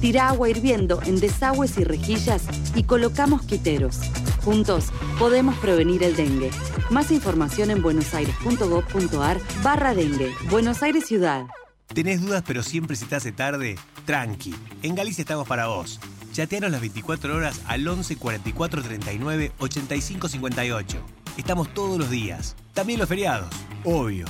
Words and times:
Tira 0.00 0.28
agua 0.28 0.48
hirviendo 0.48 1.00
en 1.04 1.18
desagües 1.20 1.78
y 1.78 1.84
rejillas 1.84 2.44
y 2.74 2.84
colocamos 2.84 3.42
quiteros. 3.42 4.00
Juntos 4.44 4.86
podemos 5.18 5.56
prevenir 5.56 6.02
el 6.02 6.14
dengue. 6.14 6.50
Más 6.90 7.10
información 7.10 7.70
en 7.70 7.82
buenosaires.gov.ar 7.82 9.40
barra 9.62 9.94
dengue. 9.94 10.32
Buenos 10.50 10.82
Aires 10.82 11.06
Ciudad. 11.06 11.46
¿Tenés 11.92 12.20
dudas 12.20 12.42
pero 12.46 12.62
siempre 12.62 12.94
se 12.94 13.06
te 13.06 13.16
hace 13.16 13.32
tarde? 13.32 13.76
Tranqui, 14.04 14.54
en 14.82 14.94
Galicia 14.94 15.22
estamos 15.22 15.48
para 15.48 15.68
vos. 15.68 15.98
Chateanos 16.32 16.70
las 16.70 16.80
24 16.82 17.34
horas 17.34 17.62
al 17.66 17.88
11 17.88 18.16
44 18.16 18.82
39 18.82 19.52
85 19.58 20.28
58. 20.28 20.98
Estamos 21.38 21.72
todos 21.72 21.98
los 21.98 22.10
días, 22.10 22.54
también 22.74 22.98
los 22.98 23.08
feriados, 23.08 23.48
obvio. 23.84 24.26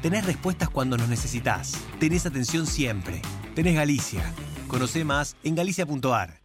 Tenés 0.00 0.24
respuestas 0.26 0.68
cuando 0.68 0.96
nos 0.96 1.08
necesitas. 1.08 1.72
Tenés 1.98 2.24
atención 2.24 2.66
siempre. 2.66 3.20
Tenés 3.56 3.74
Galicia. 3.74 4.32
Conoce 4.68 5.04
más 5.04 5.34
en 5.42 5.54
galicia.ar. 5.54 6.40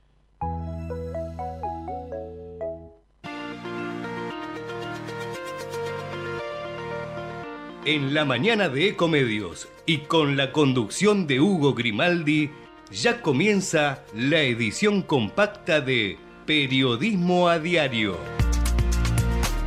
En 7.85 8.13
la 8.13 8.23
mañana 8.23 8.69
de 8.69 8.88
Ecomedios 8.88 9.67
y 9.85 9.99
con 9.99 10.38
la 10.38 10.53
conducción 10.53 11.27
de 11.27 11.41
Hugo 11.41 11.73
Grimaldi, 11.73 12.49
ya 12.89 13.21
comienza 13.21 14.05
la 14.15 14.41
edición 14.41 15.02
compacta 15.02 15.81
de 15.81 16.17
Periodismo 16.45 17.49
a 17.49 17.59
Diario. 17.59 18.17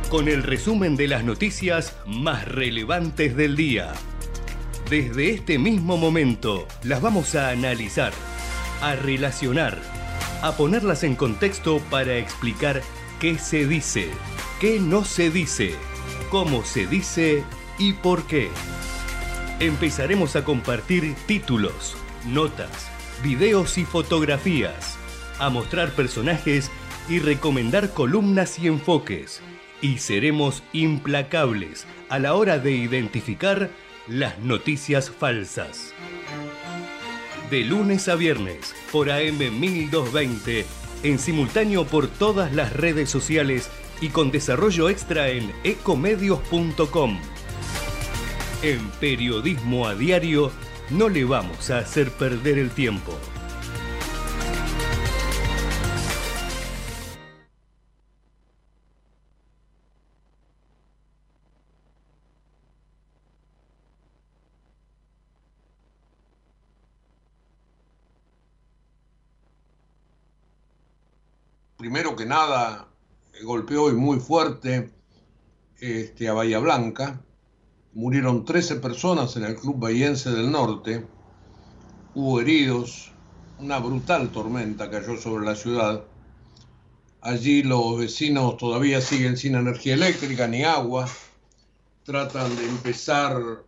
Con 0.09 0.29
el 0.29 0.41
resumen 0.41 0.95
de 0.95 1.07
las 1.07 1.23
noticias 1.23 1.95
más 2.07 2.47
relevantes 2.47 3.35
del 3.35 3.55
día. 3.55 3.93
Desde 4.89 5.31
este 5.31 5.59
mismo 5.59 5.97
momento 5.97 6.65
las 6.83 7.01
vamos 7.01 7.35
a 7.35 7.49
analizar, 7.49 8.13
a 8.81 8.95
relacionar, 8.95 9.77
a 10.41 10.53
ponerlas 10.53 11.03
en 11.03 11.15
contexto 11.15 11.79
para 11.89 12.17
explicar 12.17 12.81
qué 13.19 13.37
se 13.37 13.67
dice, 13.67 14.09
qué 14.59 14.79
no 14.79 15.03
se 15.05 15.29
dice, 15.29 15.75
cómo 16.29 16.63
se 16.63 16.87
dice 16.87 17.43
y 17.77 17.93
por 17.93 18.25
qué. 18.27 18.49
Empezaremos 19.59 20.35
a 20.35 20.43
compartir 20.43 21.15
títulos, 21.25 21.97
notas, 22.25 22.89
videos 23.23 23.77
y 23.77 23.85
fotografías, 23.85 24.97
a 25.39 25.49
mostrar 25.49 25.91
personajes 25.91 26.69
y 27.09 27.19
recomendar 27.19 27.91
columnas 27.93 28.59
y 28.59 28.67
enfoques. 28.67 29.41
Y 29.81 29.99
seremos 29.99 30.63
implacables 30.73 31.85
a 32.09 32.19
la 32.19 32.33
hora 32.33 32.59
de 32.59 32.71
identificar 32.71 33.69
las 34.07 34.39
noticias 34.39 35.09
falsas. 35.11 35.93
De 37.49 37.63
lunes 37.63 38.07
a 38.09 38.15
viernes 38.15 38.75
por 38.91 39.09
AM 39.09 39.37
1220, 39.37 40.65
en 41.03 41.19
simultáneo 41.19 41.85
por 41.85 42.07
todas 42.07 42.53
las 42.53 42.73
redes 42.73 43.09
sociales 43.09 43.69
y 44.01 44.09
con 44.09 44.31
desarrollo 44.31 44.89
extra 44.89 45.29
en 45.29 45.51
ecomedios.com. 45.63 47.19
En 48.63 48.79
Periodismo 48.99 49.87
a 49.87 49.95
Diario 49.95 50.51
no 50.89 51.09
le 51.09 51.23
vamos 51.23 51.69
a 51.69 51.79
hacer 51.79 52.11
perder 52.11 52.57
el 52.57 52.71
tiempo. 52.71 53.17
Primero 71.87 72.17
que 72.17 72.25
nada, 72.25 72.89
golpeó 73.43 73.83
hoy 73.83 73.93
muy 73.93 74.19
fuerte 74.19 74.91
este, 75.79 76.27
a 76.27 76.33
Bahía 76.33 76.59
Blanca, 76.59 77.21
murieron 77.93 78.43
13 78.43 78.75
personas 78.81 79.37
en 79.37 79.45
el 79.45 79.55
Club 79.55 79.79
Bahiense 79.79 80.29
del 80.31 80.51
Norte, 80.51 81.07
hubo 82.13 82.41
heridos, 82.41 83.13
una 83.59 83.79
brutal 83.79 84.33
tormenta 84.33 84.89
cayó 84.89 85.15
sobre 85.15 85.45
la 85.45 85.55
ciudad. 85.55 86.03
Allí 87.21 87.63
los 87.63 87.97
vecinos 87.97 88.57
todavía 88.57 88.99
siguen 88.99 89.37
sin 89.37 89.55
energía 89.55 89.93
eléctrica 89.93 90.45
ni 90.45 90.65
agua, 90.65 91.07
tratan 92.03 92.53
de 92.57 92.67
empezar 92.67 93.63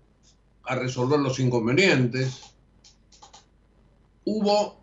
a 0.65 0.75
resolver 0.75 1.21
los 1.21 1.39
inconvenientes. 1.39 2.41
Hubo 4.25 4.78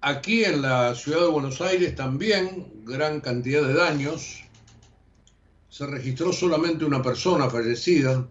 aquí 0.00 0.44
en 0.44 0.62
la 0.62 0.94
ciudad 0.94 1.20
de 1.20 1.28
Buenos 1.28 1.60
Aires 1.60 1.94
también 1.94 2.84
gran 2.84 3.20
cantidad 3.20 3.62
de 3.62 3.74
daños. 3.74 4.42
Se 5.68 5.86
registró 5.86 6.32
solamente 6.32 6.84
una 6.84 7.02
persona 7.02 7.48
fallecida, 7.48 8.28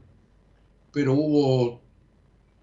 pero 0.92 1.14
hubo 1.14 1.82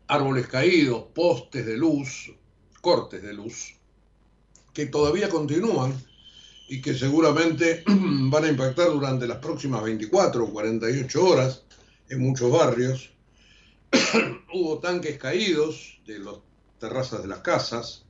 árboles 0.08 0.46
caídos, 0.46 1.04
postes 1.14 1.66
de 1.66 1.76
luz, 1.76 2.32
cortes 2.80 3.22
de 3.22 3.32
luz, 3.32 3.74
que 4.72 4.86
todavía 4.86 5.28
continúan 5.28 5.94
y 6.68 6.80
que 6.80 6.94
seguramente 6.94 7.84
van 7.86 8.44
a 8.44 8.48
impactar 8.48 8.90
durante 8.90 9.26
las 9.26 9.38
próximas 9.38 9.82
24 9.82 10.44
o 10.44 10.52
48 10.52 11.24
horas 11.24 11.62
en 12.08 12.20
muchos 12.20 12.50
barrios. 12.50 13.10
hubo 14.52 14.78
tanques 14.78 15.18
caídos 15.18 16.00
de 16.06 16.18
las 16.18 16.34
terrazas 16.78 17.22
de 17.22 17.28
las 17.28 17.40
casas. 17.40 18.05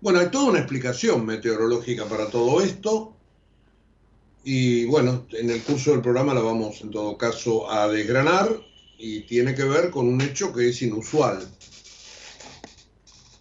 Bueno, 0.00 0.20
hay 0.20 0.28
toda 0.28 0.50
una 0.50 0.58
explicación 0.60 1.26
meteorológica 1.26 2.04
para 2.04 2.30
todo 2.30 2.62
esto. 2.62 3.16
Y 4.44 4.84
bueno, 4.84 5.26
en 5.32 5.50
el 5.50 5.60
curso 5.62 5.90
del 5.90 6.02
programa 6.02 6.34
la 6.34 6.40
vamos 6.40 6.80
en 6.82 6.92
todo 6.92 7.18
caso 7.18 7.68
a 7.68 7.88
desgranar 7.88 8.48
y 8.96 9.22
tiene 9.22 9.56
que 9.56 9.64
ver 9.64 9.90
con 9.90 10.06
un 10.06 10.20
hecho 10.20 10.52
que 10.52 10.68
es 10.68 10.82
inusual. 10.82 11.44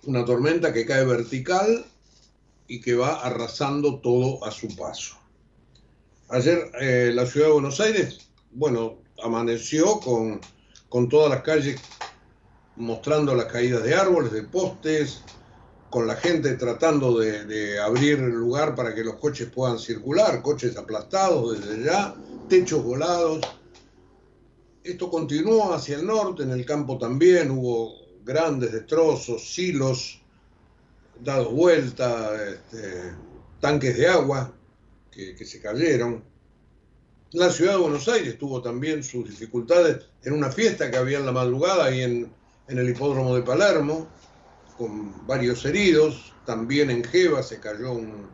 Una 0.05 0.25
tormenta 0.25 0.73
que 0.73 0.87
cae 0.87 1.05
vertical 1.05 1.85
y 2.67 2.81
que 2.81 2.95
va 2.95 3.21
arrasando 3.21 3.99
todo 3.99 4.43
a 4.43 4.49
su 4.49 4.75
paso. 4.75 5.15
Ayer 6.29 6.71
eh, 6.81 7.11
la 7.13 7.27
ciudad 7.27 7.47
de 7.47 7.53
Buenos 7.53 7.79
Aires, 7.79 8.29
bueno, 8.51 8.97
amaneció 9.23 9.99
con, 9.99 10.41
con 10.89 11.07
todas 11.07 11.29
las 11.29 11.43
calles 11.43 11.79
mostrando 12.75 13.35
las 13.35 13.45
caídas 13.45 13.83
de 13.83 13.93
árboles, 13.93 14.31
de 14.31 14.43
postes, 14.43 15.21
con 15.89 16.05
la 16.05 16.15
gente 16.15 16.55
tratando 16.55 17.17
de, 17.19 17.79
abrir 17.79 18.19
el 18.19 18.31
lugar 18.31 18.75
para 18.75 18.93
que 18.93 19.03
los 19.03 19.15
coches 19.15 19.49
puedan 19.49 19.79
circular, 19.79 20.41
coches 20.41 20.75
aplastados 20.77 21.59
desde 21.59 21.83
ya, 21.83 22.15
techos 22.49 22.83
volados. 22.83 23.39
Esto 24.83 25.09
continuó 25.09 25.73
hacia 25.73 25.97
el 25.97 26.05
norte, 26.05 26.43
en 26.43 26.51
el 26.51 26.65
campo 26.65 26.97
también 26.97 27.51
hubo 27.51 27.95
grandes 28.23 28.71
destrozos, 28.71 29.53
silos 29.53 30.21
dados 31.21 31.51
vuelta, 31.51 32.35
este, 32.45 33.13
tanques 33.59 33.97
de 33.97 34.07
agua 34.07 34.53
que, 35.11 35.35
que 35.35 35.45
se 35.45 35.61
cayeron. 35.61 36.23
La 37.31 37.49
ciudad 37.49 37.73
de 37.73 37.79
Buenos 37.79 38.07
Aires 38.07 38.37
tuvo 38.37 38.61
también 38.61 39.03
sus 39.03 39.27
dificultades 39.29 40.05
en 40.23 40.33
una 40.33 40.51
fiesta 40.51 40.89
que 40.89 40.97
había 40.97 41.17
en 41.19 41.25
la 41.25 41.31
madrugada 41.31 41.85
ahí 41.85 42.01
en, 42.01 42.31
en 42.67 42.77
el 42.77 42.89
hipódromo 42.89 43.35
de 43.35 43.41
Palermo, 43.41 44.07
con 44.77 45.25
varios 45.25 45.65
heridos. 45.65 46.33
También 46.45 46.89
en 46.89 47.03
Jeva 47.03 47.43
se 47.43 47.59
cayó 47.59 47.91
un, 47.91 48.27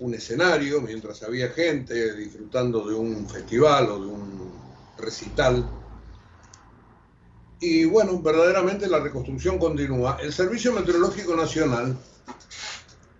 un 0.00 0.14
escenario 0.14 0.80
mientras 0.80 1.22
había 1.22 1.50
gente 1.50 2.14
disfrutando 2.14 2.86
de 2.88 2.94
un 2.94 3.28
festival 3.28 3.90
o 3.90 4.00
de 4.00 4.06
un 4.06 4.52
recital. 4.98 5.68
Y 7.60 7.84
bueno, 7.84 8.20
verdaderamente 8.20 8.88
la 8.88 9.00
reconstrucción 9.00 9.58
continúa. 9.58 10.18
El 10.20 10.32
Servicio 10.32 10.72
Meteorológico 10.72 11.36
Nacional 11.36 11.96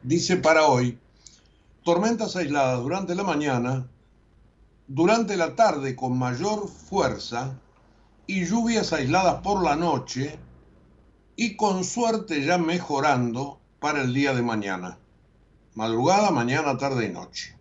dice 0.03 0.37
para 0.37 0.67
hoy, 0.67 0.99
tormentas 1.85 2.37
aisladas 2.37 2.81
durante 2.81 3.15
la 3.15 3.23
mañana, 3.23 3.87
durante 4.87 5.37
la 5.37 5.55
tarde 5.55 5.95
con 5.95 6.19
mayor 6.19 6.69
fuerza 6.69 7.59
y 8.27 8.47
lluvias 8.47 8.93
aisladas 8.95 9.43
por 9.43 9.63
la 9.63 9.77
noche 9.77 10.39
y 11.41 11.57
con 11.57 11.85
suerte 11.85 12.45
ya 12.45 12.59
mejorando 12.59 13.61
para 13.81 14.03
el 14.03 14.13
día 14.13 14.35
de 14.35 14.43
mañana. 14.43 14.99
madrugada, 15.75 16.31
mañana, 16.31 16.77
tarde 16.77 17.07
y 17.07 17.09
noche. 17.09 17.57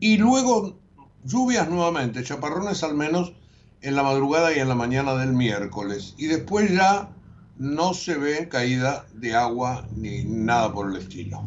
Y 0.00 0.16
luego 0.16 0.78
lluvias 1.22 1.68
nuevamente, 1.68 2.24
chaparrones 2.24 2.82
al 2.82 2.94
menos 2.94 3.34
en 3.82 3.96
la 3.96 4.02
madrugada 4.02 4.56
y 4.56 4.60
en 4.60 4.68
la 4.68 4.74
mañana 4.74 5.14
del 5.16 5.34
miércoles. 5.34 6.14
Y 6.16 6.28
después 6.28 6.72
ya 6.72 7.10
no 7.58 7.92
se 7.92 8.16
ve 8.16 8.48
caída 8.48 9.04
de 9.12 9.34
agua 9.34 9.86
ni 9.94 10.24
nada 10.24 10.72
por 10.72 10.88
el 10.88 10.96
estilo. 10.96 11.44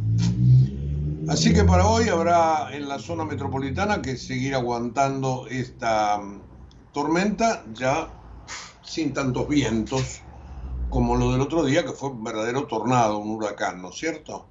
Así 1.28 1.52
que 1.52 1.64
para 1.64 1.88
hoy 1.88 2.10
habrá 2.10 2.76
en 2.76 2.88
la 2.88 3.00
zona 3.00 3.26
metropolitana 3.26 4.04
que 4.04 4.18
seguir 4.18 4.54
aguantando 4.54 5.48
esta 5.50 6.20
mm, 6.20 6.42
tormenta 6.94 7.66
ya 7.74 8.08
sin 8.84 9.14
tantos 9.14 9.50
vientos 9.50 10.22
como 10.94 11.16
lo 11.16 11.32
del 11.32 11.42
otro 11.42 11.66
día, 11.66 11.84
que 11.84 11.92
fue 11.92 12.12
un 12.12 12.24
verdadero 12.24 12.68
tornado, 12.68 13.18
un 13.18 13.32
huracán, 13.32 13.82
¿no 13.82 13.90
es 13.90 13.96
cierto? 13.96 14.48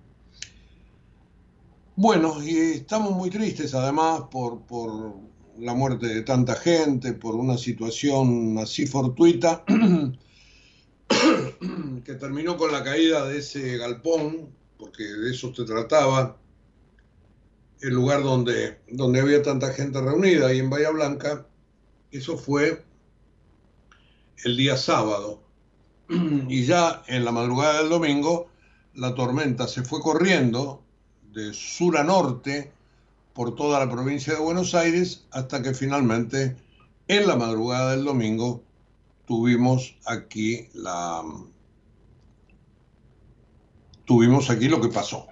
Bueno, 1.94 2.42
y 2.42 2.56
estamos 2.56 3.12
muy 3.12 3.30
tristes 3.30 3.74
además 3.74 4.22
por, 4.28 4.62
por 4.62 5.14
la 5.58 5.72
muerte 5.72 6.08
de 6.08 6.22
tanta 6.22 6.56
gente, 6.56 7.12
por 7.12 7.36
una 7.36 7.56
situación 7.56 8.58
así 8.58 8.86
fortuita, 8.86 9.64
que 12.04 12.14
terminó 12.14 12.56
con 12.56 12.72
la 12.72 12.82
caída 12.82 13.24
de 13.26 13.38
ese 13.38 13.76
galpón, 13.76 14.48
porque 14.78 15.04
de 15.04 15.30
eso 15.30 15.54
se 15.54 15.64
trataba, 15.64 16.38
el 17.82 17.94
lugar 17.94 18.24
donde, 18.24 18.80
donde 18.88 19.20
había 19.20 19.42
tanta 19.42 19.72
gente 19.72 20.00
reunida, 20.00 20.48
ahí 20.48 20.58
en 20.58 20.70
Bahía 20.70 20.90
Blanca, 20.90 21.46
eso 22.10 22.36
fue 22.36 22.84
el 24.44 24.56
día 24.56 24.76
sábado. 24.76 25.51
Y 26.48 26.64
ya 26.64 27.02
en 27.06 27.24
la 27.24 27.32
madrugada 27.32 27.78
del 27.78 27.88
domingo, 27.88 28.48
la 28.94 29.14
tormenta 29.14 29.66
se 29.66 29.82
fue 29.82 30.00
corriendo 30.00 30.82
de 31.32 31.52
sur 31.52 31.96
a 31.96 32.04
norte 32.04 32.72
por 33.32 33.54
toda 33.54 33.78
la 33.78 33.90
provincia 33.90 34.34
de 34.34 34.40
Buenos 34.40 34.74
Aires 34.74 35.24
hasta 35.30 35.62
que 35.62 35.72
finalmente 35.72 36.56
en 37.08 37.26
la 37.26 37.36
madrugada 37.36 37.92
del 37.92 38.04
domingo 38.04 38.62
tuvimos 39.26 39.96
aquí 40.04 40.68
la 40.74 41.22
tuvimos 44.04 44.50
aquí 44.50 44.68
lo 44.68 44.80
que 44.80 44.88
pasó 44.88 45.26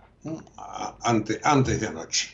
antes, 1.03 1.41
antes 1.45 1.81
de 1.81 1.89
anoche. 1.89 2.31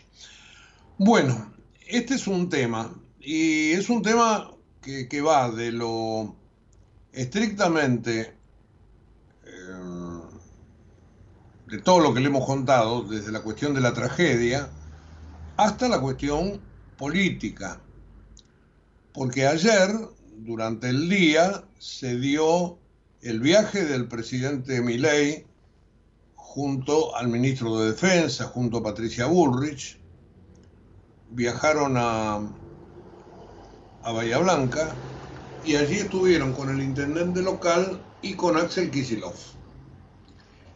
Bueno, 0.99 1.53
este 1.89 2.15
es 2.15 2.27
un 2.29 2.49
tema 2.49 2.95
y 3.21 3.73
es 3.73 3.91
un 3.91 4.03
tema 4.03 4.53
que, 4.81 5.09
que 5.09 5.21
va 5.21 5.51
de 5.51 5.73
lo 5.73 6.37
estrictamente 7.13 8.35
eh, 9.45 10.21
de 11.67 11.79
todo 11.79 12.01
lo 12.01 12.15
que 12.15 12.21
le 12.21 12.27
hemos 12.27 12.47
contado, 12.47 13.03
desde 13.03 13.33
la 13.33 13.41
cuestión 13.41 13.75
de 13.75 13.81
la 13.81 13.93
tragedia 13.93 14.71
hasta 15.57 15.89
la 15.89 16.01
cuestión 16.01 16.61
política. 16.97 17.81
Porque 19.13 19.47
ayer, 19.47 19.91
durante 20.39 20.89
el 20.91 21.09
día, 21.09 21.65
se 21.79 22.17
dio 22.19 22.79
el 23.23 23.41
viaje 23.41 23.85
del 23.85 24.07
presidente 24.07 24.81
Milei 24.81 25.47
junto 26.35 27.17
al 27.17 27.29
ministro 27.29 27.79
de 27.79 27.91
Defensa, 27.91 28.45
junto 28.45 28.79
a 28.79 28.83
Patricia 28.83 29.27
Bullrich. 29.27 29.99
Viajaron 31.31 31.97
a, 31.97 32.41
a 34.03 34.13
Bahía 34.13 34.39
Blanca 34.39 34.95
y 35.65 35.75
allí 35.75 35.97
estuvieron 35.97 36.53
con 36.53 36.71
el 36.71 36.81
intendente 36.81 37.43
local 37.43 38.01
y 38.23 38.35
con 38.35 38.57
Axel 38.57 38.91
Kisilov. 38.91 39.56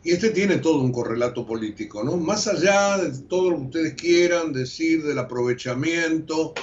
Y 0.03 0.13
este 0.13 0.31
tiene 0.31 0.57
todo 0.59 0.81
un 0.81 0.93
correlato 0.93 1.47
político, 1.47 2.03
¿no? 2.03 2.17
Más 2.17 2.47
allá 2.47 2.97
de 2.99 3.19
todo 3.23 3.51
lo 3.51 3.57
que 3.59 3.65
ustedes 3.65 3.95
quieran 3.95 4.53
decir 4.53 5.03
del 5.03 5.19
aprovechamiento 5.19 6.55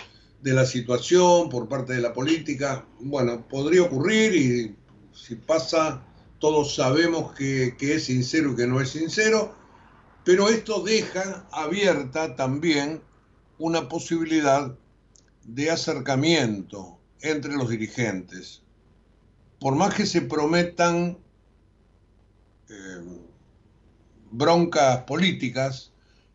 de 0.41 0.53
la 0.53 0.65
situación 0.65 1.49
por 1.49 1.67
parte 1.67 1.93
de 1.93 2.01
la 2.01 2.13
política, 2.13 2.85
bueno, 2.99 3.47
podría 3.47 3.83
ocurrir 3.83 4.35
y 4.35 4.75
si 5.13 5.35
pasa, 5.35 6.03
todos 6.39 6.75
sabemos 6.75 7.35
que, 7.35 7.75
que 7.77 7.95
es 7.95 8.05
sincero 8.05 8.53
y 8.53 8.55
que 8.55 8.67
no 8.67 8.81
es 8.81 8.89
sincero, 8.89 9.55
pero 10.23 10.49
esto 10.49 10.81
deja 10.83 11.47
abierta 11.51 12.35
también 12.35 13.01
una 13.59 13.87
posibilidad 13.87 14.75
de 15.43 15.71
acercamiento 15.71 16.99
entre 17.21 17.53
los 17.53 17.69
dirigentes. 17.69 18.61
Por 19.59 19.75
más 19.75 19.93
que 19.95 20.05
se 20.05 20.21
prometan 20.21 21.17
eh, 22.69 23.26
broncas 24.31 25.03
políticas, 25.03 25.91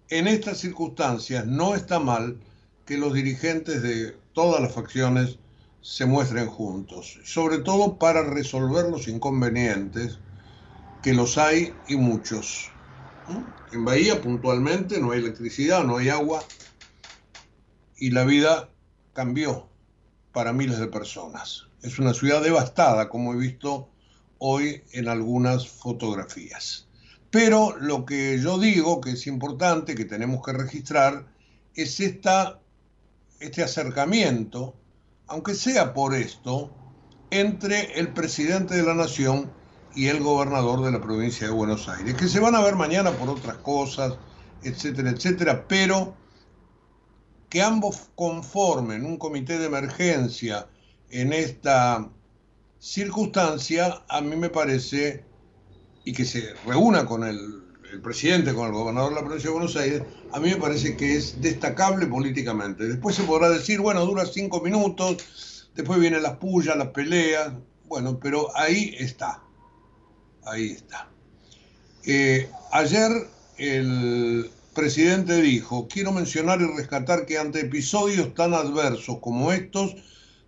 en 0.09 0.27
estas 0.27 0.59
circunstancias 0.59 1.47
no 1.47 1.75
está 1.75 1.99
mal 1.99 2.39
que 2.87 2.99
los 2.99 3.15
dirigentes 3.15 3.83
de 3.83 4.17
todas 4.33 4.61
las 4.61 4.75
facciones 4.75 5.39
se 5.81 6.07
muestren 6.07 6.47
juntos, 6.47 7.19
sobre 7.25 7.59
todo 7.59 7.99
para 7.99 8.23
resolver 8.23 8.87
los 8.87 9.09
inconvenientes, 9.09 10.19
que 11.03 11.13
los 11.13 11.39
hay 11.39 11.75
y 11.89 11.97
muchos. 11.97 12.71
En 13.73 13.85
Bahía 13.85 14.21
puntualmente 14.21 15.01
no 15.01 15.13
hay 15.13 15.21
electricidad, 15.21 15.85
no 15.85 15.97
hay 15.97 16.09
agua 16.09 16.43
y 17.97 18.11
la 18.11 18.25
vida 18.25 18.69
cambió 19.13 19.69
para 20.33 20.53
miles 20.53 20.79
de 20.79 20.87
personas. 20.87 21.67
Es 21.83 21.99
una 21.99 22.15
ciudad 22.15 22.43
devastada, 22.43 23.09
como 23.09 23.35
he 23.35 23.37
visto 23.37 23.89
hoy 24.39 24.83
en 24.93 25.09
algunas 25.09 25.69
fotografías. 25.69 26.87
Pero 27.33 27.75
lo 27.81 28.05
que 28.05 28.39
yo 28.39 28.59
digo 28.59 29.01
que 29.01 29.13
es 29.13 29.27
importante, 29.27 29.95
que 29.95 30.05
tenemos 30.05 30.45
que 30.45 30.53
registrar, 30.53 31.27
es 31.75 31.99
esta, 31.99 32.61
este 33.41 33.63
acercamiento, 33.63 34.77
aunque 35.27 35.55
sea 35.55 35.95
por 35.95 36.15
esto, 36.15 36.71
entre 37.31 37.99
el 37.99 38.13
presidente 38.13 38.77
de 38.77 38.83
la 38.83 38.93
nación 38.93 39.51
y 39.95 40.09
el 40.09 40.21
gobernador 40.21 40.85
de 40.85 40.93
la 40.93 41.01
provincia 41.01 41.47
de 41.47 41.55
Buenos 41.55 41.89
Aires, 41.89 42.15
que 42.15 42.29
se 42.29 42.39
van 42.39 42.55
a 42.55 42.61
ver 42.61 42.77
mañana 42.77 43.13
por 43.13 43.31
otras 43.31 43.57
cosas, 43.57 44.19
etcétera, 44.63 45.09
etcétera, 45.09 45.67
pero 45.67 46.15
que 47.49 47.63
ambos 47.63 48.11
conformen 48.15 49.07
un 49.07 49.17
comité 49.17 49.59
de 49.59 49.67
emergencia 49.67 50.69
en 51.09 51.33
esta 51.33 52.11
circunstancia, 52.79 54.03
a 54.07 54.21
mí 54.21 54.37
me 54.37 54.51
parece, 54.51 55.25
y 56.05 56.13
que 56.13 56.25
se 56.25 56.55
reúna 56.67 57.07
con 57.07 57.25
el, 57.25 57.63
presidente, 58.03 58.55
con 58.55 58.69
el 58.69 58.73
gobernador 58.73 59.11
de 59.11 59.17
la 59.17 59.25
provincia 59.25 59.51
de 59.51 59.55
Buenos 59.55 59.77
Aires, 59.77 60.03
a 60.33 60.41
mí 60.41 60.49
me 60.49 60.57
parece 60.57 60.97
que 60.97 61.17
es 61.17 61.41
destacable 61.43 62.07
políticamente. 62.07 62.89
Después 62.89 63.17
se 63.17 63.23
podrá 63.25 63.51
decir, 63.51 63.81
bueno, 63.81 64.07
dura 64.07 64.25
cinco 64.25 64.61
minutos, 64.63 65.69
después 65.75 66.01
vienen 66.01 66.23
las 66.23 66.39
pullas, 66.39 66.77
las 66.77 66.89
peleas, 66.89 67.53
bueno, 67.87 68.19
pero 68.19 68.49
ahí 68.57 68.95
está, 68.99 69.43
ahí 70.47 70.71
está. 70.71 71.09
Eh, 72.05 72.49
ayer 72.73 73.11
el 73.59 74.51
presidente 74.75 75.41
dijo, 75.43 75.87
quiero 75.89 76.13
mencionar 76.13 76.61
y 76.63 76.77
rescatar 76.77 77.27
que 77.27 77.39
ante 77.39 77.61
episodios 77.61 78.35
tan 78.35 78.55
adversos 78.55 79.19
como 79.21 79.53
estos, 79.53 79.95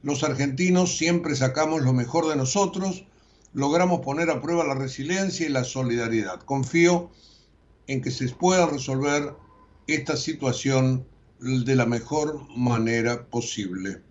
los 0.02 0.24
argentinos 0.24 0.96
siempre 0.96 1.36
sacamos 1.36 1.82
lo 1.82 1.92
mejor 1.92 2.28
de 2.28 2.36
nosotros, 2.36 3.04
logramos 3.54 4.00
poner 4.00 4.28
a 4.30 4.42
prueba 4.42 4.64
la 4.64 4.74
resiliencia 4.74 5.46
y 5.46 5.48
la 5.48 5.64
solidaridad. 5.64 6.40
Confío 6.40 7.10
en 7.86 8.02
que 8.02 8.10
se 8.10 8.28
pueda 8.28 8.66
resolver 8.66 9.34
esta 9.86 10.16
situación 10.16 11.06
de 11.38 11.76
la 11.76 11.86
mejor 11.86 12.46
manera 12.56 13.26
posible. 13.26 14.02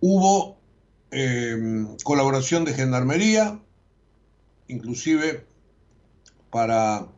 Hubo 0.00 0.58
eh, 1.10 1.86
colaboración 2.04 2.64
de 2.64 2.74
Gendarmería, 2.74 3.60
inclusive 4.68 5.46
para 6.50 7.08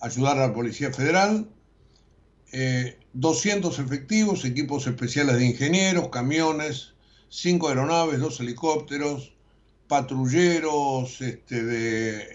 ayudar 0.00 0.38
a 0.38 0.48
la 0.48 0.54
Policía 0.54 0.92
Federal, 0.92 1.48
200 3.14 3.78
eh, 3.78 3.82
efectivos, 3.82 4.44
equipos 4.44 4.86
especiales 4.86 5.36
de 5.36 5.46
ingenieros, 5.46 6.08
camiones, 6.08 6.94
5 7.30 7.68
aeronaves, 7.68 8.20
2 8.20 8.40
helicópteros, 8.40 9.33
patrulleros 9.94 11.20
este, 11.20 11.62
de, 11.62 12.26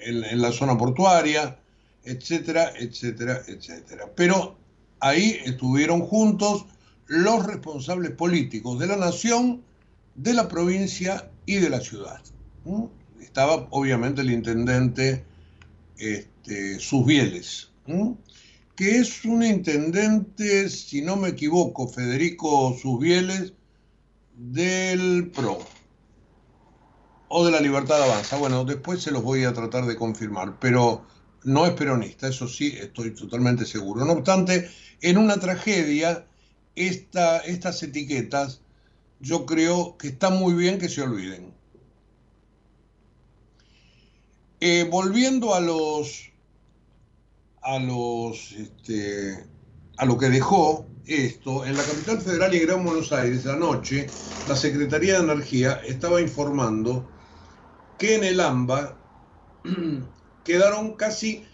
en, 0.00 0.42
la 0.42 0.50
zona 0.50 0.76
portuaria, 0.76 1.56
etcétera, 2.02 2.72
etcétera, 2.76 3.42
etcétera. 3.46 4.10
Pero 4.16 4.56
ahí 4.98 5.38
estuvieron 5.44 6.00
juntos 6.00 6.66
los 7.06 7.46
responsables 7.46 8.10
políticos 8.10 8.80
de 8.80 8.88
la 8.88 8.96
nación, 8.96 9.62
de 10.16 10.34
la 10.34 10.48
provincia 10.48 11.30
y 11.46 11.56
de 11.56 11.70
la 11.70 11.80
ciudad. 11.80 12.20
Estaba 13.20 13.68
obviamente 13.70 14.22
el 14.22 14.32
intendente 14.32 15.24
este, 15.98 16.80
Susbieles, 16.80 17.70
que 18.74 18.98
es 18.98 19.24
un 19.24 19.44
intendente, 19.44 20.68
si 20.70 21.02
no 21.02 21.14
me 21.14 21.28
equivoco, 21.28 21.86
Federico 21.86 22.76
Susbieles, 22.76 23.52
del 24.36 25.30
PRO 25.30 25.75
o 27.28 27.44
de 27.44 27.52
la 27.52 27.60
Libertad 27.60 28.02
Avanza. 28.02 28.36
Bueno, 28.36 28.64
después 28.64 29.02
se 29.02 29.10
los 29.10 29.22
voy 29.22 29.44
a 29.44 29.52
tratar 29.52 29.86
de 29.86 29.96
confirmar, 29.96 30.58
pero 30.60 31.04
no 31.44 31.66
es 31.66 31.72
peronista, 31.72 32.28
eso 32.28 32.48
sí, 32.48 32.74
estoy 32.78 33.14
totalmente 33.14 33.64
seguro. 33.64 34.04
No 34.04 34.12
obstante, 34.12 34.70
en 35.00 35.18
una 35.18 35.38
tragedia, 35.38 36.26
estas 36.74 37.82
etiquetas 37.82 38.60
yo 39.20 39.46
creo 39.46 39.96
que 39.96 40.08
está 40.08 40.30
muy 40.30 40.54
bien 40.54 40.78
que 40.78 40.88
se 40.88 41.02
olviden. 41.02 41.54
Eh, 44.60 44.86
volviendo 44.90 45.54
a 45.54 45.60
los 45.60 46.30
a 47.62 47.78
los 47.78 48.52
este, 48.52 49.44
a 49.96 50.04
lo 50.04 50.18
que 50.18 50.28
dejó 50.28 50.86
esto, 51.06 51.64
en 51.64 51.76
la 51.76 51.84
capital 51.84 52.20
federal 52.20 52.54
y 52.54 52.60
Gran 52.60 52.84
Buenos 52.84 53.12
Aires 53.12 53.46
anoche, 53.46 54.06
la 54.48 54.56
Secretaría 54.56 55.14
de 55.14 55.32
Energía 55.32 55.80
estaba 55.86 56.20
informando 56.20 57.08
que 57.98 58.16
en 58.16 58.24
el 58.24 58.40
AMBA 58.40 58.96
quedaron 60.44 60.94
casi 60.94 61.44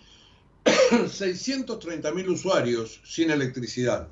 630 1.08 2.12
mil 2.12 2.28
usuarios 2.28 3.00
sin 3.04 3.30
electricidad 3.30 4.08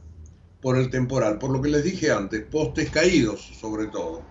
por 0.61 0.77
el 0.77 0.91
temporal, 0.91 1.39
por 1.39 1.51
lo 1.51 1.63
que 1.63 1.71
les 1.71 1.85
dije 1.85 2.11
antes, 2.11 2.45
postes 2.45 2.91
caídos 2.91 3.41
sobre 3.61 3.87
todo. 3.87 4.23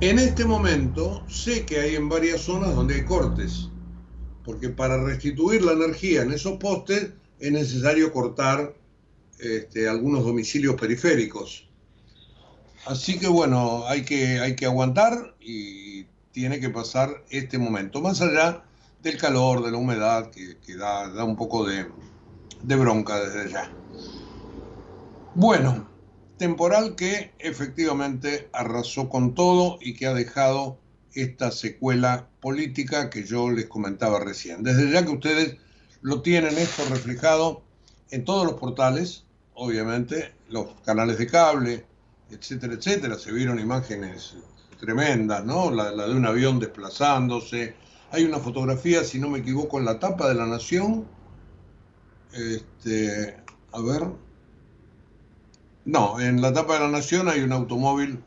En 0.00 0.18
este 0.18 0.44
momento 0.44 1.24
sé 1.28 1.64
que 1.64 1.80
hay 1.80 1.94
en 1.94 2.08
varias 2.08 2.42
zonas 2.42 2.74
donde 2.74 2.96
hay 2.96 3.04
cortes, 3.04 3.68
porque 4.44 4.68
para 4.68 5.02
restituir 5.02 5.62
la 5.62 5.72
energía 5.72 6.22
en 6.22 6.32
esos 6.32 6.58
postes 6.58 7.10
es 7.38 7.52
necesario 7.52 8.12
cortar 8.12 8.74
este, 9.38 9.88
algunos 9.88 10.24
domicilios 10.24 10.74
periféricos. 10.74 11.68
Así 12.84 13.18
que 13.18 13.28
bueno, 13.28 13.84
hay 13.86 14.02
que, 14.02 14.40
hay 14.40 14.56
que 14.56 14.66
aguantar 14.66 15.36
y 15.40 15.91
tiene 16.32 16.58
que 16.60 16.70
pasar 16.70 17.24
este 17.30 17.58
momento. 17.58 18.00
Más 18.00 18.20
allá 18.20 18.64
del 19.02 19.18
calor, 19.18 19.62
de 19.62 19.70
la 19.70 19.78
humedad, 19.78 20.30
que, 20.30 20.76
da, 20.76 21.24
un 21.24 21.36
poco 21.36 21.64
de, 21.64 21.86
de 22.62 22.76
bronca 22.76 23.20
desde 23.20 23.52
ya. 23.52 23.70
Bueno, 25.34 25.88
temporal 26.38 26.94
que 26.96 27.32
efectivamente 27.38 28.48
arrasó 28.52 29.08
con 29.08 29.34
todo 29.34 29.78
y 29.80 29.94
que 29.94 30.06
ha 30.06 30.14
dejado 30.14 30.78
esta 31.14 31.50
secuela 31.50 32.28
política 32.40 33.10
que 33.10 33.24
yo 33.24 33.50
les 33.50 33.66
comentaba 33.66 34.18
recién. 34.18 34.62
Desde 34.62 34.90
ya 34.90 35.04
que 35.04 35.12
ustedes 35.12 35.56
lo 36.00 36.22
tienen 36.22 36.56
esto 36.58 36.82
reflejado 36.88 37.62
en 38.10 38.24
todos 38.24 38.46
los 38.46 38.58
portales, 38.58 39.24
obviamente, 39.54 40.32
los 40.48 40.68
canales 40.84 41.18
de 41.18 41.26
cable, 41.26 41.84
etcétera, 42.30 42.74
etcétera. 42.74 43.18
Se 43.18 43.32
vieron 43.32 43.58
imágenes 43.58 44.36
tremendas, 44.82 45.44
¿no? 45.44 45.70
La, 45.70 45.92
de 45.92 46.14
un 46.14 46.26
avión 46.26 46.58
desplazándose, 46.58 47.76
hay 48.10 48.24
una 48.24 48.40
fotografía, 48.40 49.04
si 49.04 49.20
no 49.20 49.30
me 49.30 49.38
equivoco, 49.38 49.78
en 49.78 49.84
la 49.84 50.00
tapa 50.00 50.28
de 50.28 50.34
la 50.34 50.44
Nación. 50.44 51.06
Este, 52.32 53.36
a 53.72 53.80
ver. 53.80 54.02
No, 55.84 56.20
en 56.20 56.42
la 56.42 56.52
tapa 56.52 56.74
de 56.74 56.80
la 56.80 56.88
Nación 56.88 57.28
hay 57.28 57.40
un 57.40 57.52
automóvil 57.52 58.24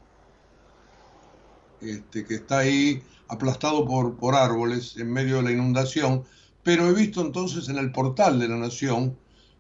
este, 1.82 2.26
que 2.26 2.36
está 2.36 2.60
ahí 2.60 3.04
aplastado 3.28 3.86
por, 3.86 4.16
por 4.16 4.36
árboles 4.36 4.96
en 4.98 5.12
medio 5.12 5.38
de 5.38 5.44
la 5.44 5.52
inundación, 5.52 6.24
pero 6.64 6.88
he 6.88 6.94
visto 6.94 7.22
entonces 7.22 7.68
en 7.68 7.78
el 7.78 7.92
portal 7.92 8.40
de 8.40 8.48
la 8.48 8.56
Nación 8.56 9.18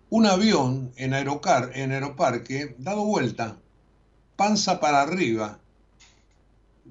un 0.09 0.25
avión 0.27 0.93
en, 0.95 1.13
Aerocar, 1.13 1.71
en 1.73 1.91
Aeroparque 1.91 2.75
dado 2.79 3.03
vuelta, 3.03 3.57
panza 4.37 4.79
para 4.79 5.01
arriba, 5.01 5.59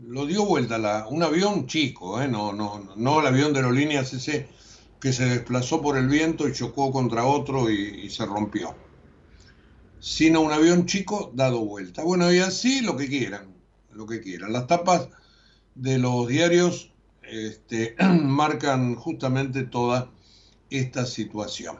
lo 0.03 0.27
dio 0.27 0.45
vuelta 0.45 0.79
la, 0.79 1.07
un 1.09 1.23
avión 1.23 1.67
chico, 1.67 2.21
¿eh? 2.21 2.29
no, 2.29 2.53
no, 2.53 2.93
no 2.97 3.21
el 3.21 3.27
avión 3.27 3.53
de 3.53 3.61
aerolíneas 3.61 4.13
ese 4.13 4.49
que 5.01 5.13
se 5.13 5.27
desplazó 5.27 5.83
por 5.83 5.99
el 5.99 6.09
viento 6.09 6.49
y 6.49 6.53
chocó 6.53 6.91
contra 6.91 7.27
otro 7.27 7.71
y, 7.71 8.09
se 8.09 8.25
rompió, 8.25 8.75
sino 10.01 10.41
un 10.41 10.51
avión 10.51 10.87
chico 10.87 11.31
dado 11.35 11.61
vuelta. 11.61 12.03
Bueno, 12.03 12.33
y 12.33 12.39
así 12.39 12.81
lo 12.81 12.97
que 12.97 13.09
quieran, 13.09 13.55
lo 13.93 14.07
que 14.07 14.23
quieran. 14.23 14.55
Las 14.55 14.67
tapas 14.67 15.11
de 15.75 15.99
los 15.99 16.27
diarios 16.27 16.91
este, 17.23 17.97
marcan 18.23 18.95
justamente 18.95 19.65
toda 19.65 20.11
esta 20.71 21.05
situación. 21.05 21.77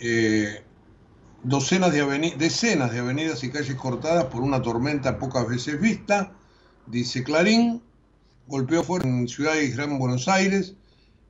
Eh, 0.00 0.62
decenas 1.42 1.92
de 1.92 2.00
avenidas 3.00 3.42
y 3.42 3.50
calles 3.50 3.74
cortadas 3.74 4.26
por 4.26 4.42
una 4.42 4.62
tormenta 4.62 5.18
pocas 5.18 5.48
veces 5.48 5.80
vista, 5.80 6.36
Dice 6.86 7.24
Clarín, 7.24 7.82
golpeó 8.46 8.84
fuerte 8.84 9.08
en 9.08 9.26
Ciudad 9.26 9.56
y 9.56 9.70
Gran 9.70 9.98
Buenos 9.98 10.28
Aires. 10.28 10.74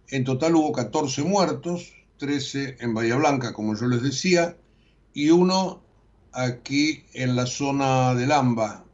En 0.08 0.24
total 0.24 0.54
hubo 0.54 0.72
14 0.72 1.22
muertos, 1.22 1.94
13 2.18 2.76
en 2.80 2.92
Bahía 2.92 3.16
Blanca, 3.16 3.54
como 3.54 3.74
yo 3.74 3.86
les 3.86 4.02
decía, 4.02 4.56
y 5.14 5.30
uno 5.30 5.82
aquí 6.32 7.04
en 7.14 7.36
la 7.36 7.46
zona 7.46 8.14
del 8.14 8.32
AMBA, 8.32 8.84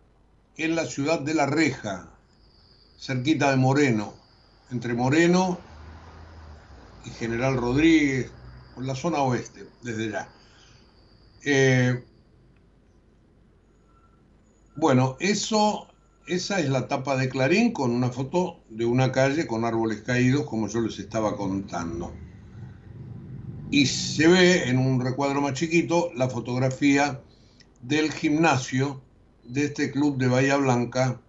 en 0.57 0.77
la 0.77 0.87
ciudad 0.87 1.19
de 1.21 1.35
La 1.35 1.47
Reja, 1.47 2.09
cerquita 2.97 3.51
de 3.51 3.57
Moreno, 3.57 4.15
entre 4.71 4.95
Moreno 4.95 5.59
y 7.05 7.11
General 7.11 7.57
Rodríguez, 7.57 8.31
por 8.77 8.85
la 8.85 8.95
zona 8.95 9.19
oeste, 9.19 9.67
desde 9.83 10.13
ya. 10.13 10.29
Eh, 11.45 12.05
bueno, 14.77 15.17
eso 15.19 15.92
esa 16.27 16.61
es 16.61 16.69
la 16.69 16.89
tapa 16.89 17.17
de 17.17 17.29
Clarín 17.29 17.73
con 17.73 17.91
una 17.91 18.11
foto 18.11 18.61
de 18.71 18.85
una 18.85 19.11
calle 19.13 19.47
con 19.47 19.65
árboles 19.65 20.03
caídos, 20.03 20.47
como 20.47 20.69
yo 20.69 20.81
les 20.81 20.99
estaba 20.99 21.37
contando. 21.37 22.13
Y 23.71 23.87
se 23.87 24.29
ve 24.29 24.69
en 24.69 24.79
un 24.79 25.01
recuadro 25.01 25.41
más 25.41 25.55
chiquito 25.55 26.11
la 26.15 26.29
fotografía 26.29 27.21
del 27.81 28.13
gimnasio 28.13 29.03
de 29.45 29.65
este 29.65 29.91
club 29.91 30.19
de 30.19 30.29
Bahía 30.29 30.57
Blanca 30.57 31.21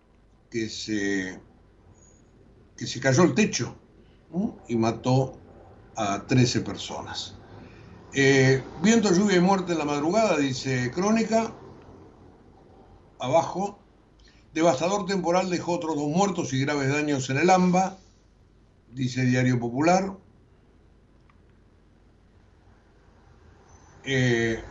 que 0.52 0.70
se, 0.70 1.40
que 2.78 2.86
se 2.86 3.00
cayó 3.00 3.24
el 3.24 3.34
techo 3.34 3.76
y 4.68 4.76
mató 4.76 5.38
a 5.96 6.26
13 6.28 6.62
personas. 6.62 7.36
Eh, 8.14 8.62
viento, 8.84 9.12
lluvia 9.12 9.38
y 9.38 9.42
muerte 9.42 9.74
en 9.74 9.80
la 9.80 9.86
madrugada, 9.86 10.38
dice 10.38 10.92
Crónica. 10.92 11.52
Abajo, 13.20 13.80
Devastador 14.54 15.08
temporal 15.08 15.50
dejó 15.50 15.74
otros 15.74 15.96
dos 15.96 16.08
muertos 16.08 16.54
y 16.54 16.62
graves 16.62 16.90
daños 16.90 17.30
en 17.32 17.38
el 17.38 17.50
AMBA, 17.50 17.98
dice 18.94 19.26
Diario 19.26 19.60
Popular. 19.60 20.14
Eh, 24.04 24.62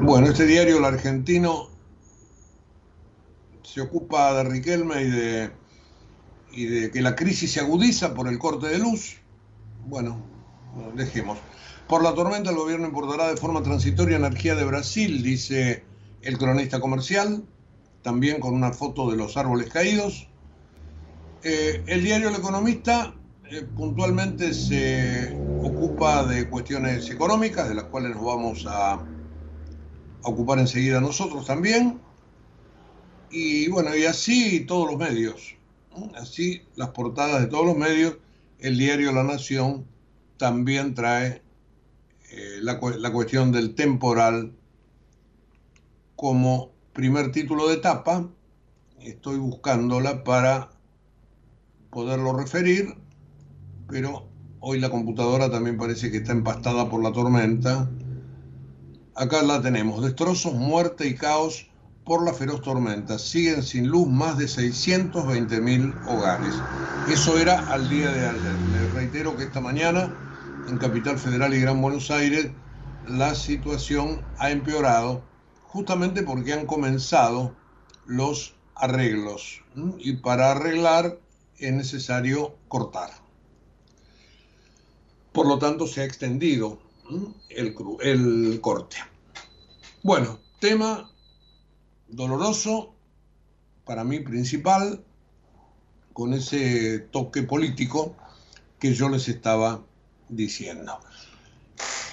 bueno, 0.00 0.28
este 0.28 0.46
diario, 0.46 0.78
el 0.78 0.84
argentino, 0.84 1.68
se 3.62 3.82
ocupa 3.82 4.34
de 4.34 4.44
Riquelme 4.44 5.02
y 5.02 5.10
de, 5.10 5.50
y 6.50 6.64
de 6.66 6.90
que 6.90 7.02
la 7.02 7.14
crisis 7.14 7.52
se 7.52 7.60
agudiza 7.60 8.14
por 8.14 8.26
el 8.26 8.38
corte 8.38 8.66
de 8.66 8.78
luz. 8.78 9.18
Bueno, 9.86 10.35
dejemos. 10.94 11.38
Por 11.88 12.02
la 12.02 12.14
tormenta 12.14 12.50
el 12.50 12.56
gobierno 12.56 12.86
importará 12.86 13.28
de 13.28 13.36
forma 13.36 13.62
transitoria 13.62 14.16
energía 14.16 14.54
de 14.54 14.64
Brasil, 14.64 15.22
dice 15.22 15.84
el 16.22 16.38
cronista 16.38 16.80
comercial, 16.80 17.44
también 18.02 18.40
con 18.40 18.54
una 18.54 18.72
foto 18.72 19.10
de 19.10 19.16
los 19.16 19.36
árboles 19.36 19.70
caídos. 19.70 20.28
Eh, 21.42 21.84
el 21.86 22.02
diario 22.02 22.28
El 22.28 22.34
Economista 22.34 23.14
eh, 23.48 23.62
puntualmente 23.76 24.52
se 24.52 25.36
ocupa 25.62 26.24
de 26.24 26.48
cuestiones 26.48 27.08
económicas, 27.10 27.68
de 27.68 27.76
las 27.76 27.84
cuales 27.84 28.16
nos 28.16 28.24
vamos 28.24 28.66
a, 28.66 28.94
a 28.94 29.04
ocupar 30.22 30.58
enseguida 30.58 31.00
nosotros 31.00 31.46
también. 31.46 32.00
Y 33.30 33.68
bueno, 33.68 33.94
y 33.94 34.06
así 34.06 34.60
todos 34.60 34.90
los 34.90 34.98
medios, 34.98 35.54
así 36.16 36.62
las 36.74 36.90
portadas 36.90 37.40
de 37.42 37.46
todos 37.46 37.66
los 37.66 37.76
medios, 37.76 38.16
el 38.58 38.78
diario 38.78 39.12
La 39.12 39.22
Nación 39.22 39.86
también 40.36 40.94
trae 40.94 41.42
eh, 42.30 42.58
la, 42.60 42.78
cuestión 42.78 43.52
del 43.52 43.74
temporal 43.74 44.52
como 46.16 46.72
primer 46.92 47.32
título 47.32 47.68
de 47.68 47.74
etapa. 47.74 48.28
Estoy 49.00 49.38
buscándola 49.38 50.24
para 50.24 50.70
poderlo 51.90 52.36
referir, 52.36 52.94
pero 53.88 54.28
hoy 54.60 54.80
la 54.80 54.90
computadora 54.90 55.50
también 55.50 55.78
parece 55.78 56.10
que 56.10 56.18
está 56.18 56.32
empastada 56.32 56.90
por 56.90 57.02
la 57.02 57.12
tormenta. 57.12 57.88
Acá 59.14 59.42
la 59.42 59.62
tenemos, 59.62 60.02
destrozos, 60.02 60.54
muerte 60.54 61.06
y 61.06 61.14
caos 61.14 61.70
por 62.04 62.24
la 62.24 62.34
feroz 62.34 62.60
tormenta. 62.62 63.18
Siguen 63.18 63.62
sin 63.62 63.88
luz 63.88 64.08
más 64.08 64.36
de 64.36 64.48
620 64.48 65.60
mil 65.60 65.94
hogares. 66.08 66.54
Eso 67.08 67.38
era 67.38 67.72
al 67.72 67.88
día 67.88 68.10
de 68.10 68.26
ayer. 68.26 68.54
Les 68.72 68.94
reitero 68.94 69.36
que 69.36 69.44
esta 69.44 69.60
mañana 69.60 70.25
en 70.68 70.78
Capital 70.78 71.18
Federal 71.18 71.54
y 71.54 71.60
Gran 71.60 71.80
Buenos 71.80 72.10
Aires, 72.10 72.50
la 73.06 73.34
situación 73.34 74.24
ha 74.38 74.50
empeorado 74.50 75.22
justamente 75.62 76.22
porque 76.22 76.52
han 76.52 76.66
comenzado 76.66 77.54
los 78.04 78.56
arreglos. 78.74 79.62
Y 79.98 80.14
para 80.14 80.50
arreglar 80.52 81.18
es 81.58 81.72
necesario 81.72 82.56
cortar. 82.68 83.10
Por 85.32 85.46
lo 85.46 85.58
tanto, 85.58 85.86
se 85.86 86.00
ha 86.00 86.04
extendido 86.04 86.78
el, 87.50 87.74
el 88.00 88.60
corte. 88.60 88.96
Bueno, 90.02 90.40
tema 90.60 91.10
doloroso, 92.08 92.94
para 93.84 94.02
mí 94.02 94.20
principal, 94.20 95.04
con 96.12 96.32
ese 96.32 97.00
toque 97.10 97.42
político 97.42 98.16
que 98.78 98.94
yo 98.94 99.08
les 99.08 99.28
estaba 99.28 99.82
diciendo. 100.28 100.98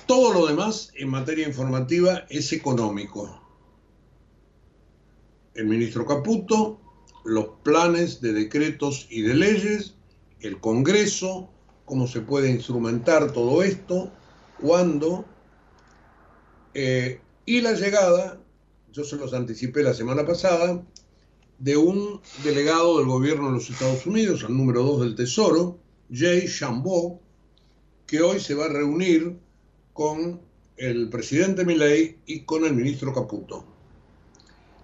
Todo 0.05 0.33
lo 0.33 0.47
demás 0.47 0.91
en 0.95 1.09
materia 1.09 1.47
informativa 1.47 2.25
es 2.29 2.51
económico. 2.51 3.39
El 5.53 5.65
ministro 5.67 6.05
Caputo, 6.05 6.79
los 7.23 7.47
planes 7.63 8.19
de 8.21 8.33
decretos 8.33 9.07
y 9.09 9.21
de 9.21 9.33
leyes, 9.35 9.95
el 10.41 10.59
Congreso, 10.59 11.49
cómo 11.85 12.07
se 12.07 12.21
puede 12.21 12.49
instrumentar 12.49 13.31
todo 13.31 13.63
esto, 13.63 14.11
cuándo, 14.59 15.25
eh, 16.73 17.21
y 17.45 17.61
la 17.61 17.73
llegada, 17.73 18.41
yo 18.91 19.03
se 19.03 19.15
los 19.15 19.33
anticipé 19.33 19.83
la 19.83 19.93
semana 19.93 20.25
pasada, 20.25 20.83
de 21.59 21.77
un 21.77 22.19
delegado 22.43 22.97
del 22.97 23.07
gobierno 23.07 23.47
de 23.47 23.53
los 23.53 23.69
Estados 23.69 24.05
Unidos, 24.05 24.43
el 24.43 24.57
número 24.57 24.83
2 24.83 25.01
del 25.01 25.15
Tesoro, 25.15 25.79
Jay 26.11 26.47
Chambeau, 26.47 27.21
que 28.07 28.21
hoy 28.21 28.39
se 28.39 28.55
va 28.55 28.65
a 28.65 28.69
reunir 28.69 29.39
con 29.93 30.41
el 30.77 31.09
presidente 31.09 31.65
Milley 31.65 32.19
y 32.25 32.41
con 32.41 32.65
el 32.65 32.73
ministro 32.73 33.13
Caputo. 33.13 33.65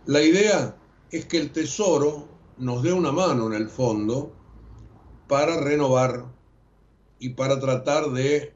La 0.06 0.22
idea 0.22 0.76
es 1.12 1.26
que 1.26 1.38
el 1.38 1.52
Tesoro 1.52 2.28
nos 2.58 2.84
dé 2.84 2.94
una 2.94 3.12
mano 3.12 3.48
en 3.48 3.54
el 3.54 3.70
fondo 3.70 4.36
para 5.28 5.60
renovar 5.60 6.26
y 7.20 7.30
para 7.30 7.60
tratar 7.60 8.12
de 8.12 8.54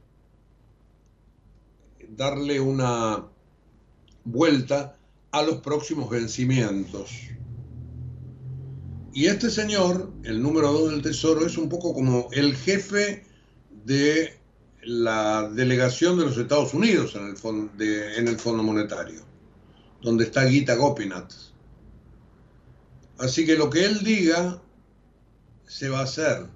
darle 2.10 2.60
una 2.60 3.28
vuelta 4.24 4.98
a 5.32 5.42
los 5.42 5.58
próximos 5.58 6.10
vencimientos. 6.10 7.12
Y 9.14 9.28
este 9.28 9.50
señor, 9.50 10.12
el 10.24 10.42
número 10.42 10.72
dos 10.72 10.92
del 10.92 11.02
Tesoro, 11.02 11.46
es 11.46 11.58
un 11.58 11.70
poco 11.70 11.94
como 11.94 12.30
el 12.32 12.56
jefe 12.56 13.26
de 13.86 14.40
la 14.86 15.50
delegación 15.50 16.18
de 16.18 16.26
los 16.26 16.38
Estados 16.38 16.74
Unidos 16.74 17.16
en 17.16 17.28
el, 17.28 17.38
fondo, 17.38 17.72
en 17.84 18.28
el 18.28 18.38
Fondo 18.38 18.64
Monetario, 18.64 19.22
donde 20.02 20.26
está 20.26 20.50
Gita 20.50 20.76
Gopinath. 20.76 21.34
Así 23.18 23.46
que 23.46 23.56
lo 23.56 23.70
que 23.70 23.86
él 23.86 24.04
diga 24.04 24.62
se 25.68 25.90
va 25.90 26.00
a 26.00 26.04
hacer. 26.04 26.48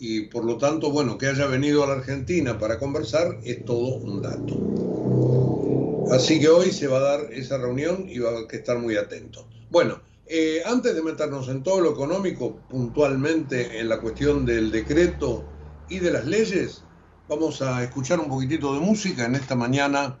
Y 0.00 0.22
por 0.22 0.44
lo 0.44 0.58
tanto, 0.58 0.92
bueno, 0.92 1.18
que 1.18 1.26
haya 1.26 1.46
venido 1.46 1.82
a 1.82 1.88
la 1.88 1.94
Argentina 1.94 2.58
para 2.58 2.78
conversar 2.78 3.38
es 3.42 3.64
todo 3.64 3.96
un 3.96 4.22
dato. 4.22 6.14
Así 6.14 6.40
que 6.40 6.48
hoy 6.48 6.70
se 6.70 6.86
va 6.86 6.98
a 6.98 7.16
dar 7.18 7.32
esa 7.32 7.58
reunión 7.58 8.06
y 8.08 8.18
va 8.20 8.30
a 8.30 8.46
estar 8.50 8.78
muy 8.78 8.96
atento. 8.96 9.46
Bueno, 9.70 10.00
eh, 10.26 10.62
antes 10.64 10.94
de 10.94 11.02
meternos 11.02 11.48
en 11.48 11.62
todo 11.62 11.80
lo 11.80 11.90
económico, 11.90 12.56
puntualmente 12.68 13.78
en 13.80 13.88
la 13.88 14.00
cuestión 14.00 14.46
del 14.46 14.70
decreto 14.70 15.44
y 15.88 15.98
de 15.98 16.10
las 16.10 16.26
leyes, 16.26 16.82
vamos 17.28 17.62
a 17.62 17.82
escuchar 17.82 18.20
un 18.20 18.28
poquitito 18.28 18.74
de 18.74 18.80
música 18.80 19.24
en 19.24 19.34
esta 19.34 19.54
mañana 19.54 20.18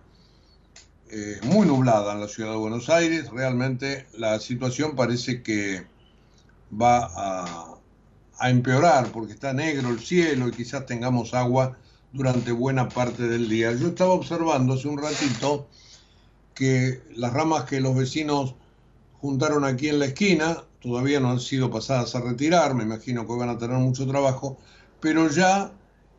eh, 1.10 1.40
muy 1.44 1.66
nublada 1.66 2.14
en 2.14 2.20
la 2.20 2.28
ciudad 2.28 2.52
de 2.52 2.56
Buenos 2.56 2.88
Aires. 2.88 3.30
Realmente 3.30 4.06
la 4.16 4.38
situación 4.40 4.96
parece 4.96 5.42
que 5.42 5.86
va 6.70 7.10
a, 7.14 7.74
a 8.38 8.50
empeorar 8.50 9.12
porque 9.12 9.32
está 9.32 9.52
negro 9.52 9.90
el 9.90 10.00
cielo 10.00 10.48
y 10.48 10.52
quizás 10.52 10.86
tengamos 10.86 11.34
agua 11.34 11.76
durante 12.12 12.52
buena 12.52 12.88
parte 12.88 13.28
del 13.28 13.48
día. 13.48 13.72
Yo 13.72 13.88
estaba 13.88 14.12
observando 14.12 14.74
hace 14.74 14.88
un 14.88 14.98
ratito 14.98 15.68
que 16.54 17.02
las 17.14 17.32
ramas 17.32 17.64
que 17.64 17.80
los 17.80 17.94
vecinos 17.94 18.54
juntaron 19.20 19.64
aquí 19.64 19.88
en 19.88 19.98
la 19.98 20.06
esquina, 20.06 20.64
todavía 20.80 21.20
no 21.20 21.30
han 21.30 21.40
sido 21.40 21.70
pasadas 21.70 22.14
a 22.14 22.20
retirar, 22.20 22.74
me 22.74 22.84
imagino 22.84 23.26
que 23.26 23.34
van 23.34 23.48
a 23.48 23.58
tener 23.58 23.76
mucho 23.76 24.06
trabajo, 24.06 24.58
pero 25.00 25.28
ya 25.28 25.72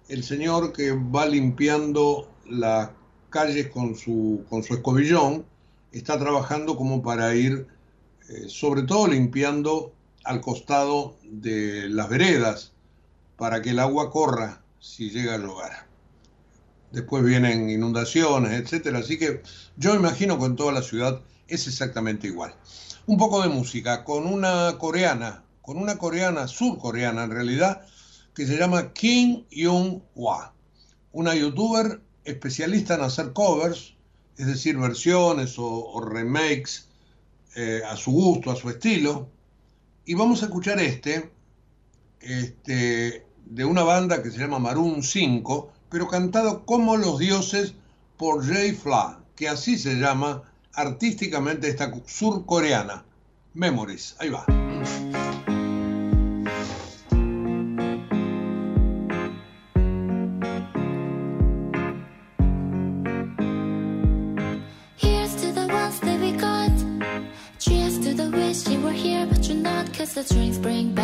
el 0.07 0.23
señor 0.23 0.73
que 0.73 0.91
va 0.91 1.25
limpiando 1.25 2.31
las 2.49 2.89
calles 3.29 3.67
con 3.67 3.95
su, 3.95 4.45
con 4.49 4.63
su 4.63 4.73
escobillón 4.73 5.45
está 5.91 6.17
trabajando 6.17 6.75
como 6.75 7.01
para 7.01 7.35
ir, 7.35 7.67
eh, 8.29 8.45
sobre 8.47 8.83
todo 8.83 9.07
limpiando 9.07 9.93
al 10.23 10.41
costado 10.41 11.15
de 11.23 11.89
las 11.89 12.09
veredas, 12.09 12.73
para 13.37 13.61
que 13.61 13.69
el 13.71 13.79
agua 13.79 14.11
corra 14.11 14.61
si 14.79 15.09
llega 15.09 15.35
al 15.35 15.45
hogar. 15.45 15.87
Después 16.91 17.23
vienen 17.23 17.69
inundaciones, 17.69 18.51
etcétera. 18.53 18.99
Así 18.99 19.17
que 19.17 19.41
yo 19.77 19.95
imagino 19.95 20.39
que 20.39 20.45
en 20.45 20.55
toda 20.55 20.71
la 20.71 20.81
ciudad 20.81 21.21
es 21.47 21.67
exactamente 21.67 22.27
igual 22.27 22.55
un 23.09 23.17
poco 23.17 23.41
de 23.41 23.49
música 23.49 24.03
con 24.03 24.27
una 24.27 24.77
coreana, 24.77 25.43
con 25.63 25.77
una 25.77 25.97
coreana, 25.97 26.47
surcoreana 26.47 27.23
en 27.23 27.31
realidad, 27.31 27.81
que 28.39 28.47
se 28.47 28.55
llama 28.55 28.93
Kim 28.93 29.43
Young-hwa, 29.51 30.53
una 31.11 31.35
youtuber 31.35 31.99
especialista 32.23 32.95
en 32.95 33.01
hacer 33.01 33.33
covers, 33.33 33.95
es 34.37 34.47
decir, 34.47 34.77
versiones 34.77 35.55
o, 35.57 35.99
remakes 35.99 36.87
eh, 37.57 37.81
a 37.85 37.97
su 37.97 38.11
gusto, 38.11 38.49
a 38.49 38.55
su 38.55 38.69
estilo. 38.69 39.27
Y 40.05 40.13
vamos 40.13 40.41
a 40.41 40.45
escuchar 40.45 40.79
este, 40.79 41.29
este, 42.21 43.25
de 43.43 43.65
una 43.65 43.83
banda 43.83 44.23
que 44.23 44.31
se 44.31 44.37
llama 44.37 44.57
Maroon 44.57 45.03
5, 45.03 45.73
pero 45.89 46.07
cantado 46.07 46.65
como 46.65 46.95
los 46.95 47.19
dioses 47.19 47.73
por 48.15 48.47
Jay 48.47 48.71
Fla, 48.71 49.19
que 49.35 49.49
así 49.49 49.77
se 49.77 49.95
llama 49.95 50.43
artísticamente 50.75 51.67
esta 51.67 51.91
surcoreana. 52.05 53.03
Memories, 53.53 54.15
ahí 54.17 54.29
va. 54.29 55.28
The 70.23 70.33
drinks 70.33 70.57
bring 70.57 70.98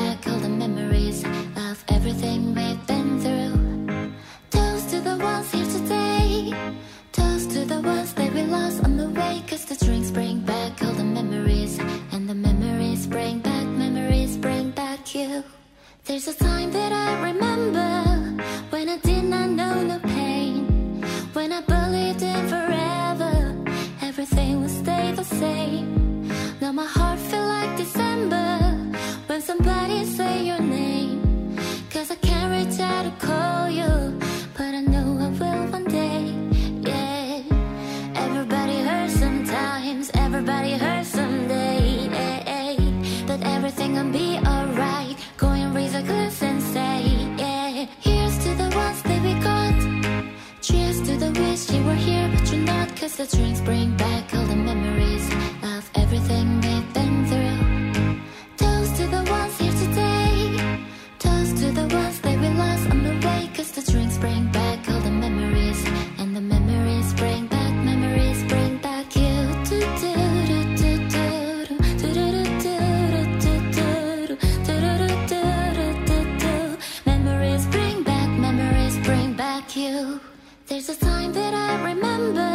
It's 80.88 81.02
a 81.02 81.04
time 81.04 81.34
that 81.34 81.54
I 81.56 81.84
remember 81.84 82.52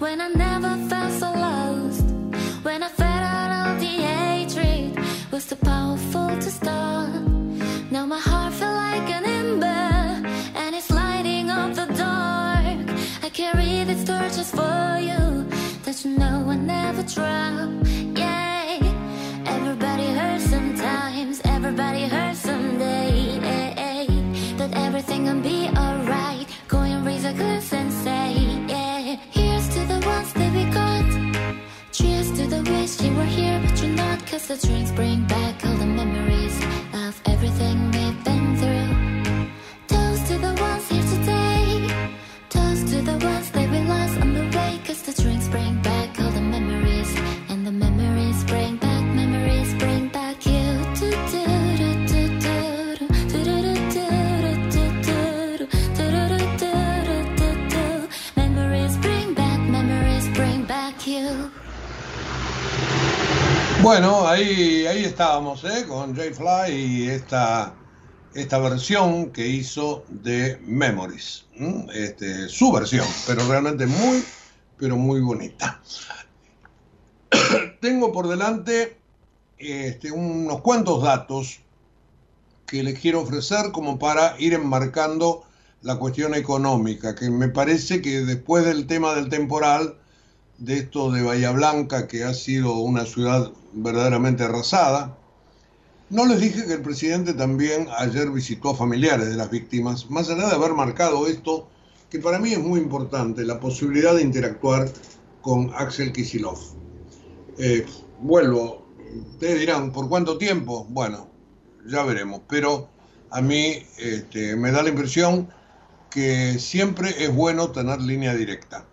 when 0.00 0.20
I 0.20 0.26
never 0.26 0.74
felt 0.88 1.12
so 1.12 1.30
lost. 1.30 2.02
When 2.64 2.82
I 2.82 2.88
felt 2.88 3.22
out 3.22 3.50
all 3.68 3.76
the 3.78 3.94
hatred 4.10 4.98
was 5.30 5.46
too 5.46 5.54
powerful 5.54 6.30
to 6.30 6.50
stop. 6.50 7.10
Now 7.92 8.06
my 8.06 8.18
heart 8.18 8.54
feels 8.54 8.74
like 8.74 9.08
an 9.08 9.24
ember 9.24 10.26
and 10.62 10.74
it's 10.74 10.90
lighting 10.90 11.48
up 11.48 11.74
the 11.76 11.86
dark. 11.94 12.88
I 13.22 13.28
carry 13.32 13.84
this 13.84 14.02
torch 14.02 14.34
just 14.34 14.52
for 14.56 14.98
you 14.98 15.46
that 15.84 16.04
you 16.04 16.18
know 16.18 16.46
I 16.48 16.56
never 16.56 17.04
drop. 17.04 17.70
Yeah, 18.18 18.80
everybody 19.46 20.08
hurts 20.08 20.50
sometimes, 20.50 21.40
everybody 21.44 22.08
hurts 22.08 22.40
someday. 22.40 23.38
But 24.58 24.74
everything 24.74 25.26
gonna 25.26 25.40
be 25.40 25.68
alright. 25.68 26.48
A 27.24 27.32
glass 27.32 27.72
and 27.72 27.90
say, 27.90 28.32
yeah. 28.68 29.16
Here's 29.30 29.66
to 29.70 29.80
the 29.86 29.98
ones 30.06 30.30
that 30.34 30.52
we 30.52 30.64
got. 30.70 31.56
Cheers 31.90 32.30
to 32.32 32.46
the 32.46 32.62
wish 32.70 33.00
you 33.00 33.14
were 33.14 33.24
here, 33.24 33.58
but 33.64 33.82
you're 33.82 33.96
not. 33.96 34.26
Cause 34.26 34.48
the 34.48 34.58
drinks 34.58 34.90
bring 34.90 35.24
back 35.26 35.64
all 35.64 35.74
the 35.74 35.86
memories 35.86 36.56
of 36.92 37.18
everything 37.24 37.90
we've 37.92 38.24
been 38.24 38.43
Bueno, 63.84 64.26
ahí, 64.26 64.86
ahí 64.86 65.04
estábamos, 65.04 65.62
¿eh? 65.64 65.84
con 65.86 66.16
Jay 66.16 66.32
Fly 66.32 66.72
y 66.72 67.08
esta, 67.10 67.74
esta 68.32 68.58
versión 68.58 69.30
que 69.30 69.46
hizo 69.46 70.06
de 70.08 70.58
Memories. 70.64 71.44
Este, 71.92 72.48
su 72.48 72.72
versión, 72.72 73.06
pero 73.26 73.46
realmente 73.46 73.84
muy, 73.84 74.24
pero 74.78 74.96
muy 74.96 75.20
bonita. 75.20 75.82
Tengo 77.82 78.10
por 78.10 78.26
delante 78.26 78.96
este, 79.58 80.10
unos 80.10 80.62
cuantos 80.62 81.02
datos 81.02 81.60
que 82.64 82.82
les 82.82 82.98
quiero 82.98 83.20
ofrecer 83.20 83.70
como 83.70 83.98
para 83.98 84.34
ir 84.38 84.54
enmarcando 84.54 85.44
la 85.82 85.96
cuestión 85.96 86.34
económica, 86.34 87.14
que 87.14 87.28
me 87.28 87.48
parece 87.48 88.00
que 88.00 88.20
después 88.20 88.64
del 88.64 88.86
tema 88.86 89.14
del 89.14 89.28
temporal, 89.28 89.98
de 90.58 90.78
esto 90.78 91.10
de 91.10 91.22
Bahía 91.22 91.50
Blanca, 91.50 92.06
que 92.06 92.24
ha 92.24 92.34
sido 92.34 92.74
una 92.78 93.04
ciudad 93.04 93.52
verdaderamente 93.72 94.44
arrasada. 94.44 95.18
No 96.10 96.26
les 96.26 96.40
dije 96.40 96.64
que 96.66 96.74
el 96.74 96.82
presidente 96.82 97.32
también 97.32 97.88
ayer 97.98 98.30
visitó 98.30 98.70
a 98.70 98.76
familiares 98.76 99.28
de 99.28 99.36
las 99.36 99.50
víctimas, 99.50 100.10
más 100.10 100.30
allá 100.30 100.46
de 100.46 100.54
haber 100.54 100.74
marcado 100.74 101.26
esto, 101.26 101.68
que 102.10 102.18
para 102.18 102.38
mí 102.38 102.52
es 102.52 102.60
muy 102.60 102.80
importante, 102.80 103.44
la 103.44 103.58
posibilidad 103.58 104.14
de 104.14 104.22
interactuar 104.22 104.88
con 105.42 105.72
Axel 105.74 106.12
Kisilov. 106.12 106.58
Eh, 107.58 107.84
vuelvo, 108.20 108.86
ustedes 109.32 109.60
dirán, 109.60 109.92
¿por 109.92 110.08
cuánto 110.08 110.38
tiempo? 110.38 110.86
Bueno, 110.88 111.28
ya 111.86 112.02
veremos, 112.04 112.42
pero 112.48 112.88
a 113.30 113.40
mí 113.40 113.82
este, 113.98 114.56
me 114.56 114.70
da 114.70 114.82
la 114.82 114.90
impresión 114.90 115.48
que 116.10 116.58
siempre 116.60 117.24
es 117.24 117.34
bueno 117.34 117.72
tener 117.72 118.00
línea 118.00 118.34
directa. 118.34 118.86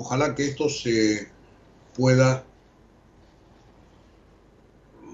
Ojalá 0.00 0.34
que 0.34 0.46
esto 0.48 0.70
se 0.70 1.28
pueda 1.94 2.46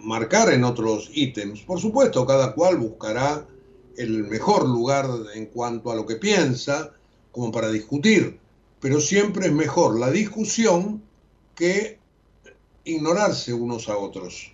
marcar 0.04 0.52
en 0.52 0.62
otros 0.62 1.10
ítems. 1.12 1.62
Por 1.62 1.80
supuesto, 1.80 2.24
cada 2.24 2.54
cual 2.54 2.76
buscará 2.76 3.44
el 3.96 4.22
mejor 4.28 4.64
lugar 4.68 5.06
en 5.34 5.46
cuanto 5.46 5.90
a 5.90 5.96
lo 5.96 6.06
que 6.06 6.14
piensa, 6.14 6.92
como 7.32 7.50
para 7.50 7.68
discutir, 7.68 8.38
pero 8.78 9.00
siempre 9.00 9.46
es 9.46 9.52
mejor 9.52 9.98
la 9.98 10.12
discusión 10.12 11.02
que 11.56 11.98
ignorarse 12.84 13.52
unos 13.52 13.88
a 13.88 13.98
otros. 13.98 14.52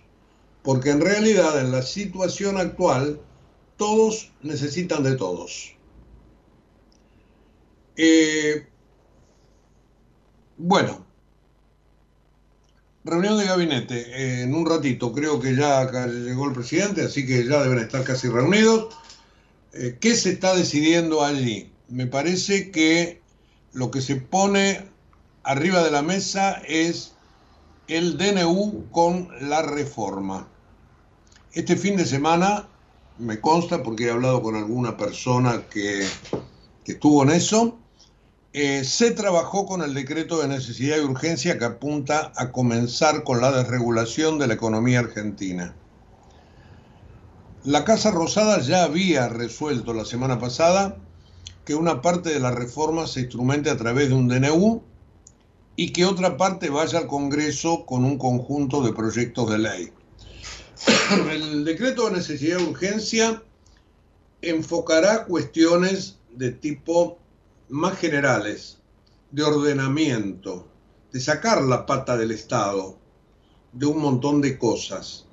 Porque 0.63 0.89
en 0.89 1.01
realidad 1.01 1.59
en 1.61 1.71
la 1.71 1.83
situación 1.83 2.57
actual 2.57 3.21
todos 3.77 4.31
necesitan 4.41 5.03
de 5.03 5.15
todos. 5.15 5.75
Eh, 7.95 8.65
bueno, 10.65 11.05
reunión 13.03 13.37
de 13.37 13.45
gabinete. 13.45 13.99
Eh, 13.99 14.43
en 14.43 14.55
un 14.55 14.65
ratito 14.65 15.11
creo 15.11 15.37
que 15.41 15.57
ya 15.57 15.91
llegó 16.07 16.47
el 16.47 16.53
presidente, 16.53 17.03
así 17.03 17.25
que 17.25 17.45
ya 17.45 17.61
deben 17.61 17.79
estar 17.79 18.05
casi 18.05 18.29
reunidos. 18.29 18.95
Eh, 19.73 19.97
¿Qué 19.99 20.15
se 20.15 20.31
está 20.31 20.55
decidiendo 20.55 21.21
allí? 21.21 21.69
Me 21.89 22.07
parece 22.07 22.71
que 22.71 23.21
lo 23.73 23.91
que 23.91 23.99
se 23.99 24.15
pone 24.15 24.87
arriba 25.43 25.83
de 25.83 25.91
la 25.91 26.01
mesa 26.01 26.61
es 26.65 27.11
el 27.89 28.17
DNU 28.17 28.89
con 28.89 29.27
la 29.41 29.63
reforma. 29.63 30.47
Este 31.51 31.75
fin 31.75 31.97
de 31.97 32.05
semana, 32.05 32.69
me 33.19 33.41
consta 33.41 33.83
porque 33.83 34.05
he 34.05 34.11
hablado 34.11 34.41
con 34.41 34.55
alguna 34.55 34.95
persona 34.95 35.63
que 35.69 36.07
estuvo 36.85 37.21
en 37.23 37.31
eso, 37.31 37.77
eh, 38.53 38.83
se 38.83 39.09
trabajó 39.09 39.65
con 39.65 39.81
el 39.81 39.95
decreto 39.95 40.39
de 40.39 40.47
necesidad 40.47 40.97
y 40.97 41.01
urgencia 41.01 41.57
que 41.57 41.65
apunta 41.65 42.31
a 42.35 42.51
comenzar 42.51 43.23
con 43.23 43.41
la 43.41 43.51
desregulación 43.51 44.37
de 44.37 44.45
la 44.45 44.53
economía 44.53 44.99
argentina. 44.99 45.75
La 47.63 47.83
Casa 47.83 48.11
Rosada 48.11 48.59
ya 48.59 48.83
había 48.83 49.27
resuelto 49.27 49.93
la 49.93 50.05
semana 50.05 50.37
pasada 50.37 50.97
que 51.65 51.73
una 51.73 52.03
parte 52.03 52.29
de 52.29 52.39
la 52.39 52.51
reforma 52.51 53.07
se 53.07 53.21
instrumente 53.21 53.71
a 53.71 53.77
través 53.77 54.09
de 54.09 54.15
un 54.15 54.27
DNU 54.27 54.83
y 55.75 55.91
que 55.91 56.05
otra 56.05 56.37
parte 56.37 56.69
vaya 56.69 56.99
al 56.99 57.07
Congreso 57.07 57.87
con 57.87 58.05
un 58.05 58.19
conjunto 58.19 58.83
de 58.83 58.93
proyectos 58.93 59.49
de 59.49 59.57
ley. 59.57 59.91
El 61.31 61.65
decreto 61.65 62.05
de 62.05 62.17
necesidad 62.17 62.59
y 62.59 62.63
urgencia 62.63 63.41
enfocará 64.43 65.25
cuestiones 65.25 66.19
de 66.35 66.51
tipo 66.51 67.17
más 67.69 67.97
generales, 67.97 68.79
de 69.31 69.43
ordenamiento, 69.43 70.67
de 71.11 71.19
sacar 71.19 71.61
la 71.61 71.85
pata 71.85 72.17
del 72.17 72.31
Estado, 72.31 72.97
de 73.71 73.85
un 73.85 73.99
montón 73.99 74.41
de 74.41 74.57
cosas. 74.57 75.25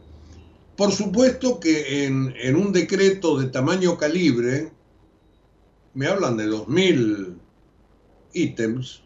Por 0.77 0.93
supuesto 0.93 1.61
que 1.61 2.07
en, 2.07 2.35
en 2.39 2.57
un 2.57 2.73
decreto 2.73 3.39
de 3.39 3.49
tamaño 3.49 3.99
calibre, 3.99 4.73
me 5.95 6.07
hablan 6.07 6.37
de 6.37 6.49
2.000 6.49 7.37
ítems, 8.33 9.03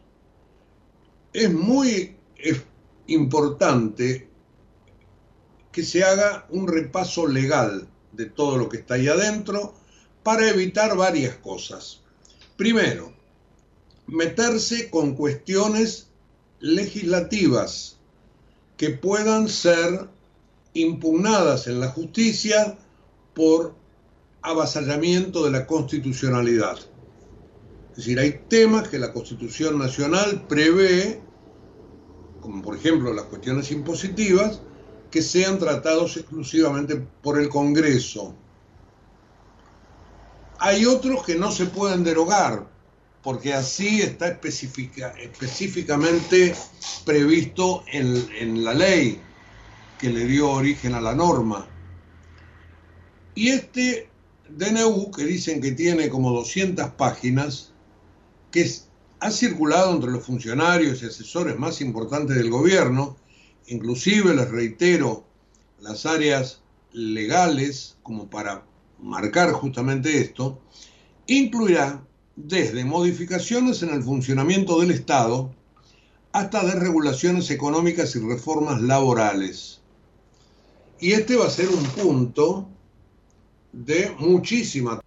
es 1.32 1.52
muy 1.52 2.16
importante 3.06 4.28
que 5.72 5.82
se 5.82 6.04
haga 6.04 6.46
un 6.50 6.68
repaso 6.68 7.26
legal 7.26 7.88
de 8.12 8.26
todo 8.26 8.56
lo 8.56 8.68
que 8.68 8.76
está 8.76 8.94
ahí 8.94 9.08
adentro 9.08 9.74
para 10.22 10.48
evitar 10.48 10.96
varias 10.96 11.34
cosas. 11.36 12.02
Primero, 12.56 13.13
meterse 14.06 14.90
con 14.90 15.14
cuestiones 15.14 16.08
legislativas 16.60 17.98
que 18.76 18.90
puedan 18.90 19.48
ser 19.48 20.08
impugnadas 20.74 21.66
en 21.66 21.80
la 21.80 21.88
justicia 21.88 22.76
por 23.34 23.74
avasallamiento 24.42 25.44
de 25.44 25.50
la 25.50 25.66
constitucionalidad. 25.66 26.78
Es 27.92 27.98
decir, 27.98 28.18
hay 28.18 28.40
temas 28.48 28.88
que 28.88 28.98
la 28.98 29.12
Constitución 29.12 29.78
Nacional 29.78 30.46
prevé, 30.48 31.22
como 32.40 32.60
por 32.60 32.76
ejemplo 32.76 33.12
las 33.12 33.26
cuestiones 33.26 33.70
impositivas, 33.70 34.60
que 35.10 35.22
sean 35.22 35.60
tratados 35.60 36.16
exclusivamente 36.16 36.96
por 37.22 37.38
el 37.38 37.48
Congreso. 37.48 38.34
Hay 40.58 40.86
otros 40.86 41.24
que 41.24 41.36
no 41.36 41.52
se 41.52 41.66
pueden 41.66 42.02
derogar, 42.02 42.73
porque 43.24 43.54
así 43.54 44.02
está 44.02 44.28
específica, 44.28 45.14
específicamente 45.18 46.54
previsto 47.06 47.82
en, 47.90 48.28
en 48.38 48.62
la 48.62 48.74
ley 48.74 49.18
que 49.98 50.10
le 50.10 50.26
dio 50.26 50.50
origen 50.50 50.94
a 50.94 51.00
la 51.00 51.14
norma. 51.14 51.66
Y 53.34 53.48
este 53.48 54.10
DNU, 54.50 55.10
que 55.10 55.24
dicen 55.24 55.62
que 55.62 55.72
tiene 55.72 56.10
como 56.10 56.32
200 56.32 56.90
páginas, 56.90 57.72
que 58.50 58.70
ha 59.20 59.30
circulado 59.30 59.94
entre 59.94 60.10
los 60.10 60.24
funcionarios 60.24 61.02
y 61.02 61.06
asesores 61.06 61.58
más 61.58 61.80
importantes 61.80 62.36
del 62.36 62.50
gobierno, 62.50 63.16
inclusive 63.68 64.34
les 64.34 64.50
reitero 64.50 65.24
las 65.80 66.04
áreas 66.04 66.60
legales 66.92 67.96
como 68.02 68.28
para 68.28 68.66
marcar 69.00 69.50
justamente 69.52 70.20
esto, 70.20 70.60
incluirá 71.26 72.04
desde 72.36 72.84
modificaciones 72.84 73.82
en 73.82 73.90
el 73.90 74.02
funcionamiento 74.02 74.80
del 74.80 74.90
Estado 74.90 75.52
hasta 76.32 76.64
desregulaciones 76.64 77.50
económicas 77.50 78.16
y 78.16 78.20
reformas 78.20 78.80
laborales. 78.82 79.80
Y 80.98 81.12
este 81.12 81.36
va 81.36 81.46
a 81.46 81.50
ser 81.50 81.68
un 81.68 81.84
punto 81.84 82.68
de 83.72 84.14
muchísima 84.18 85.00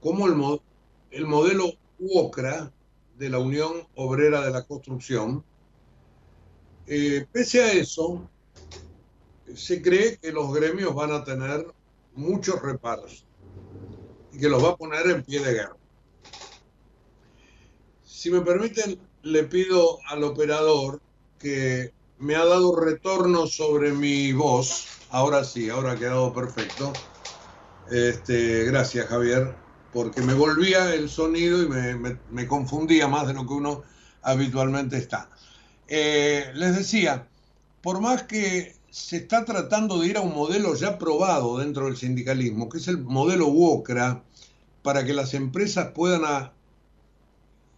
como 0.00 0.26
el, 0.26 0.60
el 1.12 1.26
modelo 1.26 1.72
UOCRA 2.00 2.72
de 3.16 3.30
la 3.30 3.38
Unión 3.38 3.86
Obrera 3.94 4.40
de 4.40 4.50
la 4.50 4.64
Construcción. 4.64 5.44
Eh, 6.88 7.24
pese 7.30 7.62
a 7.62 7.72
eso, 7.72 8.28
se 9.54 9.82
cree 9.82 10.18
que 10.18 10.32
los 10.32 10.52
gremios 10.52 10.94
van 10.94 11.12
a 11.12 11.24
tener 11.24 11.66
muchos 12.14 12.60
reparos 12.62 13.24
y 14.32 14.38
que 14.38 14.48
los 14.48 14.62
va 14.62 14.70
a 14.70 14.76
poner 14.76 15.06
en 15.06 15.22
pie 15.22 15.40
de 15.40 15.52
guerra. 15.52 15.76
Si 18.04 18.30
me 18.30 18.40
permiten, 18.40 18.98
le 19.22 19.44
pido 19.44 19.98
al 20.08 20.24
operador 20.24 21.00
que 21.38 21.92
me 22.18 22.36
ha 22.36 22.44
dado 22.44 22.76
retorno 22.76 23.46
sobre 23.46 23.92
mi 23.92 24.32
voz. 24.32 24.86
Ahora 25.10 25.44
sí, 25.44 25.68
ahora 25.68 25.92
ha 25.92 25.96
quedado 25.96 26.32
perfecto. 26.32 26.92
Este, 27.90 28.64
gracias, 28.64 29.06
Javier, 29.08 29.54
porque 29.92 30.22
me 30.22 30.34
volvía 30.34 30.94
el 30.94 31.08
sonido 31.08 31.62
y 31.62 31.68
me, 32.30 32.46
confundía 32.46 33.08
más 33.08 33.26
de 33.26 33.34
lo 33.34 33.46
que 33.46 33.52
uno 33.52 33.82
habitualmente 34.22 34.96
está. 34.96 35.28
Eh, 35.88 36.52
les 36.54 36.76
decía, 36.76 37.26
por 37.82 38.00
más 38.00 38.22
que 38.22 38.76
se 38.92 39.16
está 39.16 39.46
tratando 39.46 40.00
de 40.00 40.08
ir 40.08 40.18
a 40.18 40.20
un 40.20 40.34
modelo 40.34 40.74
ya 40.74 40.98
probado 40.98 41.56
dentro 41.56 41.86
del 41.86 41.96
sindicalismo, 41.96 42.68
que 42.68 42.76
es 42.76 42.88
el 42.88 42.98
modelo 42.98 43.46
WOCRA, 43.48 44.22
para 44.82 45.06
que 45.06 45.14
las 45.14 45.32
empresas 45.32 45.92
puedan 45.94 46.52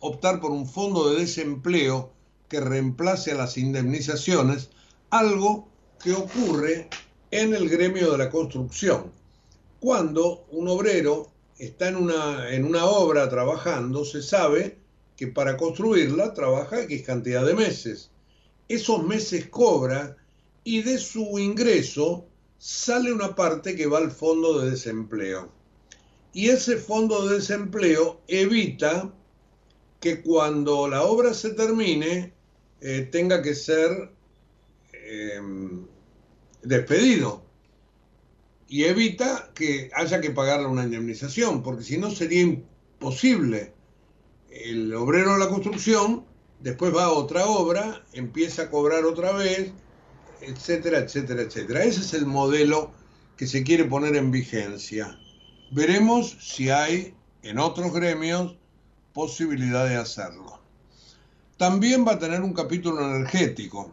optar 0.01 0.41
por 0.41 0.51
un 0.51 0.67
fondo 0.67 1.11
de 1.11 1.21
desempleo 1.21 2.11
que 2.49 2.59
reemplace 2.59 3.31
a 3.31 3.37
las 3.37 3.57
indemnizaciones, 3.59 4.71
algo 5.11 5.69
que 6.03 6.15
ocurre 6.15 6.89
en 7.31 7.55
el 7.55 7.69
gremio 7.69 8.11
de 8.11 8.19
la 8.19 8.29
construcción. 8.29 9.13
Cuando 9.79 10.45
un 10.51 10.67
obrero 10.67 11.29
está 11.61 11.91
en 11.91 11.95
una, 11.95 12.53
en 12.53 12.65
una 12.65 12.87
obra 12.87 13.29
trabajando, 13.29 14.05
se 14.05 14.21
sabe 14.21 14.79
que 15.17 15.29
para 15.29 15.57
construirla 15.57 16.35
trabaja 16.35 16.83
X 16.83 17.03
cantidad 17.07 17.47
de 17.47 17.55
meses. 17.55 18.11
Esos 18.69 19.05
meses 19.05 19.47
cobra 19.47 20.17
y 20.65 20.83
de 20.83 20.99
su 20.99 21.39
ingreso 21.39 22.27
sale 22.59 23.13
una 23.13 23.35
parte 23.35 23.77
que 23.77 23.87
va 23.87 23.99
al 23.99 24.11
fondo 24.11 24.61
de 24.61 24.71
desempleo. 24.71 25.53
Y 26.33 26.49
ese 26.49 26.79
fondo 26.79 27.29
de 27.29 27.37
desempleo 27.37 28.23
evita 28.27 29.13
que 30.01 30.23
cuando 30.23 30.89
la 30.89 31.05
obra 31.05 31.33
se 31.35 31.51
termine 31.51 32.33
eh, 32.81 33.09
tenga 33.11 33.41
que 33.41 33.55
ser 33.55 34.11
em, 34.93 35.87
despedido 36.63 37.45
y 38.69 38.85
evita 38.85 39.51
que 39.55 39.91
haya 39.95 40.21
que 40.21 40.31
pagarle 40.31 40.67
una 40.67 40.85
indemnización, 40.85 41.63
porque 41.63 41.85
si 41.85 41.99
no 41.99 42.11
sería 42.11 42.43
imposible. 42.43 43.73
El 44.51 44.95
obrero 44.95 45.35
de 45.35 45.41
la 45.41 45.49
construcción 45.49 46.25
después 46.61 46.95
va 46.95 47.05
a 47.05 47.13
otra 47.13 47.47
obra, 47.47 48.05
empieza 48.13 48.63
a 48.63 48.71
cobrar 48.71 49.05
otra 49.05 49.33
vez, 49.33 49.73
etcétera, 50.47 50.99
etcétera, 50.99 51.43
etcétera. 51.43 51.85
Ese 51.85 52.01
es 52.01 52.15
el 52.15 52.27
modelo 52.27 52.93
que 53.37 53.47
se 53.47 53.63
quiere 53.63 53.85
poner 53.85 54.17
en 54.17 54.31
vigencia. 54.31 55.19
Veremos 55.73 56.37
si 56.41 56.71
hay 56.71 57.15
en 57.43 57.59
otros 57.59 57.93
gremios 57.93 58.57
posibilidad 59.13 59.89
de 59.89 59.97
hacerlo. 59.97 60.61
También 61.57 62.07
va 62.07 62.13
a 62.13 62.19
tener 62.19 62.43
un 62.43 62.53
capítulo 62.53 63.05
energético. 63.05 63.93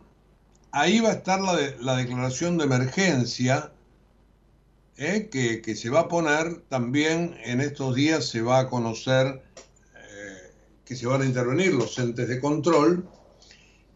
Ahí 0.71 0.99
va 0.99 1.09
a 1.09 1.13
estar 1.13 1.39
la, 1.39 1.57
la 1.79 1.97
declaración 1.97 2.57
de 2.57 2.65
emergencia 2.65 3.71
eh, 4.97 5.29
que, 5.31 5.61
que, 5.61 5.75
se 5.75 5.89
va 5.89 6.01
a 6.01 6.07
poner 6.07 6.61
también 6.69 7.37
en 7.43 7.61
estos 7.61 7.95
días, 7.95 8.25
se 8.27 8.41
va 8.41 8.59
a 8.59 8.69
conocer 8.69 9.41
eh, 9.95 10.51
que 10.85 10.95
se 10.95 11.07
van 11.07 11.21
a 11.21 11.25
intervenir 11.25 11.73
los 11.73 11.97
entes 11.97 12.27
de 12.27 12.39
control 12.39 13.07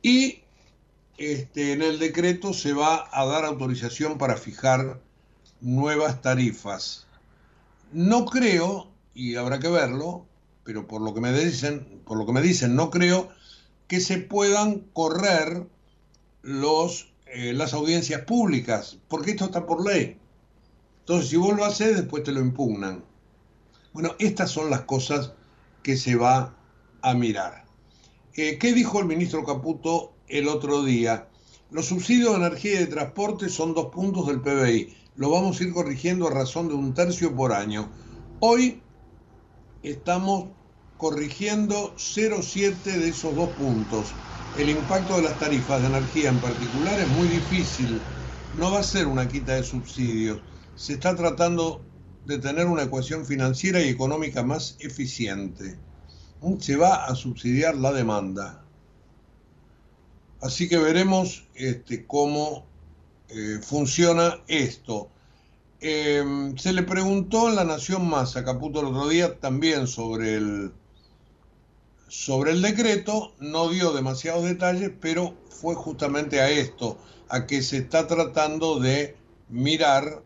y 0.02 0.45
este, 1.18 1.74
en 1.74 1.82
el 1.82 2.00
decreto 2.00 2.54
se 2.54 2.74
va 2.74 3.10
a 3.12 3.26
dar 3.26 3.46
autorización 3.46 4.18
para 4.18 4.38
fijar 4.38 5.02
nuevas 5.62 6.22
tarifas. 6.22 7.08
No 7.92 8.26
creo, 8.26 8.92
y 9.14 9.36
habrá 9.36 9.60
que 9.60 9.70
verlo, 9.70 10.26
pero 10.64 10.88
por 10.88 11.02
lo 11.02 11.14
que 11.14 11.22
me 11.22 11.32
dicen, 11.32 12.02
por 12.06 12.18
lo 12.18 12.26
que 12.26 12.34
me 12.34 12.42
dicen, 12.42 12.76
no 12.76 12.90
creo 12.90 13.30
que 13.88 14.00
se 14.00 14.18
puedan 14.18 14.80
correr 14.94 15.68
los, 16.42 17.14
eh, 17.28 17.54
las 17.54 17.74
audiencias 17.74 18.22
públicas, 18.22 18.98
porque 19.08 19.32
esto 19.32 19.46
está 19.46 19.66
por 19.66 19.86
ley. 19.86 20.18
Entonces, 21.02 21.30
si 21.30 21.38
vos 21.38 21.56
lo 21.56 21.66
haces, 21.66 21.96
después 21.96 22.24
te 22.24 22.32
lo 22.32 22.42
impugnan. 22.42 23.06
Bueno, 23.94 24.16
estas 24.20 24.52
son 24.52 24.70
las 24.70 24.82
cosas 24.82 25.34
que 25.84 25.98
se 25.98 26.16
va 26.16 26.56
a 27.02 27.14
mirar. 27.14 27.66
Eh, 28.34 28.58
¿Qué 28.58 28.74
dijo 28.74 29.00
el 29.00 29.06
ministro 29.06 29.46
Caputo 29.46 30.15
el 30.28 30.48
otro 30.48 30.84
día? 30.84 31.30
Los 31.72 31.88
subsidios 31.88 32.32
de 32.32 32.46
energía 32.46 32.74
y 32.74 32.78
de 32.78 32.88
transporte 32.88 33.50
son 33.50 33.74
dos 33.74 33.88
puntos 33.88 34.28
del 34.28 34.42
PBI. 34.42 34.96
Lo 35.16 35.30
vamos 35.30 35.60
a 35.60 35.64
ir 35.64 35.74
corrigiendo 35.74 36.28
a 36.28 36.32
razón 36.32 36.68
de 36.68 36.74
un 36.74 36.94
tercio 36.94 37.36
por 37.36 37.54
año. 37.54 37.90
Hoy 38.40 38.82
estamos 39.82 40.50
corrigiendo 40.98 41.94
0,7 41.96 42.84
de 42.84 43.10
esos 43.10 43.36
dos 43.36 43.50
puntos. 43.52 44.14
El 44.58 44.70
impacto 44.70 45.18
de 45.18 45.24
las 45.24 45.38
tarifas 45.40 45.82
de 45.82 45.88
energía 45.88 46.30
en 46.30 46.40
particular 46.40 47.00
es 47.00 47.08
muy 47.10 47.28
difícil. 47.28 48.00
No 48.58 48.72
va 48.72 48.80
a 48.80 48.84
ser 48.84 49.08
una 49.08 49.28
quita 49.28 49.56
de 49.56 49.64
subsidios. 49.64 50.42
Se 50.76 50.94
está 50.94 51.16
tratando 51.16 51.82
de 52.26 52.40
tener 52.40 52.68
una 52.68 52.84
ecuación 52.84 53.26
financiera 53.26 53.82
y 53.82 53.90
económica 53.90 54.44
más 54.44 54.78
eficiente. 54.80 55.78
Se 56.60 56.76
va 56.76 57.06
a 57.06 57.16
subsidiar 57.16 57.76
la 57.76 57.92
demanda. 57.92 58.65
Así 60.46 60.70
que 60.70 60.78
veremos 60.78 61.44
este, 61.56 62.06
cómo 62.06 62.68
eh, 63.30 63.58
funciona 63.64 64.44
esto. 64.48 65.10
Em, 65.82 66.56
se 66.56 66.72
le 66.72 66.84
preguntó 66.84 67.50
en 67.50 67.56
La 67.56 67.64
Nación 67.64 68.08
Más 68.08 68.38
a 68.38 68.46
Caputo 68.46 68.82
el 68.82 68.86
otro 68.86 69.08
día 69.08 69.40
también 69.40 69.88
sobre 69.88 70.36
el, 70.36 70.72
sobre 72.08 72.52
el 72.52 72.62
decreto, 72.62 73.34
no 73.40 73.70
dio 73.70 73.92
demasiados 73.92 74.44
detalles, 74.44 74.92
pero 75.02 75.34
fue 75.50 75.74
justamente 75.74 76.40
a 76.40 76.52
esto, 76.52 77.00
a 77.28 77.48
que 77.48 77.64
se 77.64 77.78
está 77.78 78.06
tratando 78.06 78.80
de 78.80 79.16
mirar 79.50 80.22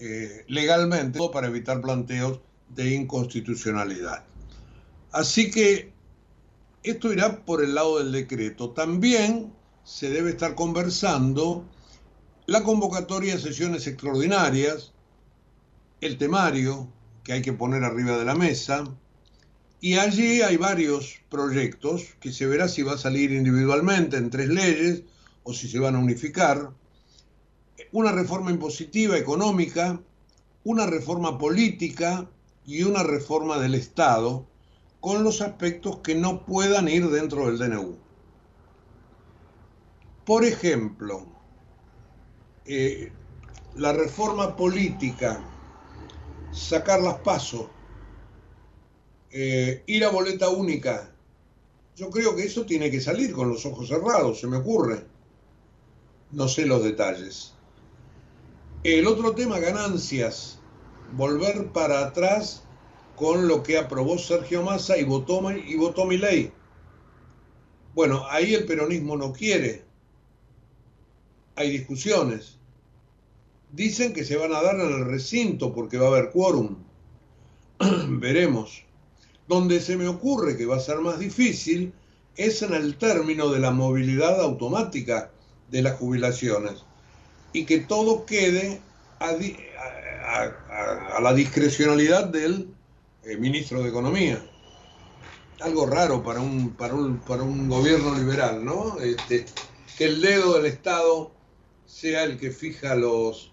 eh, 0.00 0.44
legalmente 0.48 1.20
para 1.32 1.46
evitar 1.46 1.80
planteos 1.80 2.40
de 2.70 2.96
inconstitucionalidad. 2.96 4.24
Así 5.12 5.52
que 5.52 5.92
esto 6.82 7.12
irá 7.12 7.44
por 7.44 7.62
el 7.62 7.74
lado 7.74 7.98
del 7.98 8.12
decreto. 8.12 8.70
También 8.70 9.52
se 9.84 10.10
debe 10.10 10.30
estar 10.30 10.54
conversando 10.54 11.68
la 12.46 12.62
convocatoria 12.62 13.34
de 13.34 13.40
sesiones 13.40 13.86
extraordinarias, 13.86 14.92
el 16.00 16.16
temario 16.16 16.88
que 17.22 17.32
hay 17.34 17.42
que 17.42 17.52
poner 17.52 17.84
arriba 17.84 18.16
de 18.16 18.24
la 18.24 18.34
mesa, 18.34 18.84
y 19.80 19.94
allí 19.94 20.42
hay 20.42 20.56
varios 20.56 21.20
proyectos 21.30 22.16
que 22.20 22.32
se 22.32 22.46
verá 22.46 22.68
si 22.68 22.82
va 22.82 22.94
a 22.94 22.98
salir 22.98 23.32
individualmente 23.32 24.16
en 24.16 24.30
tres 24.30 24.48
leyes 24.48 25.04
o 25.42 25.54
si 25.54 25.68
se 25.68 25.78
van 25.78 25.96
a 25.96 26.00
unificar. 26.00 26.72
Una 27.92 28.12
reforma 28.12 28.50
impositiva 28.50 29.16
económica, 29.16 30.00
una 30.64 30.86
reforma 30.86 31.38
política 31.38 32.28
y 32.66 32.82
una 32.82 33.02
reforma 33.02 33.58
del 33.58 33.74
Estado 33.74 34.49
con 35.00 35.24
los 35.24 35.40
aspectos 35.40 35.98
que 35.98 36.14
no 36.14 36.44
puedan 36.44 36.88
ir 36.88 37.08
dentro 37.08 37.46
del 37.46 37.58
DNU. 37.58 37.96
Por 40.24 40.44
ejemplo, 40.44 41.26
eh, 42.66 43.10
la 43.76 43.92
reforma 43.92 44.56
política, 44.56 45.42
sacar 46.52 47.00
las 47.00 47.18
pasos, 47.18 47.66
eh, 49.32 49.82
ir 49.86 50.04
a 50.04 50.10
boleta 50.10 50.50
única, 50.50 51.10
yo 51.96 52.10
creo 52.10 52.36
que 52.36 52.44
eso 52.44 52.66
tiene 52.66 52.90
que 52.90 53.00
salir 53.00 53.32
con 53.32 53.48
los 53.48 53.64
ojos 53.66 53.88
cerrados, 53.88 54.40
se 54.40 54.46
me 54.46 54.58
ocurre. 54.58 55.04
No 56.32 56.46
sé 56.46 56.66
los 56.66 56.84
detalles. 56.84 57.52
El 58.84 59.06
otro 59.06 59.34
tema, 59.34 59.58
ganancias, 59.58 60.58
volver 61.16 61.72
para 61.72 62.06
atrás 62.06 62.62
con 63.20 63.46
lo 63.46 63.62
que 63.62 63.76
aprobó 63.76 64.16
Sergio 64.16 64.62
Massa 64.62 64.96
y 64.96 65.04
votó, 65.04 65.42
mi 66.06 66.16
ley. 66.16 66.50
Bueno, 67.94 68.24
ahí 68.30 68.54
el 68.54 68.64
peronismo 68.64 69.14
no 69.14 69.30
quiere. 69.30 69.84
Hay 71.54 71.70
discusiones. 71.70 72.56
Dicen 73.72 74.14
que 74.14 74.24
se 74.24 74.38
van 74.38 74.54
a 74.54 74.62
dar 74.62 74.76
en 74.76 74.90
el 74.90 75.04
recinto 75.04 75.74
porque 75.74 75.98
va 75.98 76.06
a 76.06 76.12
haber 76.12 76.30
quórum. 76.30 76.78
Veremos. 78.08 78.84
Donde 79.46 79.80
se 79.80 79.98
me 79.98 80.08
ocurre 80.08 80.56
que 80.56 80.64
va 80.64 80.76
a 80.76 80.80
ser 80.80 81.00
más 81.00 81.18
difícil 81.18 81.92
es 82.36 82.62
en 82.62 82.72
el 82.72 82.96
término 82.96 83.50
de 83.50 83.58
la 83.58 83.70
movilidad 83.70 84.40
automática 84.40 85.30
de 85.70 85.82
las 85.82 85.98
jubilaciones 85.98 86.86
y 87.52 87.66
que 87.66 87.80
todo 87.80 88.24
quede 88.24 88.80
a, 89.18 89.36
la 91.20 91.34
discrecionalidad 91.34 92.24
del 92.24 92.79
eh, 93.24 93.36
ministro 93.36 93.82
de 93.82 93.88
Economía. 93.88 94.44
Algo 95.60 95.86
raro 95.86 96.22
para 96.22 96.40
un, 96.40 96.70
para 96.70 96.94
un, 96.94 97.18
para 97.18 97.42
un 97.42 97.68
gobierno 97.68 98.14
liberal, 98.14 98.64
¿no? 98.64 98.98
Este, 98.98 99.44
que 99.98 100.04
el 100.04 100.20
dedo 100.22 100.54
del 100.54 100.66
Estado 100.66 101.32
sea 101.84 102.24
el 102.24 102.38
que 102.38 102.50
fija 102.50 102.94
los, 102.94 103.52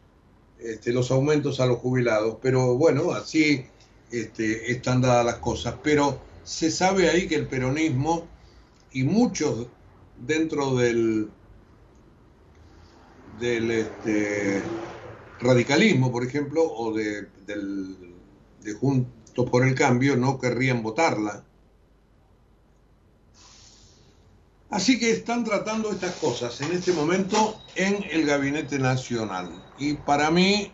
este, 0.59 0.93
los 0.93 1.11
aumentos 1.11 1.59
a 1.59 1.65
los 1.65 1.79
jubilados. 1.79 2.37
Pero 2.41 2.75
bueno, 2.75 3.11
así 3.11 3.65
este, 4.11 4.71
están 4.71 5.01
dadas 5.01 5.25
las 5.25 5.35
cosas. 5.35 5.75
Pero 5.83 6.21
se 6.43 6.71
sabe 6.71 7.09
ahí 7.09 7.27
que 7.27 7.35
el 7.35 7.47
peronismo 7.47 8.25
y 8.93 9.03
muchos 9.03 9.67
dentro 10.25 10.75
del, 10.75 11.29
del 13.39 13.71
este, 13.71 14.61
radicalismo, 15.39 16.11
por 16.11 16.23
ejemplo, 16.23 16.63
o 16.63 16.93
de, 16.93 17.27
del, 17.45 18.15
de 18.61 18.73
Por 19.45 19.65
el 19.65 19.75
Cambio, 19.75 20.15
no 20.15 20.39
querrían 20.39 20.81
votarla. 20.81 21.43
Así 24.69 24.99
que 24.99 25.11
están 25.11 25.45
tratando 25.45 25.91
estas 25.91 26.15
cosas 26.15 26.59
en 26.61 26.73
este 26.73 26.91
momento 26.91 27.57
en 27.75 28.03
el 28.11 28.25
Gabinete 28.25 28.79
Nacional. 28.79 29.63
Y 29.77 29.93
para 29.93 30.29
mí 30.29 30.71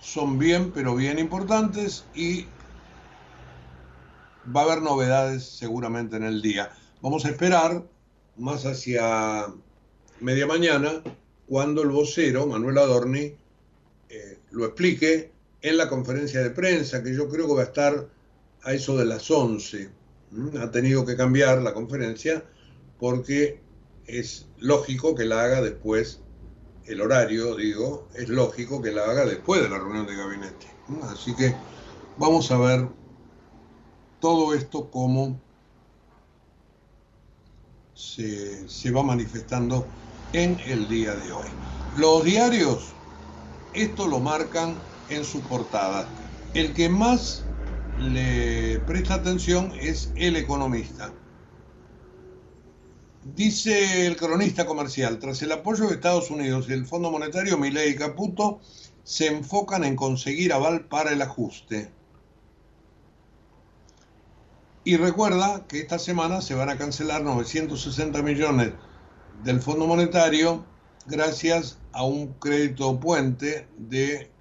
son 0.00 0.38
bien, 0.38 0.72
pero 0.72 0.96
bien 0.96 1.18
importantes 1.18 2.04
y 2.14 2.46
va 4.54 4.62
a 4.62 4.64
haber 4.64 4.82
novedades 4.82 5.44
seguramente 5.44 6.16
en 6.16 6.24
el 6.24 6.42
día. 6.42 6.72
Vamos 7.00 7.24
a 7.24 7.28
esperar 7.28 7.84
más 8.36 8.66
hacia 8.66 9.46
media 10.20 10.46
mañana 10.46 11.02
cuando 11.46 11.82
el 11.82 11.90
vocero, 11.90 12.46
Manuel 12.46 12.78
Adorni, 12.78 13.34
eh, 14.08 14.38
lo 14.50 14.64
explique 14.64 15.31
en 15.62 15.76
la 15.76 15.88
conferencia 15.88 16.42
de 16.42 16.50
prensa, 16.50 17.02
que 17.02 17.14
yo 17.14 17.28
creo 17.28 17.46
que 17.46 17.54
va 17.54 17.62
a 17.62 17.66
estar 17.66 18.08
a 18.62 18.72
eso 18.72 18.96
de 18.96 19.04
las 19.04 19.30
11. 19.30 19.90
Ha 20.60 20.70
tenido 20.70 21.06
que 21.06 21.16
cambiar 21.16 21.62
la 21.62 21.72
conferencia 21.72 22.44
porque 22.98 23.60
es 24.06 24.46
lógico 24.58 25.14
que 25.14 25.24
la 25.24 25.42
haga 25.42 25.62
después, 25.62 26.20
el 26.86 27.00
horario, 27.00 27.54
digo, 27.54 28.08
es 28.14 28.28
lógico 28.28 28.82
que 28.82 28.90
la 28.90 29.04
haga 29.04 29.24
después 29.24 29.62
de 29.62 29.68
la 29.68 29.78
reunión 29.78 30.06
de 30.06 30.16
gabinete. 30.16 30.66
Así 31.04 31.34
que 31.36 31.54
vamos 32.18 32.50
a 32.50 32.58
ver 32.58 32.88
todo 34.20 34.54
esto 34.54 34.90
cómo 34.90 35.40
se, 37.94 38.68
se 38.68 38.90
va 38.90 39.02
manifestando 39.02 39.86
en 40.32 40.58
el 40.60 40.88
día 40.88 41.14
de 41.14 41.32
hoy. 41.32 41.48
Los 41.98 42.24
diarios, 42.24 42.92
esto 43.74 44.08
lo 44.08 44.18
marcan 44.18 44.74
en 45.16 45.24
su 45.24 45.40
portada. 45.40 46.08
El 46.54 46.74
que 46.74 46.88
más 46.88 47.44
le 47.98 48.80
presta 48.80 49.14
atención 49.14 49.72
es 49.80 50.12
el 50.16 50.36
economista. 50.36 51.12
Dice 53.24 54.06
el 54.06 54.16
cronista 54.16 54.66
comercial, 54.66 55.18
tras 55.18 55.40
el 55.42 55.52
apoyo 55.52 55.86
de 55.86 55.94
Estados 55.94 56.30
Unidos 56.30 56.66
y 56.68 56.72
el 56.72 56.86
Fondo 56.86 57.10
Monetario, 57.10 57.56
Milei 57.56 57.90
y 57.90 57.94
Caputo 57.94 58.60
se 59.04 59.28
enfocan 59.28 59.84
en 59.84 59.94
conseguir 59.94 60.52
aval 60.52 60.86
para 60.86 61.12
el 61.12 61.22
ajuste. 61.22 61.92
Y 64.84 64.96
recuerda 64.96 65.66
que 65.68 65.78
esta 65.78 66.00
semana 66.00 66.40
se 66.40 66.56
van 66.56 66.68
a 66.68 66.76
cancelar 66.76 67.22
960 67.22 68.20
millones 68.22 68.72
del 69.44 69.60
Fondo 69.60 69.86
Monetario 69.86 70.66
gracias 71.06 71.78
a 71.92 72.04
un 72.04 72.34
crédito 72.34 72.98
puente 72.98 73.68
de 73.76 74.31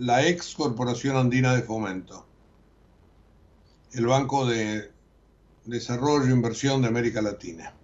la 0.00 0.26
ex 0.26 0.54
Corporación 0.54 1.16
Andina 1.16 1.54
de 1.54 1.62
Fomento, 1.62 2.24
el 3.92 4.06
Banco 4.06 4.46
de 4.46 4.90
Desarrollo 5.66 6.24
e 6.24 6.30
Inversión 6.30 6.80
de 6.80 6.88
América 6.88 7.20
Latina. 7.20 7.74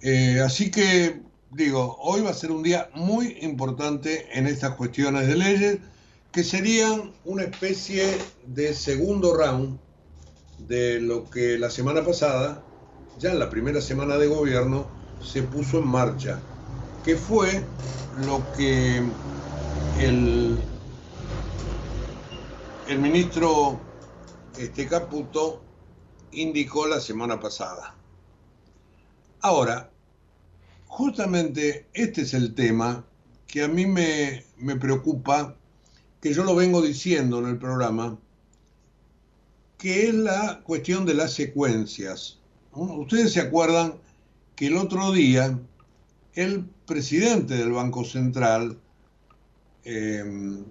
Eh, 0.00 0.40
así 0.40 0.70
que, 0.70 1.20
digo, 1.50 1.98
hoy 2.00 2.22
va 2.22 2.30
a 2.30 2.34
ser 2.34 2.50
un 2.50 2.62
día 2.62 2.88
muy 2.94 3.36
importante 3.42 4.26
en 4.32 4.46
estas 4.46 4.74
cuestiones 4.76 5.26
de 5.26 5.36
leyes, 5.36 5.78
que 6.32 6.42
serían 6.42 7.12
una 7.26 7.42
especie 7.42 8.16
de 8.46 8.72
segundo 8.72 9.36
round 9.36 9.78
de 10.66 10.98
lo 10.98 11.28
que 11.28 11.58
la 11.58 11.68
semana 11.68 12.02
pasada, 12.06 12.62
ya 13.18 13.32
en 13.32 13.38
la 13.38 13.50
primera 13.50 13.82
semana 13.82 14.16
de 14.16 14.28
gobierno, 14.28 14.86
se 15.22 15.42
puso 15.42 15.80
en 15.80 15.88
marcha, 15.88 16.40
que 17.04 17.16
fue 17.16 17.62
lo 18.24 18.42
que 18.56 19.02
el, 20.00 20.56
el 22.90 22.98
ministro 22.98 23.80
este 24.58 24.88
Caputo 24.88 25.62
indicó 26.32 26.88
la 26.88 26.98
semana 26.98 27.38
pasada. 27.38 27.94
Ahora, 29.42 29.92
justamente 30.88 31.86
este 31.92 32.22
es 32.22 32.34
el 32.34 32.52
tema 32.52 33.06
que 33.46 33.62
a 33.62 33.68
mí 33.68 33.86
me, 33.86 34.44
preocupa, 34.80 35.56
que 36.20 36.34
yo 36.34 36.42
lo 36.42 36.56
vengo 36.56 36.82
diciendo 36.82 37.38
en 37.38 37.46
el 37.46 37.58
programa, 37.58 38.18
que 39.78 40.08
es 40.08 40.14
la 40.14 40.60
cuestión 40.64 41.06
de 41.06 41.14
las 41.14 41.32
secuencias. 41.32 42.40
Ustedes 42.72 43.32
se 43.32 43.40
acuerdan 43.40 44.00
que 44.56 44.66
el 44.66 44.76
otro 44.76 45.12
día 45.12 45.56
el 46.34 46.64
presidente 46.86 47.54
del 47.54 47.70
Banco 47.70 48.04
Central 48.04 48.80
eh, 49.84 50.24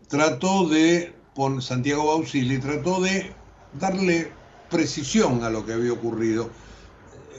trató 0.10 0.67
de, 0.67 1.13
Santiago 1.62 2.08
Bausili, 2.08 2.60
trató 2.60 3.02
de 3.02 3.32
darle 3.80 4.32
precisión 4.69 5.43
a 5.43 5.49
lo 5.49 5.65
que 5.65 5.73
había 5.73 5.93
ocurrido 5.93 6.49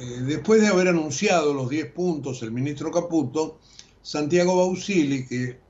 eh, 0.01 0.23
después 0.23 0.63
de 0.63 0.69
haber 0.69 0.89
anunciado 0.89 1.53
los 1.53 1.69
10 1.69 1.93
puntos 1.93 2.43
el 2.43 2.53
ministro 2.53 2.91
Caputo, 2.91 3.59
Santiago 4.01 4.57
Bausili, 4.57 5.27
que 5.27 5.61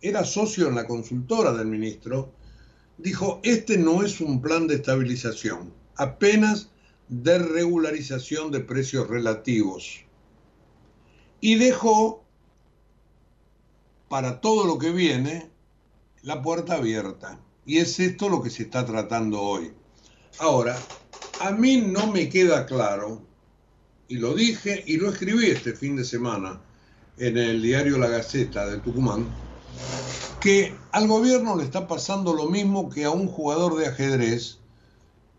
era 0.00 0.24
socio 0.24 0.68
en 0.68 0.74
la 0.74 0.86
consultora 0.86 1.52
del 1.52 1.66
ministro, 1.66 2.32
dijo, 2.96 3.40
este 3.42 3.76
no 3.76 4.02
es 4.02 4.22
un 4.22 4.40
plan 4.40 4.66
de 4.66 4.76
estabilización, 4.76 5.70
apenas 5.96 6.70
de 7.08 7.40
regularización 7.40 8.50
de 8.50 8.60
precios 8.60 9.06
relativos. 9.08 10.02
Y 11.42 11.56
dejó 11.56 12.24
para 14.08 14.40
todo 14.40 14.64
lo 14.64 14.78
que 14.78 14.92
viene 14.92 15.51
la 16.22 16.42
puerta 16.42 16.74
abierta. 16.74 17.38
Y 17.64 17.78
es 17.78 17.98
esto 18.00 18.28
lo 18.28 18.42
que 18.42 18.50
se 18.50 18.64
está 18.64 18.84
tratando 18.84 19.40
hoy. 19.40 19.72
Ahora, 20.38 20.76
a 21.40 21.50
mí 21.50 21.78
no 21.78 22.06
me 22.06 22.28
queda 22.28 22.66
claro 22.66 23.22
y 24.08 24.16
lo 24.16 24.34
dije 24.34 24.82
y 24.86 24.96
lo 24.96 25.10
escribí 25.10 25.46
este 25.46 25.72
fin 25.74 25.96
de 25.96 26.04
semana 26.04 26.60
en 27.18 27.36
el 27.36 27.62
diario 27.62 27.98
La 27.98 28.08
Gaceta 28.08 28.66
de 28.66 28.78
Tucumán, 28.78 29.26
que 30.40 30.74
al 30.90 31.06
gobierno 31.06 31.56
le 31.56 31.64
está 31.64 31.86
pasando 31.86 32.32
lo 32.32 32.48
mismo 32.48 32.90
que 32.90 33.04
a 33.04 33.10
un 33.10 33.28
jugador 33.28 33.76
de 33.76 33.86
ajedrez 33.86 34.58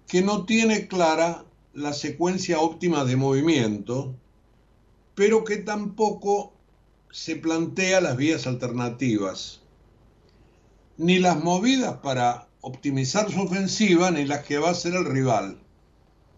que 0.07 0.21
no 0.21 0.45
tiene 0.45 0.87
clara 0.87 1.45
la 1.73 1.93
secuencia 1.93 2.59
óptima 2.59 3.03
de 3.03 3.15
movimiento, 3.15 4.15
pero 5.15 5.43
que 5.43 5.57
tampoco 5.57 6.53
se 7.11 7.35
plantea 7.35 8.01
las 8.01 8.15
vías 8.17 8.45
alternativas, 8.47 9.62
ni 11.03 11.19
las 11.19 11.43
movidas 11.43 11.97
para 11.97 12.47
optimizar 12.61 13.29
su 13.29 13.41
ofensiva, 13.41 14.09
ni 14.09 14.25
las 14.25 14.45
que 14.45 14.57
va 14.57 14.69
a 14.69 14.71
hacer 14.71 14.93
el 14.93 15.03
rival 15.03 15.59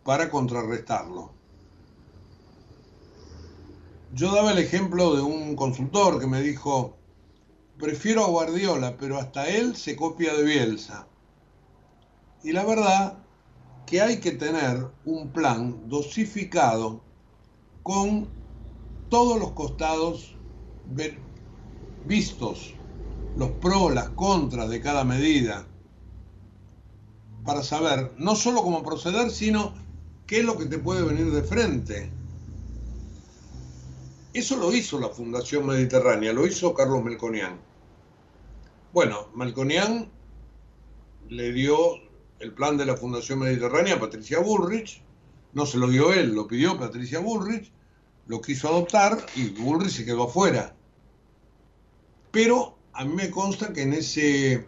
para 0.03 0.31
contrarrestarlo. 0.31 1.31
Yo 4.11 4.33
daba 4.33 4.53
el 4.53 4.57
ejemplo 4.57 5.15
de 5.15 5.21
un 5.21 5.55
consultor 5.55 6.19
que 6.19 6.25
me 6.25 6.41
dijo, 6.41 6.97
prefiero 7.77 8.23
a 8.23 8.29
Guardiola, 8.29 8.97
pero 8.97 9.19
hasta 9.19 9.47
él 9.47 9.75
se 9.75 9.95
copia 9.95 10.33
de 10.33 10.43
Bielsa. 10.43 11.07
Y 12.43 12.51
la 12.51 12.65
verdad 12.65 13.19
que 13.85 14.01
hay 14.01 14.19
que 14.19 14.31
tener 14.31 14.87
un 15.05 15.29
plan 15.31 15.87
dosificado 15.87 17.01
con 17.83 18.27
todos 19.09 19.39
los 19.39 19.51
costados 19.51 20.35
vistos, 22.05 22.74
los 23.37 23.51
pros, 23.51 23.93
las 23.93 24.09
contras 24.09 24.69
de 24.69 24.81
cada 24.81 25.03
medida, 25.03 25.65
para 27.43 27.63
saber 27.63 28.13
no 28.17 28.35
solo 28.35 28.63
cómo 28.63 28.83
proceder, 28.83 29.29
sino 29.31 29.73
qué 30.25 30.39
es 30.39 30.45
lo 30.45 30.57
que 30.57 30.65
te 30.65 30.79
puede 30.79 31.03
venir 31.03 31.31
de 31.31 31.43
frente 31.43 32.11
eso 34.35 34.57
lo 34.57 34.73
hizo 34.73 34.99
la 34.99 35.07
Fundación 35.07 35.65
Mediterránea, 35.65 36.33
lo 36.33 36.45
hizo 36.45 36.73
Carlos 36.73 37.01
Melconian. 37.01 37.57
Bueno, 38.91 39.29
Melconian 39.33 40.11
le 41.29 41.53
dio 41.53 41.77
el 42.39 42.51
plan 42.53 42.75
de 42.75 42.85
la 42.85 42.97
Fundación 42.97 43.39
Mediterránea 43.39 43.95
a 43.95 43.99
Patricia 43.99 44.39
Bullrich, 44.39 45.01
no 45.53 45.65
se 45.65 45.77
lo 45.77 45.87
dio 45.87 46.11
él, 46.11 46.35
lo 46.35 46.47
pidió 46.47 46.77
Patricia 46.77 47.19
Bullrich, 47.19 47.71
lo 48.27 48.41
quiso 48.41 48.67
adoptar 48.67 49.25
y 49.37 49.51
Bullrich 49.51 49.91
se 49.93 50.05
quedó 50.05 50.23
afuera. 50.23 50.75
Pero 52.31 52.77
a 52.95 53.03
mí 53.03 53.13
me 53.13 53.29
consta 53.29 53.73
que 53.73 53.81
en 53.83 53.93
ese 53.93 54.65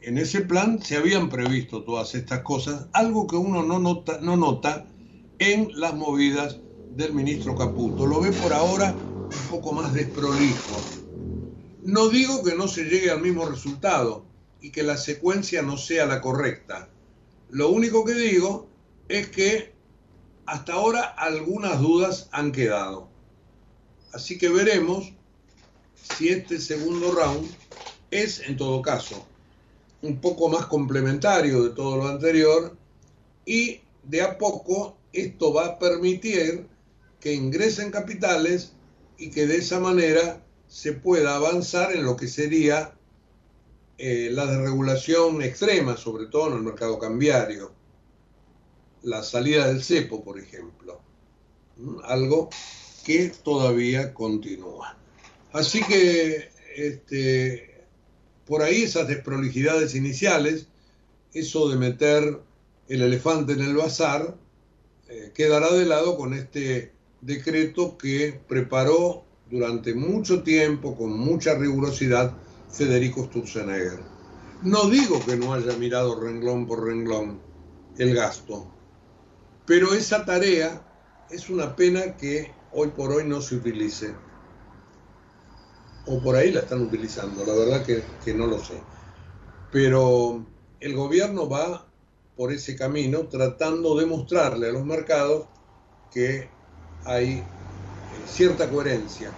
en 0.00 0.18
ese 0.18 0.42
plan 0.42 0.80
se 0.82 0.96
habían 0.96 1.28
previsto 1.28 1.82
todas 1.82 2.14
estas 2.14 2.42
cosas, 2.42 2.86
algo 2.92 3.26
que 3.26 3.36
uno 3.36 3.62
no 3.62 3.78
nota, 3.78 4.20
no 4.20 4.36
nota 4.36 4.86
en 5.38 5.68
las 5.80 5.94
movidas 5.94 6.60
del 6.94 7.12
ministro 7.12 7.56
Caputo. 7.56 8.06
Lo 8.06 8.20
ve 8.20 8.30
por 8.30 8.52
ahora 8.52 8.94
un 8.94 9.50
poco 9.50 9.72
más 9.72 9.92
desprolijo. 9.92 10.76
No 11.82 12.08
digo 12.08 12.44
que 12.44 12.54
no 12.54 12.68
se 12.68 12.84
llegue 12.84 13.10
al 13.10 13.20
mismo 13.20 13.46
resultado 13.46 14.24
y 14.60 14.70
que 14.70 14.82
la 14.82 14.96
secuencia 14.96 15.62
no 15.62 15.76
sea 15.76 16.06
la 16.06 16.20
correcta. 16.20 16.88
Lo 17.50 17.70
único 17.70 18.04
que 18.04 18.14
digo 18.14 18.68
es 19.08 19.28
que 19.28 19.72
hasta 20.44 20.74
ahora 20.74 21.02
algunas 21.02 21.80
dudas 21.80 22.28
han 22.30 22.52
quedado. 22.52 23.08
Así 24.12 24.38
que 24.38 24.50
veremos 24.50 25.15
si 25.96 26.28
este 26.28 26.60
segundo 26.60 27.12
round 27.12 27.48
es, 28.10 28.40
en 28.40 28.56
todo 28.56 28.82
caso, 28.82 29.26
un 30.02 30.20
poco 30.20 30.48
más 30.48 30.66
complementario 30.66 31.62
de 31.62 31.70
todo 31.70 31.96
lo 31.96 32.08
anterior 32.08 32.76
y 33.44 33.80
de 34.04 34.22
a 34.22 34.38
poco 34.38 34.96
esto 35.12 35.52
va 35.52 35.66
a 35.66 35.78
permitir 35.78 36.66
que 37.20 37.34
ingresen 37.34 37.90
capitales 37.90 38.72
y 39.18 39.30
que 39.30 39.46
de 39.46 39.56
esa 39.56 39.80
manera 39.80 40.42
se 40.68 40.92
pueda 40.92 41.36
avanzar 41.36 41.92
en 41.92 42.04
lo 42.04 42.16
que 42.16 42.28
sería 42.28 42.94
eh, 43.98 44.28
la 44.30 44.46
desregulación 44.46 45.42
extrema, 45.42 45.96
sobre 45.96 46.26
todo 46.26 46.48
en 46.48 46.58
el 46.58 46.62
mercado 46.62 46.98
cambiario, 46.98 47.72
la 49.02 49.22
salida 49.22 49.68
del 49.68 49.82
cepo, 49.82 50.22
por 50.22 50.38
ejemplo, 50.38 51.00
algo 52.04 52.50
que 53.04 53.32
todavía 53.42 54.12
continúa. 54.12 54.98
Así 55.56 55.82
que 55.82 56.50
este, 56.76 57.82
por 58.44 58.60
ahí 58.60 58.82
esas 58.82 59.08
desprolijidades 59.08 59.94
iniciales, 59.94 60.66
eso 61.32 61.70
de 61.70 61.78
meter 61.78 62.42
el 62.88 63.00
elefante 63.00 63.54
en 63.54 63.60
el 63.60 63.74
bazar, 63.74 64.36
eh, 65.08 65.32
quedará 65.34 65.72
de 65.72 65.86
lado 65.86 66.18
con 66.18 66.34
este 66.34 66.92
decreto 67.22 67.96
que 67.96 68.38
preparó 68.46 69.24
durante 69.50 69.94
mucho 69.94 70.42
tiempo, 70.42 70.94
con 70.94 71.18
mucha 71.18 71.54
rigurosidad, 71.54 72.36
Federico 72.70 73.24
Sturzenegger. 73.24 74.00
No 74.62 74.90
digo 74.90 75.24
que 75.24 75.38
no 75.38 75.54
haya 75.54 75.74
mirado 75.78 76.20
renglón 76.20 76.66
por 76.66 76.84
renglón 76.84 77.40
el 77.96 78.14
gasto, 78.14 78.70
pero 79.64 79.94
esa 79.94 80.26
tarea 80.26 80.86
es 81.30 81.48
una 81.48 81.74
pena 81.74 82.14
que 82.18 82.52
hoy 82.72 82.88
por 82.88 83.10
hoy 83.10 83.24
no 83.24 83.40
se 83.40 83.54
utilice. 83.54 84.25
O 86.06 86.22
por 86.22 86.36
ahí 86.36 86.52
la 86.52 86.60
están 86.60 86.82
utilizando, 86.82 87.44
la 87.44 87.54
verdad 87.54 87.84
que, 87.84 88.04
que 88.22 88.34
no 88.34 88.46
lo 88.46 88.58
sé. 88.58 88.82
Pero 89.70 90.46
el 90.80 90.94
gobierno 90.94 91.48
va 91.48 91.86
por 92.36 92.52
ese 92.52 92.76
camino 92.76 93.28
tratando 93.28 93.96
de 93.96 94.06
mostrarle 94.06 94.68
a 94.68 94.72
los 94.72 94.84
mercados 94.84 95.48
que 96.10 96.50
hay 97.04 97.50
eh, 98.10 98.26
cierta 98.26 98.70
coherencia 98.70 99.36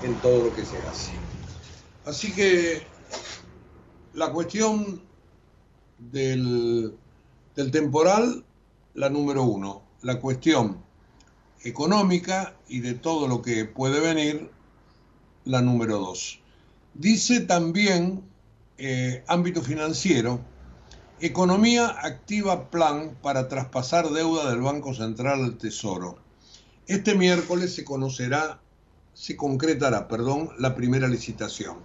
en 0.00 0.20
todo 0.20 0.44
lo 0.44 0.52
que 0.52 0.64
se 0.64 0.78
hace. 0.82 1.12
Así 2.04 2.32
que 2.34 2.82
la 4.12 4.32
cuestión 4.32 5.02
del, 5.98 6.98
del 7.54 7.70
temporal, 7.70 8.44
la 8.94 9.08
número 9.10 9.44
uno. 9.44 9.82
La 10.02 10.18
cuestión 10.18 10.82
económica 11.62 12.56
y 12.68 12.80
de 12.80 12.94
todo 12.94 13.28
lo 13.28 13.42
que 13.42 13.66
puede 13.66 14.00
venir, 14.00 14.50
la 15.50 15.60
número 15.60 15.98
dos. 15.98 16.40
Dice 16.94 17.40
también 17.40 18.22
eh, 18.78 19.24
ámbito 19.26 19.62
financiero, 19.62 20.40
economía 21.20 21.88
activa 21.88 22.70
plan 22.70 23.16
para 23.20 23.48
traspasar 23.48 24.08
deuda 24.10 24.48
del 24.50 24.60
Banco 24.60 24.94
Central 24.94 25.44
al 25.44 25.58
Tesoro. 25.58 26.18
Este 26.86 27.14
miércoles 27.14 27.74
se 27.74 27.84
conocerá, 27.84 28.60
se 29.12 29.36
concretará, 29.36 30.08
perdón, 30.08 30.50
la 30.58 30.74
primera 30.74 31.08
licitación. 31.08 31.76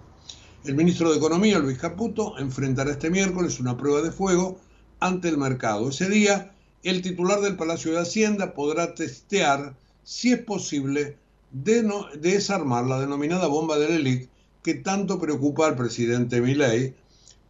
El 0.64 0.74
ministro 0.74 1.10
de 1.10 1.18
Economía, 1.18 1.58
Luis 1.58 1.78
Caputo, 1.78 2.38
enfrentará 2.38 2.92
este 2.92 3.10
miércoles 3.10 3.60
una 3.60 3.76
prueba 3.76 4.02
de 4.02 4.10
fuego 4.10 4.58
ante 5.00 5.28
el 5.28 5.38
mercado. 5.38 5.90
Ese 5.90 6.08
día, 6.08 6.52
el 6.82 7.02
titular 7.02 7.40
del 7.40 7.56
Palacio 7.56 7.92
de 7.92 8.00
Hacienda 8.00 8.54
podrá 8.54 8.94
testear 8.94 9.76
si 10.02 10.32
es 10.32 10.38
posible 10.38 11.18
desarmar 11.62 12.86
la 12.86 13.00
denominada 13.00 13.46
bomba 13.46 13.78
del 13.78 13.92
ELIC 13.92 14.28
que 14.62 14.74
tanto 14.74 15.18
preocupa 15.18 15.66
al 15.66 15.76
presidente 15.76 16.40
Milei, 16.40 16.94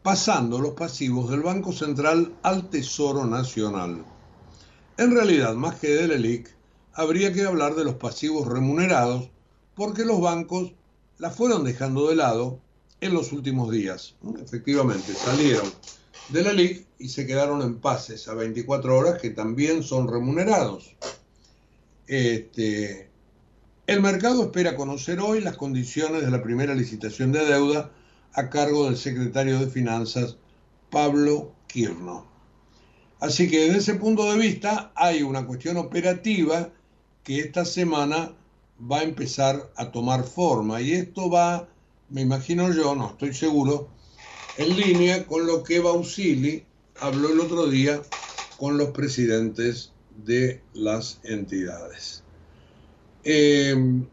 pasando 0.03 0.61
los 0.61 0.75
pasivos 0.75 1.31
del 1.31 1.41
Banco 1.41 1.73
Central 1.73 2.33
al 2.43 2.71
Tesoro 2.71 3.27
Nacional. 3.27 4.05
En 4.99 5.11
realidad, 5.11 5.55
más 5.55 5.77
que 5.77 5.89
del 5.89 6.13
ELIC, 6.13 6.55
habría 6.93 7.33
que 7.33 7.43
hablar 7.43 7.75
de 7.75 7.85
los 7.85 7.95
pasivos 7.95 8.47
remunerados, 8.47 9.31
porque 9.75 10.05
los 10.05 10.21
bancos 10.21 10.73
la 11.19 11.31
fueron 11.31 11.65
dejando 11.65 12.09
de 12.09 12.17
lado 12.17 12.61
en 13.01 13.13
los 13.13 13.33
últimos 13.33 13.71
días. 13.71 14.15
Efectivamente, 14.43 15.15
salieron 15.15 15.71
de 16.29 16.43
la 16.43 16.53
y 16.99 17.09
se 17.09 17.27
quedaron 17.27 17.63
en 17.63 17.79
pases 17.79 18.29
a 18.29 18.35
24 18.35 18.97
horas 18.97 19.21
que 19.21 19.31
también 19.31 19.83
son 19.83 20.09
remunerados. 20.09 20.95
Este, 22.07 23.06
el 23.87 24.01
mercado 24.01 24.45
espera 24.45 24.77
conocer 24.77 25.21
hoy 25.21 25.41
las 25.41 25.57
condiciones 25.57 26.23
de 26.23 26.31
la 26.31 26.43
primera 26.43 26.75
licitación 26.75 27.33
de 27.33 27.45
deuda 27.45 27.93
a 28.33 28.51
cargo 28.51 28.87
del 28.87 28.97
secretario 28.97 29.59
de 29.59 29.69
Finanzas, 29.69 30.37
Pablo 30.91 31.53
Quirno. 31.67 32.27
Así 33.21 33.49
que 33.49 33.61
desde 33.61 33.79
ese 33.79 33.95
punto 33.95 34.31
de 34.31 34.39
vista 34.39 34.93
hay 34.95 35.23
una 35.23 35.47
cuestión 35.47 35.77
operativa 35.77 36.71
que 37.25 37.41
esta 37.41 37.65
semana 37.65 38.33
va 38.81 38.99
a 38.99 39.05
empezar 39.05 39.71
a 39.77 39.91
tomar 39.91 40.25
forma 40.25 40.81
y 40.81 40.93
esto 40.93 41.31
va 41.31 41.69
me 42.09 42.21
imagino 42.21 42.73
yo, 42.73 42.95
no 42.95 43.09
estoy 43.11 43.35
seguro, 43.35 43.89
en 44.59 44.77
línea 44.77 45.27
con 45.27 45.47
lo 45.47 45.65
que 45.65 45.81
Bausili 45.81 46.65
habló 47.01 47.31
el 47.31 47.41
otro 47.41 47.67
día 47.67 48.01
con 48.59 48.79
los 48.79 48.91
presidentes 48.91 49.93
de 50.25 50.63
las 50.73 51.21
entidades. 51.25 52.23
Em, 53.29 54.07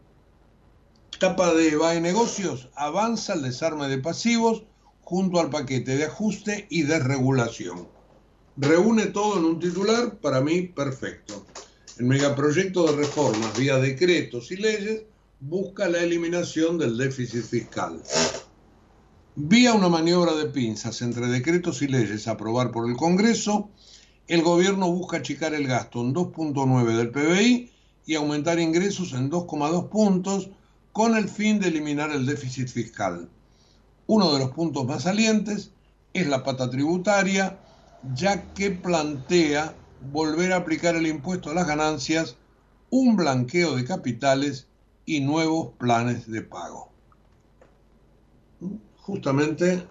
tapa 1.20 1.54
de 1.54 1.76
BAE 1.76 2.00
Negocios, 2.00 2.68
avanza 2.74 3.34
el 3.34 3.42
desarme 3.42 3.86
de 3.86 3.98
pasivos 3.98 4.64
junto 5.02 5.38
al 5.38 5.50
paquete 5.50 5.96
de 5.96 6.06
ajuste 6.06 6.66
y 6.68 6.82
desregulación. 6.82 7.86
Reúne 8.56 9.06
todo 9.06 9.38
en 9.38 9.44
un 9.44 9.60
titular, 9.60 10.18
para 10.18 10.40
mí 10.40 10.62
perfecto. 10.62 11.46
El 11.96 12.06
megaproyecto 12.06 12.86
de 12.86 12.96
reformas 12.96 13.56
vía 13.56 13.76
decretos 13.76 14.50
y 14.50 14.56
leyes 14.56 15.04
busca 15.38 15.88
la 15.88 16.00
eliminación 16.00 16.76
del 16.76 16.98
déficit 16.98 17.44
fiscal. 17.44 18.02
Vía 19.36 19.74
una 19.74 19.88
maniobra 19.88 20.34
de 20.34 20.46
pinzas 20.46 21.02
entre 21.02 21.28
decretos 21.28 21.82
y 21.82 21.86
leyes 21.86 22.26
a 22.26 22.32
aprobar 22.32 22.72
por 22.72 22.90
el 22.90 22.96
Congreso, 22.96 23.70
el 24.26 24.42
gobierno 24.42 24.90
busca 24.90 25.18
achicar 25.18 25.54
el 25.54 25.68
gasto 25.68 26.00
en 26.00 26.12
2.9 26.12 26.96
del 26.96 27.10
PBI 27.12 27.73
y 28.06 28.14
aumentar 28.14 28.58
ingresos 28.58 29.12
en 29.12 29.30
2,2 29.30 29.88
puntos 29.88 30.50
con 30.92 31.16
el 31.16 31.28
fin 31.28 31.58
de 31.58 31.68
eliminar 31.68 32.10
el 32.10 32.26
déficit 32.26 32.68
fiscal. 32.68 33.28
Uno 34.06 34.32
de 34.32 34.38
los 34.38 34.50
puntos 34.50 34.84
más 34.84 35.04
salientes 35.04 35.70
es 36.12 36.26
la 36.28 36.44
pata 36.44 36.70
tributaria, 36.70 37.58
ya 38.14 38.52
que 38.52 38.70
plantea 38.70 39.74
volver 40.12 40.52
a 40.52 40.56
aplicar 40.56 40.94
el 40.94 41.06
impuesto 41.06 41.50
a 41.50 41.54
las 41.54 41.66
ganancias, 41.66 42.36
un 42.90 43.16
blanqueo 43.16 43.74
de 43.74 43.84
capitales 43.84 44.66
y 45.06 45.20
nuevos 45.20 45.72
planes 45.78 46.30
de 46.30 46.42
pago. 46.42 46.92
Justamente 48.98 49.86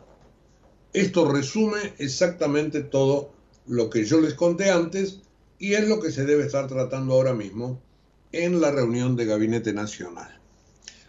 esto 0.94 1.30
resume 1.32 1.94
exactamente 1.98 2.82
todo 2.82 3.34
lo 3.66 3.90
que 3.90 4.06
yo 4.06 4.22
les 4.22 4.36
conté 4.36 4.70
antes 4.70 5.20
y 5.58 5.74
es 5.74 5.88
lo 5.88 6.00
que 6.00 6.12
se 6.12 6.26
debe 6.26 6.46
estar 6.46 6.68
tratando 6.68 7.14
ahora 7.14 7.34
mismo 7.34 7.82
en 8.34 8.60
la 8.60 8.72
reunión 8.72 9.16
de 9.16 9.26
Gabinete 9.26 9.74
Nacional. 9.74 10.40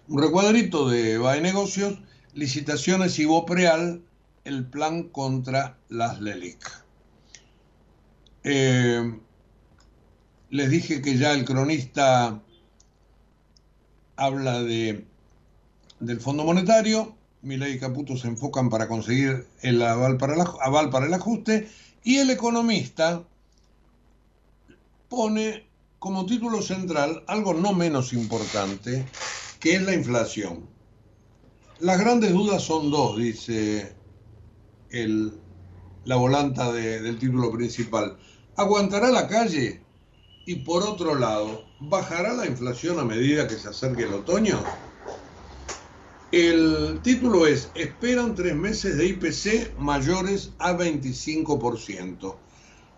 Un 0.08 0.22
recuadrito 0.22 0.88
de 0.88 1.18
BAE 1.18 1.40
Negocios, 1.40 1.98
licitaciones 2.34 3.18
y 3.18 3.24
BOPREAL, 3.24 4.02
el 4.44 4.66
plan 4.66 5.04
contra 5.04 5.78
las 5.88 6.20
LELIC. 6.20 6.84
Eh, 8.44 9.18
les 10.50 10.70
dije 10.70 11.00
que 11.00 11.16
ya 11.16 11.32
el 11.32 11.46
cronista 11.46 12.42
habla 14.16 14.62
de, 14.62 15.06
del 16.00 16.20
Fondo 16.20 16.44
Monetario, 16.44 17.16
Milei 17.40 17.74
y 17.74 17.78
Caputo 17.78 18.16
se 18.16 18.28
enfocan 18.28 18.68
para 18.68 18.86
conseguir 18.86 19.46
el 19.62 19.82
aval 19.82 20.18
para, 20.18 20.34
aval 20.60 20.90
para 20.90 21.06
el 21.06 21.14
ajuste, 21.14 21.68
y 22.02 22.18
el 22.18 22.28
economista 22.30 23.24
pone 25.08 25.66
como 26.04 26.26
título 26.26 26.60
central 26.60 27.24
algo 27.28 27.54
no 27.54 27.72
menos 27.72 28.12
importante, 28.12 29.06
que 29.58 29.76
es 29.76 29.82
la 29.82 29.94
inflación. 29.94 30.68
Las 31.80 31.98
grandes 31.98 32.34
dudas 32.34 32.62
son 32.62 32.90
dos, 32.90 33.16
dice 33.16 33.96
la 36.04 36.16
volanta 36.16 36.70
del 36.74 37.18
título 37.18 37.50
principal. 37.50 38.18
¿Aguantará 38.54 39.10
la 39.10 39.26
calle? 39.28 39.80
Y 40.44 40.56
por 40.56 40.82
otro 40.82 41.14
lado, 41.14 41.64
¿bajará 41.80 42.34
la 42.34 42.44
inflación 42.44 42.98
a 42.98 43.04
medida 43.04 43.48
que 43.48 43.56
se 43.56 43.70
acerque 43.70 44.02
el 44.02 44.12
otoño? 44.12 44.62
El 46.32 47.00
título 47.02 47.46
es, 47.46 47.70
esperan 47.74 48.34
tres 48.34 48.54
meses 48.54 48.98
de 48.98 49.06
IPC 49.06 49.78
mayores 49.78 50.50
a 50.58 50.74
25%. 50.74 52.36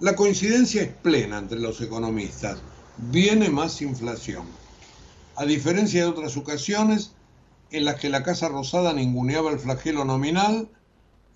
La 0.01 0.17
coincidencia 0.17 0.83
es 0.83 0.89
plena 0.89 1.39
entre 1.39 1.61
los 1.61 1.81
economistas. 1.81 2.59
Viene 2.99 3.51
más 3.51 3.83
inflación. 3.83 4.47
A 5.37 5.45
diferencia 5.45 6.01
de 6.01 6.09
otras 6.09 6.39
ocasiones 6.39 7.13
en 7.71 7.85
las 7.85 8.01
que 8.01 8.09
la 8.09 8.23
Casa 8.23 8.49
Rosada 8.49 8.95
ninguneaba 8.95 9.51
el 9.51 9.59
flagelo 9.59 10.07
nominal, 10.07 10.71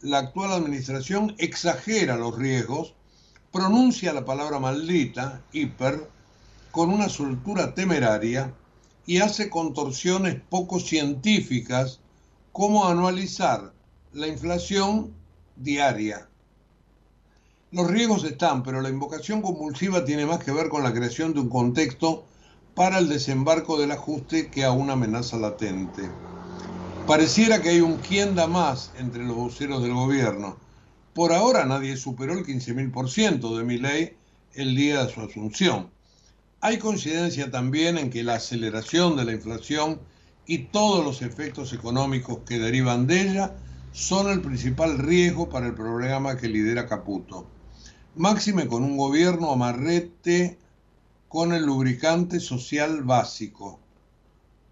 la 0.01 0.19
actual 0.21 0.53
administración 0.53 1.35
exagera 1.37 2.17
los 2.17 2.35
riesgos, 2.35 2.95
pronuncia 3.53 4.15
la 4.15 4.25
palabra 4.25 4.59
maldita, 4.59 5.43
hiper, 5.53 6.09
con 6.71 6.89
una 6.89 7.11
soltura 7.11 7.75
temeraria 7.75 8.55
y 9.05 9.19
hace 9.19 9.51
contorsiones 9.51 10.41
poco 10.49 10.81
científicas 10.81 12.01
como 12.53 12.87
anualizar 12.87 13.75
la 14.15 14.29
inflación 14.29 15.13
diaria. 15.57 16.30
Los 17.73 17.89
riesgos 17.89 18.25
están, 18.25 18.65
pero 18.65 18.81
la 18.81 18.89
invocación 18.89 19.43
compulsiva 19.43 20.05
tiene 20.05 20.27
más 20.27 20.43
que 20.43 20.51
ver 20.51 20.69
con 20.69 20.83
la 20.83 20.93
creación 20.93 21.35
de 21.35 21.39
un 21.39 21.49
contexto 21.49 22.25
para 22.75 22.99
el 22.99 23.09
desembarco 23.09 23.79
del 23.79 23.93
ajuste 23.93 24.51
que 24.51 24.65
a 24.65 24.73
una 24.73 24.95
amenaza 24.95 25.37
latente. 25.37 26.11
Pareciera 27.07 27.63
que 27.63 27.69
hay 27.69 27.81
un 27.81 27.99
quién 27.99 28.35
da 28.35 28.49
más 28.49 28.91
entre 28.99 29.23
los 29.23 29.37
voceros 29.37 29.85
del 29.85 29.95
gobierno. 29.95 30.57
Por 31.15 31.33
ahora 31.33 31.65
nadie 31.65 31.97
superó 31.97 32.33
el 32.33 32.45
15.000% 32.45 33.57
de 33.57 33.65
mi 33.65 33.79
ley 33.79 34.17
el 34.55 34.75
día 34.75 35.05
de 35.05 35.13
su 35.13 35.21
asunción. 35.21 35.91
Hay 36.61 36.79
coincidencia 36.79 37.53
también 37.53 37.99
en 37.99 38.11
que 38.11 38.25
la 38.25 38.35
aceleración 38.35 39.15
de 39.15 39.27
la 39.27 39.33
inflación 39.33 40.01
y 40.45 40.59
todos 40.59 41.05
los 41.05 41.23
efectos 41.23 41.73
económicos 41.73 42.41
que 42.45 42.59
derivan 42.59 43.07
de 43.07 43.21
ella 43.21 43.55
son 43.93 44.29
el 44.29 44.41
principal 44.41 44.99
riesgo 44.99 45.49
para 45.49 45.69
el 45.69 45.75
programa 45.75 46.37
que 46.37 46.49
lidera 46.49 46.89
Caputo. 46.89 47.47
Máxime 48.15 48.67
con 48.67 48.83
un 48.83 48.97
gobierno 48.97 49.53
amarrete 49.53 50.59
con 51.29 51.53
el 51.53 51.65
lubricante 51.65 52.41
social 52.41 53.03
básico 53.03 53.79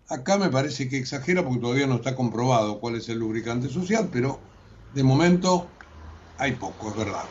Acá 0.09 0.39
me 0.39 0.49
parece 0.49 0.89
que 0.89 0.97
exagera 0.97 1.45
porque 1.45 1.61
todavía 1.61 1.86
no 1.86 1.97
está 1.97 2.16
comprobado 2.16 2.80
cuál 2.80 2.95
es 2.97 3.11
el 3.11 3.18
lubricante 3.18 3.68
social, 3.68 4.09
pero 4.11 4.41
de 4.95 5.03
momento 5.03 5.68
hay 6.39 6.53
poco, 6.53 6.89
es 6.91 6.97
verdad. 6.97 7.24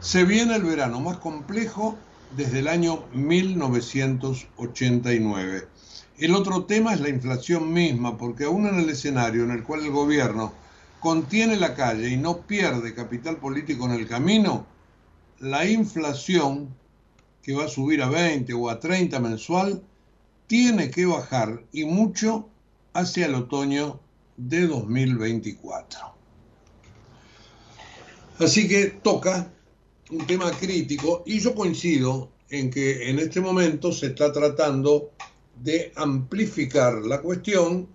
Se 0.00 0.22
viene 0.24 0.54
el 0.54 0.62
verano 0.62 1.00
más 1.00 1.16
complejo 1.18 1.96
desde 2.30 2.60
el 2.60 2.68
año 2.68 3.08
1989. 3.12 5.66
El 6.18 6.36
otro 6.36 6.64
tema 6.64 6.94
es 6.94 7.00
la 7.00 7.08
inflación 7.08 7.72
misma, 7.72 8.16
porque 8.16 8.44
aún 8.44 8.68
en 8.68 8.76
el 8.76 8.88
escenario 8.88 9.42
en 9.42 9.50
el 9.50 9.64
cual 9.64 9.84
el 9.84 9.90
gobierno 9.90 10.52
contiene 11.00 11.56
la 11.56 11.74
calle 11.74 12.08
y 12.08 12.16
no 12.16 12.46
pierde 12.46 12.94
capital 12.94 13.38
político 13.38 13.86
en 13.86 13.92
el 13.92 14.06
camino, 14.06 14.64
la 15.42 15.66
inflación, 15.66 16.72
que 17.42 17.52
va 17.52 17.64
a 17.64 17.68
subir 17.68 18.00
a 18.00 18.08
20 18.08 18.54
o 18.54 18.70
a 18.70 18.78
30 18.78 19.18
mensual, 19.18 19.82
tiene 20.46 20.88
que 20.88 21.04
bajar 21.04 21.64
y 21.72 21.84
mucho 21.84 22.48
hacia 22.92 23.26
el 23.26 23.34
otoño 23.34 23.98
de 24.36 24.68
2024. 24.68 25.98
Así 28.38 28.68
que 28.68 28.86
toca 29.02 29.52
un 30.10 30.24
tema 30.28 30.52
crítico 30.52 31.24
y 31.26 31.40
yo 31.40 31.56
coincido 31.56 32.30
en 32.48 32.70
que 32.70 33.10
en 33.10 33.18
este 33.18 33.40
momento 33.40 33.90
se 33.90 34.06
está 34.06 34.32
tratando 34.32 35.10
de 35.60 35.92
amplificar 35.96 37.04
la 37.04 37.20
cuestión 37.20 37.88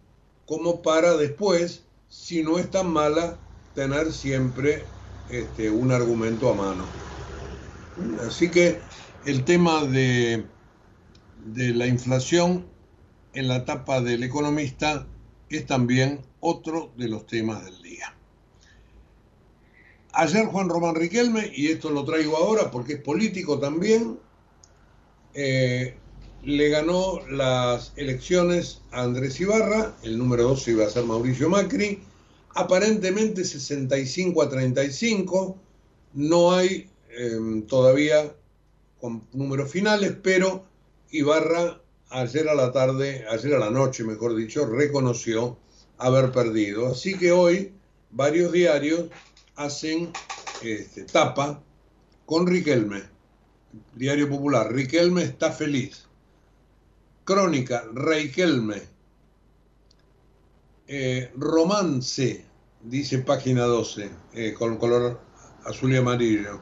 como 0.46 0.82
para 0.82 1.16
después, 1.16 1.84
si 2.10 2.44
no 2.44 2.60
es 2.60 2.70
tan 2.70 2.90
mala, 2.92 3.40
tener 3.74 4.12
siempre 4.12 4.84
este, 5.30 5.70
un 5.70 5.94
argumento 5.94 6.50
a 6.50 6.54
mano. 6.54 7.07
Así 8.26 8.50
que 8.50 8.80
el 9.26 9.44
tema 9.44 9.84
de 9.86 10.46
la 11.56 11.88
inflación 11.88 12.66
en 13.34 13.48
la 13.48 13.58
etapa 13.58 14.02
del 14.02 14.24
economista 14.24 15.08
es 15.50 15.66
también 15.66 16.22
otro 16.40 16.92
de 16.98 17.08
los 17.08 17.26
temas 17.28 17.64
del 17.64 17.82
día. 17.82 18.14
Ayer 20.14 20.48
Juan 20.48 20.70
Román 20.70 20.96
Riquelme, 20.96 21.52
y 21.54 21.68
esto 21.68 21.92
lo 21.92 22.04
traigo 22.04 22.38
ahora 22.38 22.72
porque 22.72 22.94
es 22.94 23.02
político 23.02 23.60
también, 23.60 24.18
eh, 25.36 25.96
le 26.44 26.70
ganó 26.70 27.20
las 27.30 27.94
elecciones 27.96 28.82
a 28.92 29.04
Andrés 29.04 29.40
Ibarra, 29.40 29.96
el 30.02 30.18
número 30.18 30.44
12 30.44 30.72
iba 30.72 30.86
a 30.86 30.90
ser 30.90 31.06
Mauricio 31.06 31.50
Macri, 31.50 32.02
aparentemente 32.56 33.44
65 33.44 34.42
a 34.42 34.50
35, 34.50 35.56
no 36.14 36.52
hay 36.52 36.90
eh, 37.18 37.64
todavía 37.68 38.34
con 39.00 39.28
números 39.34 39.72
finales, 39.72 40.16
pero 40.22 40.66
Ibarra 41.12 41.82
ayer 42.10 42.48
a 42.50 42.56
la 42.56 42.72
tarde, 42.72 43.26
ayer 43.30 43.56
a 43.56 43.60
la 43.60 43.70
noche, 43.70 44.04
mejor 44.04 44.36
dicho, 44.36 44.66
reconoció 44.66 45.58
haber 45.98 46.32
perdido. 46.32 46.88
Así 46.88 47.18
que 47.18 47.32
hoy 47.32 47.74
varios 48.12 48.52
diarios 48.52 49.06
hacen 49.56 50.12
este, 50.62 51.04
tapa 51.04 51.62
con 52.26 52.48
Riquelme. 52.48 53.04
Diario 53.96 54.30
Popular, 54.30 54.72
Riquelme 54.72 55.24
está 55.24 55.52
feliz. 55.52 56.06
Crónica, 57.24 57.84
Riquelme. 57.94 58.82
Eh, 60.88 61.32
romance, 61.36 62.46
dice 62.82 63.20
página 63.20 63.64
12, 63.64 64.10
eh, 64.34 64.54
con 64.54 64.78
color 64.78 65.20
azul 65.66 65.92
y 65.92 65.98
amarillo, 65.98 66.62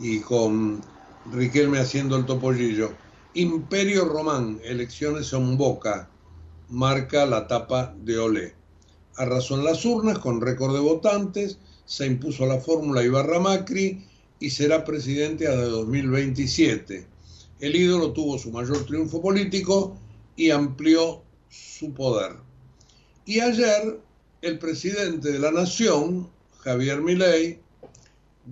y 0.00 0.20
con 0.20 0.82
Riquelme 1.30 1.78
haciendo 1.78 2.16
el 2.16 2.24
topollillo. 2.24 2.92
Imperio 3.34 4.06
Román, 4.06 4.60
elecciones 4.64 5.32
en 5.32 5.56
Boca, 5.56 6.08
marca 6.68 7.26
la 7.26 7.46
tapa 7.46 7.94
de 8.02 8.18
Olé. 8.18 8.54
Arrasó 9.16 9.56
en 9.56 9.64
las 9.64 9.84
urnas 9.84 10.18
con 10.18 10.40
récord 10.40 10.74
de 10.74 10.80
votantes, 10.80 11.58
se 11.84 12.06
impuso 12.06 12.46
la 12.46 12.58
fórmula 12.58 13.02
Ibarra 13.02 13.38
Macri 13.38 14.04
y 14.40 14.50
será 14.50 14.84
presidente 14.84 15.46
hasta 15.46 15.64
2027. 15.64 17.06
El 17.60 17.76
ídolo 17.76 18.12
tuvo 18.12 18.38
su 18.38 18.50
mayor 18.50 18.86
triunfo 18.86 19.20
político 19.20 19.96
y 20.34 20.50
amplió 20.50 21.22
su 21.50 21.92
poder. 21.92 22.36
Y 23.26 23.40
ayer 23.40 24.00
el 24.40 24.58
presidente 24.58 25.32
de 25.32 25.38
la 25.38 25.50
nación, 25.50 26.28
Javier 26.60 27.02
Milei, 27.02 27.60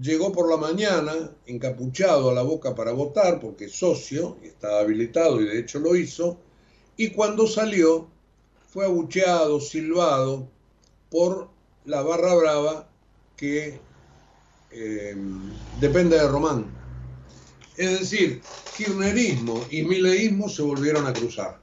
llegó 0.01 0.33
por 0.33 0.49
la 0.49 0.57
mañana 0.57 1.13
encapuchado 1.47 2.31
a 2.31 2.35
la 2.35 2.43
boca 2.43 2.75
para 2.75 2.93
votar 2.93 3.41
porque 3.41 3.67
es 3.67 3.73
socio 3.73 4.37
estaba 4.43 4.81
habilitado 4.81 5.41
y 5.41 5.47
de 5.47 5.59
hecho 5.59 5.79
lo 5.79 5.97
hizo, 5.97 6.39
y 6.97 7.11
cuando 7.11 7.47
salió 7.47 8.09
fue 8.69 8.85
abucheado, 8.85 9.61
silbado 9.61 10.49
por 11.11 11.49
la 11.85 12.03
barra 12.03 12.35
brava 12.35 12.89
que 13.37 13.81
em, 14.71 15.53
depende 15.81 16.17
de 16.17 16.29
Román. 16.29 16.67
Es 17.77 18.01
decir, 18.01 18.43
kirchnerismo 18.77 19.65
y 19.71 19.83
mileísmo 19.83 20.49
se 20.49 20.63
volvieron 20.63 21.07
a 21.07 21.13
cruzar. 21.13 21.61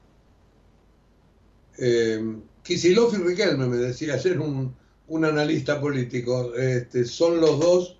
Eh, 1.78 2.38
y 2.68 2.96
Riquelme, 2.96 3.68
me 3.68 3.78
decía 3.78 4.16
ayer 4.16 4.40
un, 4.40 4.76
un 5.08 5.26
analista 5.26 5.80
político, 5.80 6.56
este, 6.56 7.06
son 7.06 7.40
los 7.40 7.60
dos 7.60 7.98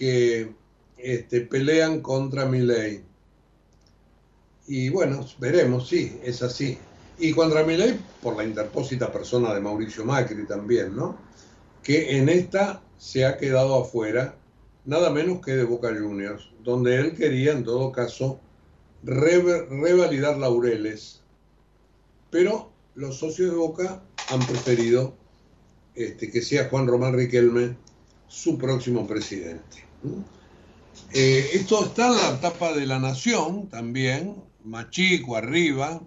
que 0.00 0.50
este, 0.96 1.42
pelean 1.42 2.00
contra 2.00 2.46
mi 2.46 2.60
ley. 2.60 3.04
Y 4.66 4.88
bueno, 4.88 5.26
veremos, 5.38 5.90
sí, 5.90 6.18
es 6.24 6.42
así. 6.42 6.78
Y 7.18 7.32
contra 7.32 7.64
mi 7.64 7.76
ley 7.76 8.00
por 8.22 8.34
la 8.34 8.44
interpósita 8.44 9.12
persona 9.12 9.52
de 9.52 9.60
Mauricio 9.60 10.06
Macri 10.06 10.46
también, 10.46 10.96
¿no? 10.96 11.18
Que 11.82 12.16
en 12.16 12.30
esta 12.30 12.82
se 12.96 13.26
ha 13.26 13.36
quedado 13.36 13.78
afuera, 13.78 14.36
nada 14.86 15.10
menos 15.10 15.44
que 15.44 15.50
de 15.50 15.64
Boca 15.64 15.88
Juniors, 15.88 16.48
donde 16.64 16.96
él 16.96 17.14
quería 17.14 17.52
en 17.52 17.64
todo 17.64 17.92
caso 17.92 18.40
revalidar 19.02 20.38
laureles. 20.38 21.20
Pero 22.30 22.72
los 22.94 23.18
socios 23.18 23.50
de 23.50 23.56
Boca 23.56 24.02
han 24.30 24.40
preferido 24.46 25.14
este, 25.94 26.30
que 26.30 26.40
sea 26.40 26.70
Juan 26.70 26.86
Román 26.86 27.12
Riquelme 27.12 27.76
su 28.28 28.56
próximo 28.56 29.06
presidente. 29.06 29.89
Eh, 31.12 31.50
esto 31.54 31.84
está 31.84 32.08
en 32.08 32.16
la 32.16 32.30
etapa 32.36 32.72
de 32.72 32.86
la 32.86 32.98
nación 32.98 33.68
también, 33.68 34.36
Machico 34.64 35.36
arriba, 35.36 36.00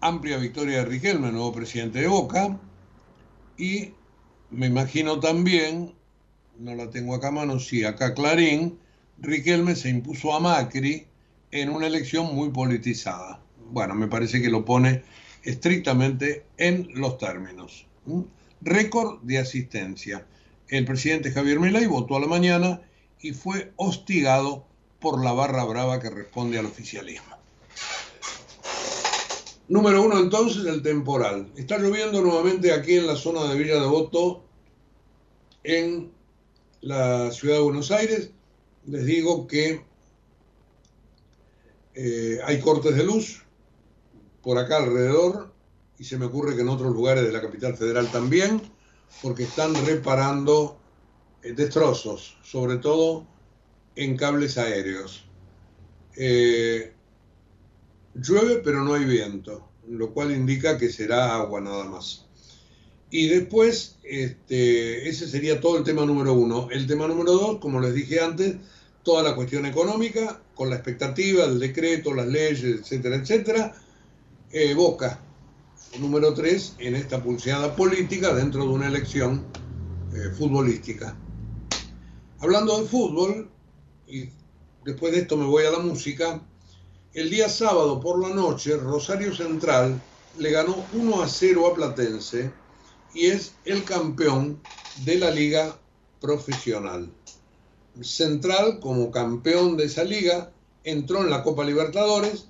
amplia 0.00 0.38
victoria 0.38 0.78
de 0.78 0.84
Riquelme, 0.84 1.30
nuevo 1.32 1.52
presidente 1.52 2.00
de 2.00 2.06
Boca, 2.06 2.58
y 3.56 3.92
me 4.50 4.66
imagino 4.66 5.20
también 5.20 5.94
no 6.58 6.74
la 6.74 6.90
tengo 6.90 7.14
acá 7.14 7.28
a 7.28 7.32
mano, 7.32 7.58
sí, 7.58 7.84
acá 7.84 8.14
Clarín, 8.14 8.78
Riquelme 9.20 9.74
se 9.74 9.88
impuso 9.88 10.34
a 10.34 10.40
Macri 10.40 11.06
en 11.50 11.70
una 11.70 11.86
elección 11.86 12.34
muy 12.34 12.50
politizada. 12.50 13.40
Bueno, 13.70 13.94
me 13.94 14.08
parece 14.08 14.40
que 14.40 14.48
lo 14.48 14.64
pone 14.64 15.02
estrictamente 15.42 16.44
en 16.56 16.88
los 16.94 17.18
términos. 17.18 17.86
Récord 18.60 19.20
de 19.22 19.38
asistencia. 19.38 20.26
El 20.68 20.84
presidente 20.84 21.30
Javier 21.30 21.60
Milei 21.60 21.86
votó 21.86 22.16
a 22.16 22.20
la 22.20 22.26
mañana 22.26 22.82
y 23.20 23.32
fue 23.32 23.72
hostigado 23.76 24.66
por 25.00 25.22
la 25.22 25.32
barra 25.32 25.64
brava 25.64 26.00
que 26.00 26.10
responde 26.10 26.58
al 26.58 26.66
oficialismo. 26.66 27.36
Número 29.68 30.02
uno, 30.02 30.18
entonces, 30.18 30.64
el 30.64 30.82
temporal. 30.82 31.52
Está 31.56 31.78
lloviendo 31.78 32.22
nuevamente 32.22 32.72
aquí 32.72 32.94
en 32.94 33.06
la 33.06 33.16
zona 33.16 33.44
de 33.44 33.58
Villa 33.58 33.74
Devoto, 33.74 34.44
en 35.62 36.10
la 36.80 37.30
ciudad 37.30 37.56
de 37.56 37.62
Buenos 37.62 37.90
Aires. 37.90 38.30
Les 38.86 39.04
digo 39.04 39.46
que 39.46 39.84
eh, 41.94 42.38
hay 42.44 42.60
cortes 42.60 42.96
de 42.96 43.04
luz 43.04 43.44
por 44.42 44.56
acá 44.56 44.78
alrededor 44.78 45.52
y 45.98 46.04
se 46.04 46.16
me 46.16 46.26
ocurre 46.26 46.54
que 46.54 46.62
en 46.62 46.68
otros 46.68 46.92
lugares 46.92 47.24
de 47.24 47.32
la 47.32 47.42
capital 47.42 47.76
federal 47.76 48.10
también, 48.10 48.62
porque 49.22 49.44
están 49.44 49.74
reparando 49.86 50.78
eh, 51.42 51.52
destrozos, 51.52 52.36
sobre 52.42 52.76
todo 52.76 53.26
en 53.96 54.16
cables 54.16 54.58
aéreos. 54.58 55.24
Eh, 56.16 56.92
Llueve 58.14 58.56
pero 58.64 58.82
no 58.82 58.94
hay 58.94 59.04
viento, 59.04 59.68
lo 59.88 60.12
cual 60.12 60.32
indica 60.32 60.78
que 60.78 60.90
será 60.90 61.36
agua 61.36 61.60
nada 61.60 61.84
más. 61.84 62.26
Y 63.10 63.28
después, 63.28 63.96
este, 64.02 65.08
ese 65.08 65.28
sería 65.28 65.60
todo 65.60 65.78
el 65.78 65.84
tema 65.84 66.04
número 66.04 66.34
uno. 66.34 66.68
El 66.70 66.86
tema 66.86 67.08
número 67.08 67.32
dos, 67.32 67.58
como 67.58 67.80
les 67.80 67.94
dije 67.94 68.20
antes, 68.20 68.56
toda 69.02 69.22
la 69.22 69.34
cuestión 69.34 69.64
económica, 69.64 70.42
con 70.54 70.68
la 70.68 70.76
expectativa 70.76 71.46
del 71.46 71.58
decreto, 71.58 72.12
las 72.12 72.26
leyes, 72.26 72.64
etcétera, 72.64 73.16
etcétera. 73.16 73.74
Eh, 74.50 74.74
Boca, 74.74 75.20
número 75.98 76.34
tres, 76.34 76.74
en 76.78 76.94
esta 76.94 77.22
pulseada 77.22 77.74
política 77.74 78.34
dentro 78.34 78.62
de 78.62 78.68
una 78.68 78.88
elección 78.88 79.46
eh, 80.14 80.30
futbolística. 80.36 81.16
Hablando 82.40 82.80
de 82.80 82.86
fútbol, 82.86 83.50
y 84.06 84.28
después 84.84 85.12
de 85.12 85.20
esto 85.20 85.36
me 85.36 85.46
voy 85.46 85.64
a 85.64 85.70
la 85.70 85.80
música, 85.80 86.40
el 87.14 87.30
día 87.30 87.48
sábado 87.48 88.00
por 88.00 88.20
la 88.20 88.34
noche, 88.34 88.76
Rosario 88.76 89.34
Central 89.34 90.00
le 90.38 90.50
ganó 90.50 90.84
1 90.92 91.22
a 91.22 91.28
0 91.28 91.66
a 91.66 91.74
Platense 91.74 92.52
y 93.14 93.26
es 93.26 93.54
el 93.64 93.84
campeón 93.84 94.60
de 95.04 95.18
la 95.18 95.30
liga 95.30 95.78
profesional. 96.20 97.10
Central, 98.02 98.78
como 98.80 99.10
campeón 99.10 99.76
de 99.76 99.84
esa 99.84 100.04
liga, 100.04 100.52
entró 100.84 101.22
en 101.22 101.30
la 101.30 101.42
Copa 101.42 101.64
Libertadores 101.64 102.48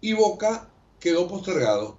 y 0.00 0.14
Boca 0.14 0.68
quedó 0.98 1.28
postergado. 1.28 1.96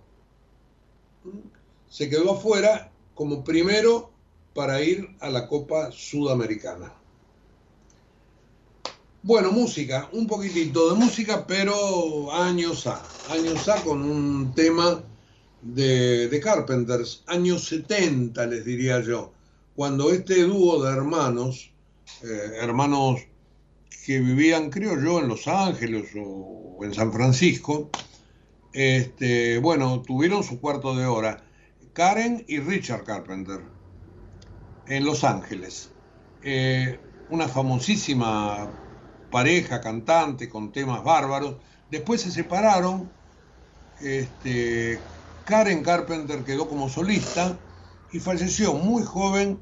Se 1.90 2.10
quedó 2.10 2.34
afuera 2.34 2.92
como 3.16 3.44
primero 3.44 4.12
para 4.54 4.82
ir 4.82 5.10
a 5.20 5.30
la 5.30 5.48
Copa 5.48 5.92
Sudamericana. 5.92 6.94
Bueno, 9.22 9.52
música, 9.52 10.10
un 10.14 10.28
poquitito 10.28 10.94
de 10.94 10.96
música, 10.96 11.46
pero 11.46 12.32
años 12.34 12.88
A, 12.88 13.04
años 13.30 13.68
A 13.68 13.82
con 13.84 14.02
un 14.02 14.54
tema 14.54 15.04
de, 15.62 16.40
Carpenters, 16.42 17.24
años 17.28 17.66
70 17.66 18.46
les 18.46 18.64
diría 18.64 19.02
yo, 19.02 19.34
cuando 19.76 20.12
este 20.12 20.44
dúo 20.44 20.82
de 20.84 20.92
hermanos, 20.92 21.72
eh, 22.24 22.52
hermanos 22.62 23.20
que 24.06 24.20
vivían, 24.20 24.70
creo 24.70 24.98
yo, 25.02 25.20
en 25.20 25.28
Los 25.28 25.48
Ángeles 25.48 26.12
o, 26.16 26.80
en 26.82 26.94
San 26.94 27.12
Francisco, 27.12 27.90
este, 28.72 29.58
bueno, 29.58 30.02
tuvieron 30.02 30.44
su 30.44 30.62
cuarto 30.62 30.96
de 30.96 31.06
hora, 31.06 31.44
Karen 32.00 32.46
y 32.48 32.60
Richard 32.60 33.04
Carpenter, 33.04 33.60
en 34.88 35.04
Los 35.04 35.26
Ángeles. 35.26 35.90
Eh, 36.44 36.98
una 37.30 37.50
famosísima 37.50 38.70
pareja 39.30 39.82
cantante 39.82 40.48
con 40.48 40.72
temas 40.72 41.04
bárbaros. 41.04 41.58
Después 41.92 42.22
se 42.22 42.32
separaron. 42.32 43.12
Este, 44.00 44.98
Karen 45.44 45.84
Carpenter 45.84 46.46
quedó 46.46 46.70
como 46.70 46.88
solista 46.88 47.60
y 48.14 48.22
falleció 48.22 48.76
muy 48.76 49.04
joven 49.04 49.60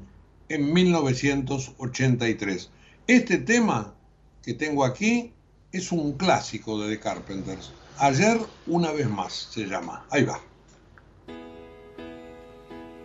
en 0.48 0.72
1983. 0.72 2.70
Este 3.08 3.38
tema 3.38 3.94
que 4.44 4.54
tengo 4.54 4.84
aquí 4.84 5.32
es 5.72 5.90
un 5.90 6.12
clásico 6.12 6.80
de 6.80 6.94
The 6.94 7.00
Carpenters. 7.00 7.72
Ayer 7.98 8.38
una 8.68 8.92
vez 8.92 9.10
más 9.10 9.32
se 9.32 9.66
llama. 9.66 10.06
Ahí 10.12 10.22
va. 10.22 10.40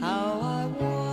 How 0.00 0.38
I 0.40 0.66
wondered 0.66 1.07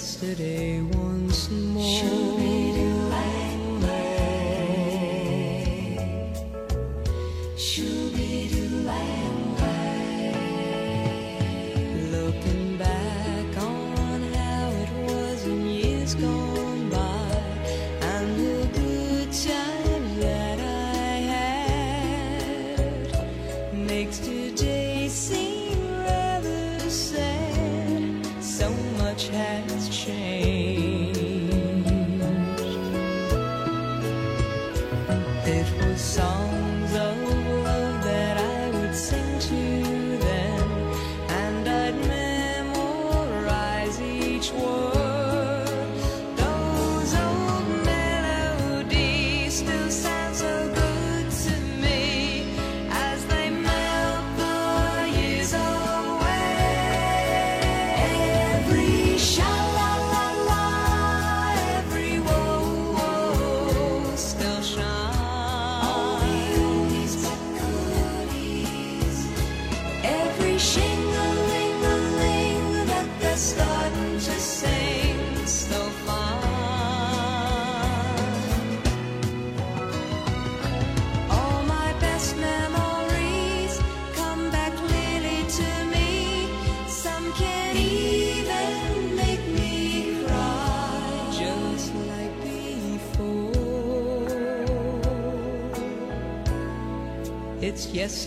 yesterday 0.00 0.80
once 0.80 1.50
more. 1.50 2.00
Show 2.00 2.38
me 2.38 2.72
the 2.78 2.88
way. 3.12 3.98
Show 7.56 7.96
me 8.16 8.48
the 8.54 8.64
way. 8.88 9.84
Looking 12.16 12.78
back 12.78 13.50
on 13.58 14.20
how 14.32 14.66
it 14.84 14.90
was 15.06 15.44
in 15.46 15.66
years 15.66 16.14
gone. 16.14 16.49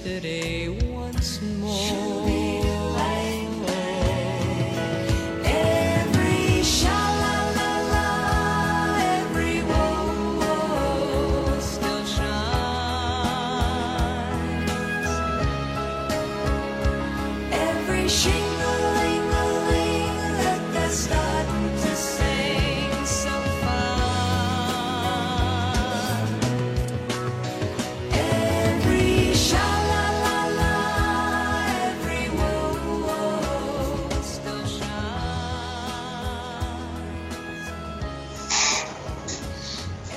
Yesterday 0.05 0.62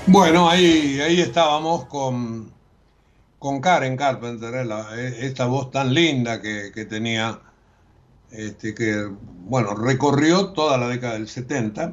Bueno, 0.09 0.49
ahí, 0.49 1.01
ahí 1.01 1.21
estábamos 1.21 1.87
con, 1.87 2.53
con 3.41 3.61
Karen 3.61 3.97
Carpenter, 3.97 4.55
eh, 4.55 4.69
eh, 4.95 5.17
esta 5.23 5.47
voz 5.47 5.73
tan 5.73 5.93
linda 5.93 6.41
que, 6.41 6.71
que 6.73 6.85
tenía, 6.85 7.41
este, 8.31 8.73
que, 8.73 9.11
bueno, 9.49 9.75
recorrió 9.75 10.53
toda 10.53 10.79
la 10.79 10.87
década 10.87 11.15
del 11.15 11.29
70 11.29 11.93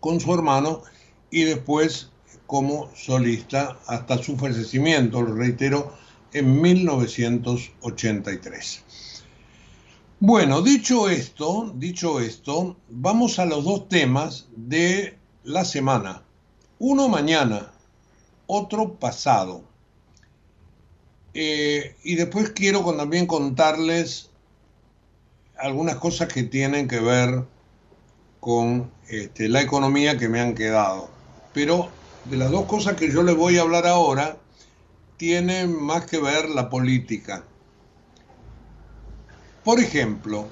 con 0.00 0.20
su 0.20 0.34
hermano 0.34 0.82
y 1.30 1.44
después 1.44 2.10
como 2.46 2.90
solista 2.94 3.78
hasta 3.86 4.22
su 4.22 4.36
fallecimiento, 4.36 5.22
lo 5.22 5.34
reitero, 5.34 5.94
en 6.34 6.60
1983. 6.60 8.84
Bueno, 10.20 10.60
dicho 10.60 11.08
esto, 11.08 11.72
dicho 11.74 12.20
esto, 12.20 12.76
vamos 12.90 13.38
a 13.38 13.46
los 13.46 13.64
dos 13.64 13.88
temas 13.88 14.46
de 14.54 15.16
la 15.42 15.64
semana. 15.64 16.23
Uno 16.86 17.08
mañana, 17.08 17.72
otro 18.46 18.96
pasado. 18.96 19.64
Eh, 21.32 21.96
y 22.04 22.14
después 22.16 22.50
quiero 22.50 22.84
también 22.94 23.26
contarles 23.26 24.28
algunas 25.56 25.96
cosas 25.96 26.30
que 26.30 26.42
tienen 26.42 26.86
que 26.86 27.00
ver 27.00 27.44
con 28.38 28.90
este, 29.08 29.48
la 29.48 29.62
economía 29.62 30.18
que 30.18 30.28
me 30.28 30.42
han 30.42 30.54
quedado. 30.54 31.08
Pero 31.54 31.88
de 32.26 32.36
las 32.36 32.50
dos 32.50 32.66
cosas 32.66 32.96
que 32.96 33.10
yo 33.10 33.22
les 33.22 33.34
voy 33.34 33.56
a 33.56 33.62
hablar 33.62 33.86
ahora, 33.86 34.36
tiene 35.16 35.66
más 35.66 36.04
que 36.04 36.18
ver 36.18 36.50
la 36.50 36.68
política. 36.68 37.44
Por 39.64 39.80
ejemplo, 39.80 40.48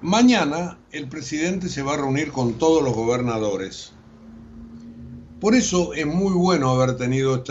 mañana 0.00 0.78
el 0.92 1.10
presidente 1.10 1.68
se 1.68 1.82
va 1.82 1.92
a 1.92 1.98
reunir 1.98 2.32
con 2.32 2.54
todos 2.54 2.82
los 2.82 2.94
gobernadores. 2.94 3.92
Por 5.40 5.54
eso 5.54 5.94
es 5.94 6.04
muy 6.04 6.32
bueno 6.32 6.70
haber 6.70 6.96
tenido 6.96 7.44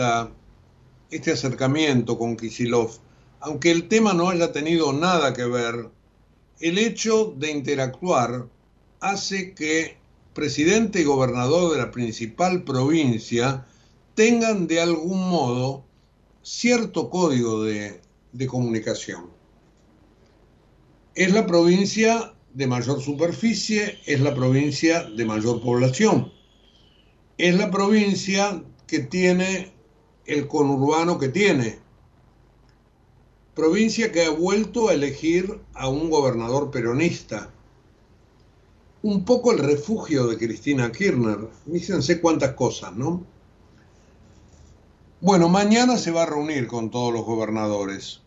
este 1.10 1.32
acercamiento 1.32 2.18
con 2.18 2.36
Kisilov. 2.36 2.90
Aunque 3.40 3.70
el 3.70 3.88
tema 3.88 4.12
no 4.12 4.28
haya 4.28 4.52
tenido 4.52 4.92
nada 4.92 5.32
que 5.32 5.44
ver, 5.44 5.88
el 6.60 6.76
hecho 6.76 7.32
de 7.38 7.50
interactuar 7.50 8.46
hace 9.00 9.54
que 9.54 9.96
presidente 10.34 11.00
y 11.00 11.04
gobernador 11.04 11.72
de 11.72 11.78
la 11.78 11.90
principal 11.90 12.62
provincia 12.64 13.66
tengan 14.14 14.66
de 14.66 14.82
algún 14.82 15.26
modo 15.28 15.84
cierto 16.42 17.08
código 17.08 17.62
de 17.62 18.00
comunicación. 18.48 19.30
Es 21.14 21.32
la 21.32 21.46
provincia 21.46 22.34
de 22.52 22.66
mayor 22.66 23.00
superficie, 23.00 23.98
es 24.04 24.20
la 24.20 24.34
provincia 24.34 25.04
de 25.04 25.24
mayor 25.24 25.62
población, 25.62 26.32
es 27.38 27.54
la 27.54 27.70
provincia 27.70 28.62
que 28.86 28.98
tiene 28.98 29.72
el 30.26 30.48
conurbano 30.48 31.18
que 31.18 31.28
tiene, 31.28 31.78
provincia 33.54 34.12
que 34.12 34.24
ha 34.24 34.30
vuelto 34.30 34.88
a 34.88 34.94
elegir 34.94 35.60
a 35.74 35.88
un 35.88 36.10
gobernador 36.10 36.70
peronista, 36.70 37.50
un 39.02 39.24
poco 39.24 39.52
el 39.52 39.58
refugio 39.58 40.26
de 40.26 40.36
Cristina 40.36 40.90
Kirchner, 40.90 41.48
fíjense 41.70 42.20
cuántas 42.20 42.54
cosas, 42.54 42.94
¿no? 42.96 43.24
Bueno, 45.20 45.48
mañana 45.48 45.96
se 45.96 46.10
va 46.10 46.24
a 46.24 46.26
reunir 46.26 46.66
con 46.66 46.90
todos 46.90 47.12
los 47.12 47.24
gobernadores. 47.24 48.20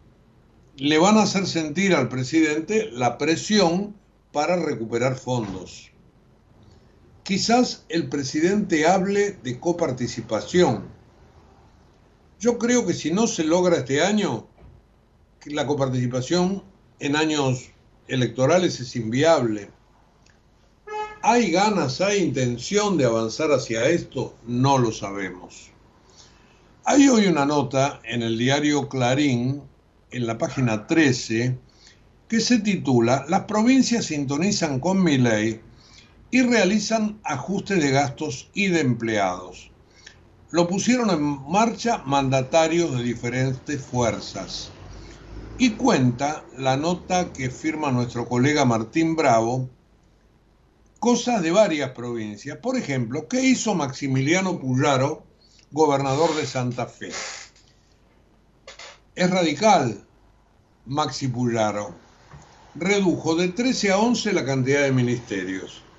Le 0.77 0.97
van 0.97 1.17
a 1.17 1.23
hacer 1.23 1.47
sentir 1.47 1.93
al 1.93 2.09
presidente 2.09 2.89
la 2.91 3.17
presión 3.17 3.95
para 4.31 4.55
recuperar 4.55 5.15
fondos. 5.15 5.90
Quizás 7.23 7.85
el 7.89 8.09
presidente 8.09 8.87
hable 8.87 9.33
de 9.43 9.59
coparticipación. 9.59 10.85
Yo 12.39 12.57
creo 12.57 12.85
que 12.87 12.95
si 12.95 13.11
no 13.11 13.27
se 13.27 13.43
logra 13.43 13.77
este 13.77 14.01
año, 14.01 14.47
la 15.45 15.67
coparticipación 15.67 16.63
en 16.99 17.15
años 17.15 17.69
electorales 18.07 18.79
es 18.79 18.95
inviable. 18.95 19.69
¿Hay 21.21 21.51
ganas, 21.51 22.01
hay 22.01 22.23
intención 22.23 22.97
de 22.97 23.05
avanzar 23.05 23.51
hacia 23.51 23.85
esto? 23.85 24.35
No 24.47 24.79
lo 24.79 24.91
sabemos. 24.91 25.69
Hay 26.85 27.07
hoy 27.07 27.27
una 27.27 27.45
nota 27.45 28.01
en 28.03 28.23
el 28.23 28.39
diario 28.39 28.89
Clarín, 28.89 29.61
en 30.09 30.25
la 30.25 30.39
página 30.39 30.87
13, 30.87 31.55
que 32.27 32.39
se 32.39 32.59
titula 32.59 33.25
Las 33.29 33.41
provincias 33.41 34.05
sintonizan 34.05 34.79
con 34.79 35.03
mi 35.03 35.19
ley 35.19 35.61
y 36.31 36.41
realizan 36.43 37.19
ajustes 37.25 37.83
de 37.83 37.91
gastos 37.91 38.49
y 38.53 38.69
de 38.69 38.79
empleados. 38.79 39.71
Lo 40.49 40.67
pusieron 40.67 41.09
en 41.09 41.21
marcha 41.21 41.99
mandatarios 42.05 42.97
de 42.97 43.03
diferentes 43.03 43.85
fuerzas. 43.85 44.71
Y 45.57 45.71
cuenta 45.71 46.45
la 46.57 46.77
nota 46.77 47.33
que 47.33 47.49
firma 47.49 47.91
nuestro 47.91 48.27
colega 48.27 48.65
Martín 48.65 49.15
Bravo, 49.15 49.69
cosas 50.99 51.41
de 51.41 51.51
varias 51.51 51.91
provincias. 51.91 52.57
Por 52.57 52.77
ejemplo, 52.77 53.27
¿qué 53.27 53.41
hizo 53.41 53.75
Maximiliano 53.75 54.59
Puyaro, 54.59 55.23
gobernador 55.71 56.35
de 56.35 56.47
Santa 56.47 56.87
Fe? 56.87 57.11
Es 59.15 59.29
radical, 59.29 60.07
Maxi 60.85 61.27
Puyaro. 61.27 61.93
Redujo 62.73 63.35
de 63.35 63.49
13 63.49 63.91
a 63.91 63.99
11 63.99 64.33
la 64.33 64.45
cantidad 64.45 64.83
de 64.83 64.91
ministerios. 64.91 65.90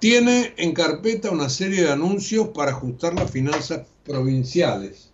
Tiene 0.00 0.54
en 0.56 0.74
carpeta 0.74 1.30
una 1.30 1.48
serie 1.48 1.82
de 1.82 1.92
anuncios 1.92 2.48
para 2.48 2.70
ajustar 2.70 3.14
las 3.14 3.30
finanzas 3.30 3.86
provinciales. 4.04 5.10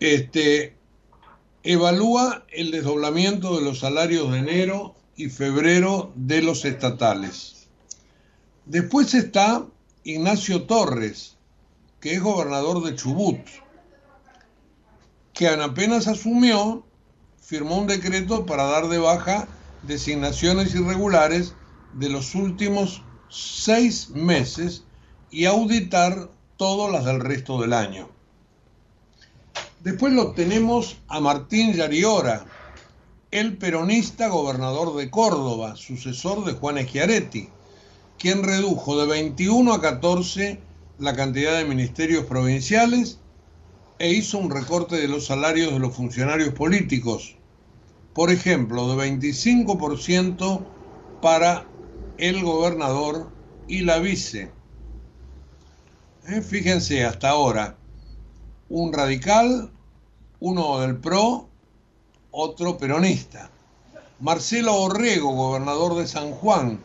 Este, 0.00 0.76
evalúa 1.62 2.44
el 2.50 2.72
desdoblamiento 2.72 3.56
de 3.56 3.64
los 3.64 3.78
salarios 3.78 4.32
de 4.32 4.38
enero 4.38 4.94
y 5.16 5.28
febrero 5.28 6.12
de 6.16 6.42
los 6.42 6.64
estatales. 6.64 7.68
Después 8.66 9.14
está 9.14 9.64
Ignacio 10.02 10.64
Torres, 10.64 11.36
que 12.00 12.14
es 12.14 12.22
gobernador 12.22 12.82
de 12.82 12.96
Chubut, 12.96 13.38
que 15.32 15.48
apenas 15.48 16.08
asumió, 16.08 16.84
firmó 17.40 17.78
un 17.78 17.86
decreto 17.86 18.44
para 18.44 18.64
dar 18.64 18.88
de 18.88 18.98
baja 18.98 19.48
designaciones 19.82 20.74
irregulares 20.74 21.54
de 21.94 22.08
los 22.08 22.34
últimos 22.34 23.02
seis 23.28 24.10
meses 24.10 24.84
y 25.30 25.46
auditar 25.46 26.30
todas 26.56 26.92
las 26.92 27.04
del 27.04 27.20
resto 27.20 27.60
del 27.60 27.72
año. 27.72 28.08
Después 29.80 30.12
lo 30.12 30.32
tenemos 30.32 30.96
a 31.08 31.20
Martín 31.20 31.74
Yariora, 31.74 32.46
el 33.30 33.56
peronista 33.56 34.28
gobernador 34.28 34.96
de 34.96 35.10
Córdoba, 35.10 35.76
sucesor 35.76 36.44
de 36.44 36.52
Juan 36.52 36.78
Schiaretti, 36.78 37.48
quien 38.18 38.44
redujo 38.44 38.98
de 38.98 39.06
21 39.06 39.72
a 39.72 39.80
14 39.80 40.60
la 40.98 41.16
cantidad 41.16 41.58
de 41.58 41.64
ministerios 41.64 42.24
provinciales 42.24 43.18
e 43.98 44.10
hizo 44.10 44.38
un 44.38 44.50
recorte 44.50 44.96
de 44.96 45.08
los 45.08 45.26
salarios 45.26 45.72
de 45.72 45.80
los 45.80 45.94
funcionarios 45.94 46.54
políticos. 46.54 47.36
Por 48.14 48.30
ejemplo, 48.30 48.88
de 48.88 49.10
25% 49.10 50.64
para 51.20 51.66
el 52.18 52.42
gobernador 52.42 53.30
y 53.68 53.80
la 53.80 53.98
vice. 53.98 54.50
Eh, 56.28 56.40
Fíjense, 56.40 57.04
hasta 57.04 57.30
ahora, 57.30 57.76
un 58.68 58.92
radical, 58.92 59.70
uno 60.40 60.80
del 60.80 60.96
PRO, 60.96 61.48
otro 62.30 62.78
peronista. 62.78 63.50
Marcelo 64.20 64.74
Orrego, 64.76 65.32
gobernador 65.32 65.96
de 65.96 66.06
San 66.06 66.30
Juan, 66.30 66.80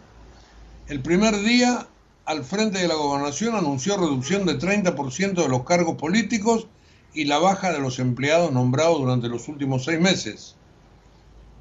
el 0.88 1.02
primer 1.02 1.40
día 1.42 1.88
al 2.26 2.44
frente 2.44 2.80
de 2.80 2.88
la 2.88 2.96
gobernación 2.96 3.56
anunció 3.56 3.98
reducción 3.98 4.46
de 4.46 4.60
30% 4.60 5.34
de 5.34 5.48
los 5.48 5.64
cargos 5.64 5.96
políticos 5.96 6.68
y 7.14 7.26
la 7.26 7.40
baja 7.40 7.72
de 7.72 7.80
los 7.80 7.98
empleados 7.98 8.52
nombrados 8.52 9.00
durante 9.00 9.30
los 9.30 9.48
últimos 9.48 9.86
seis 9.86 10.00
meses. 10.00 10.56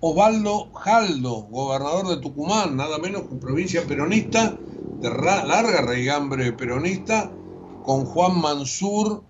Osvaldo 0.01 0.71
Jaldo, 0.75 1.49
gobernador 1.51 2.07
de 2.07 2.19
Tucumán, 2.19 2.77
nada 2.77 2.99
menos 2.99 3.23
que 3.23 3.35
provincia 3.35 3.85
peronista, 3.85 4.57
de 5.01 5.11
larga 5.11 5.83
raigambre 5.83 6.53
peronista, 6.53 7.33
con 7.83 8.05
Juan 8.05 8.41
Mansur 8.41 9.25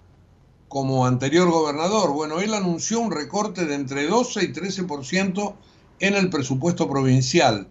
como 0.69 1.07
anterior 1.07 1.51
gobernador. 1.51 2.13
Bueno, 2.13 2.41
él 2.41 2.53
anunció 2.53 3.01
un 3.01 3.11
recorte 3.11 3.65
de 3.65 3.77
entre 3.77 4.07
12 4.09 4.45
y 4.45 4.53
13% 4.53 5.55
en 6.01 6.15
el 6.15 6.29
presupuesto 6.29 6.87
provincial, 6.87 7.67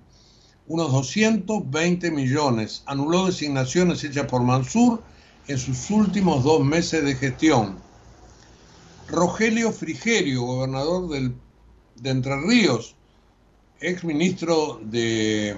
unos 0.66 0.92
220 0.92 2.10
millones. 2.10 2.82
Anuló 2.88 3.28
designaciones 3.28 4.04
hechas 4.04 4.26
por 4.26 4.42
Mansur 4.42 5.04
en 5.48 5.60
sus 5.60 5.92
últimos 5.92 6.44
dos 6.44 6.66
meses 6.66 7.04
de 7.04 7.14
gestión. 7.14 7.78
Rogelio 9.08 9.72
Frigerio, 9.72 10.42
gobernador 10.42 11.10
del, 11.10 11.36
de 12.02 12.10
Entre 12.10 12.36
Ríos, 12.42 12.96
ex 13.80 14.04
ministro 14.04 14.80
de, 14.84 15.56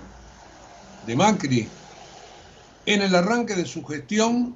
Macri, 1.15 1.67
en 2.85 3.01
el 3.01 3.15
arranque 3.15 3.55
de 3.55 3.65
su 3.65 3.83
gestión 3.83 4.55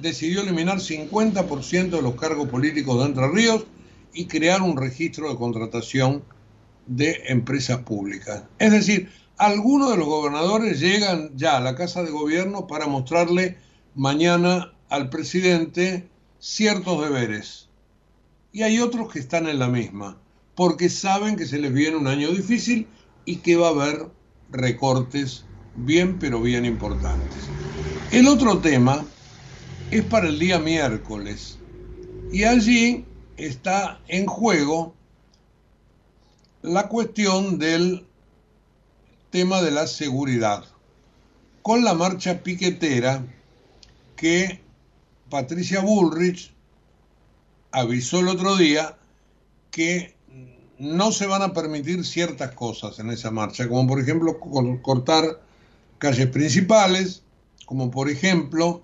decidió 0.00 0.42
eliminar 0.42 0.78
50% 0.78 1.90
de 1.90 2.02
los 2.02 2.14
cargos 2.16 2.48
políticos 2.48 2.98
de 2.98 3.04
Entre 3.06 3.28
Ríos 3.28 3.64
y 4.12 4.26
crear 4.26 4.62
un 4.62 4.76
registro 4.76 5.28
de 5.28 5.36
contratación 5.36 6.24
de 6.86 7.22
empresas 7.28 7.78
públicas. 7.78 8.44
Es 8.58 8.72
decir, 8.72 9.10
algunos 9.36 9.90
de 9.90 9.96
los 9.96 10.06
gobernadores 10.06 10.80
llegan 10.80 11.36
ya 11.36 11.56
a 11.56 11.60
la 11.60 11.74
Casa 11.74 12.02
de 12.02 12.10
Gobierno 12.10 12.66
para 12.66 12.86
mostrarle 12.86 13.56
mañana 13.94 14.72
al 14.88 15.10
presidente 15.10 16.08
ciertos 16.38 17.02
deberes. 17.02 17.68
Y 18.52 18.62
hay 18.62 18.80
otros 18.80 19.12
que 19.12 19.18
están 19.18 19.48
en 19.48 19.58
la 19.58 19.68
misma, 19.68 20.18
porque 20.54 20.88
saben 20.88 21.36
que 21.36 21.46
se 21.46 21.58
les 21.58 21.72
viene 21.72 21.96
un 21.96 22.06
año 22.06 22.30
difícil 22.30 22.86
y 23.24 23.36
que 23.36 23.56
va 23.56 23.68
a 23.68 23.70
haber 23.70 24.10
recortes 24.50 25.44
bien, 25.76 26.18
pero 26.18 26.40
bien 26.40 26.64
importantes. 26.64 27.48
El 28.12 28.28
otro 28.28 28.58
tema 28.58 29.04
es 29.90 30.04
para 30.04 30.28
el 30.28 30.38
día 30.38 30.58
miércoles 30.58 31.58
y 32.32 32.44
allí 32.44 33.04
está 33.36 34.00
en 34.08 34.26
juego 34.26 34.94
la 36.62 36.88
cuestión 36.88 37.58
del 37.58 38.06
tema 39.30 39.60
de 39.60 39.72
la 39.72 39.86
seguridad, 39.86 40.64
con 41.62 41.84
la 41.84 41.94
marcha 41.94 42.42
piquetera 42.42 43.26
que 44.16 44.60
Patricia 45.28 45.80
Bullrich 45.80 46.54
avisó 47.72 48.20
el 48.20 48.28
otro 48.28 48.56
día 48.56 48.96
que 49.70 50.14
no 50.78 51.12
se 51.12 51.26
van 51.26 51.42
a 51.42 51.52
permitir 51.52 52.04
ciertas 52.04 52.52
cosas 52.52 52.98
en 52.98 53.10
esa 53.10 53.30
marcha, 53.30 53.68
como 53.68 53.86
por 53.86 54.00
ejemplo 54.00 54.38
cortar 54.82 55.40
calles 55.98 56.26
principales, 56.28 57.22
como 57.66 57.90
por 57.90 58.10
ejemplo 58.10 58.82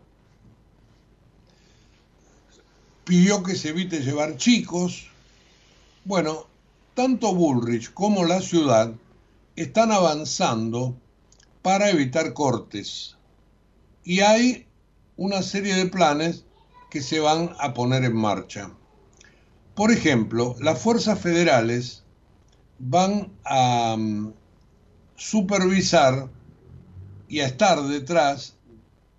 pidió 3.05 3.43
que 3.43 3.57
se 3.57 3.71
evite 3.71 4.01
llevar 4.01 4.37
chicos. 4.37 5.09
Bueno, 6.05 6.47
tanto 6.95 7.35
Bullrich 7.35 7.93
como 7.93 8.25
la 8.25 8.41
ciudad 8.41 8.93
están 9.57 9.93
avanzando 9.93 10.97
para 11.63 11.91
evitar 11.91 12.33
cortes. 12.33 13.17
Y 14.05 14.21
hay 14.21 14.67
una 15.17 15.43
serie 15.43 15.75
de 15.75 15.87
planes 15.87 16.45
que 16.91 17.03
se 17.03 17.21
van 17.21 17.55
a 17.59 17.75
poner 17.75 18.05
en 18.05 18.17
marcha. 18.17 18.71
Por 19.75 19.91
ejemplo, 19.91 20.57
las 20.61 20.79
fuerzas 20.79 21.19
federales 21.19 22.05
van 22.79 23.33
a 23.45 23.95
um, 23.97 24.33
supervisar 25.17 26.29
y 27.29 27.41
a 27.41 27.47
estar 27.47 27.83
detrás 27.83 28.57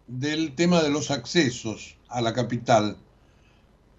del 0.07 0.55
tema 0.55 0.81
de 0.81 0.89
los 0.89 1.11
accesos 1.11 1.97
a 2.09 2.21
la 2.21 2.33
capital, 2.33 2.97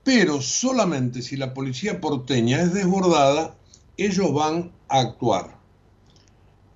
pero 0.05 0.42
solamente 0.42 1.22
si 1.22 1.36
la 1.36 1.55
policía 1.55 2.00
porteña 2.00 2.61
es 2.61 2.74
desbordada 2.74 3.57
ellos 3.96 4.32
van 4.32 4.72
a 4.88 5.00
actuar. 5.00 5.59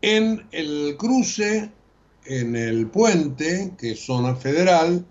En 0.02 0.46
el 0.52 0.96
cruce, 0.98 1.70
en 2.24 2.56
el 2.56 2.88
puente, 2.88 3.72
que 3.78 3.92
es 3.92 4.06
zona 4.06 4.34
federal, 4.36 5.06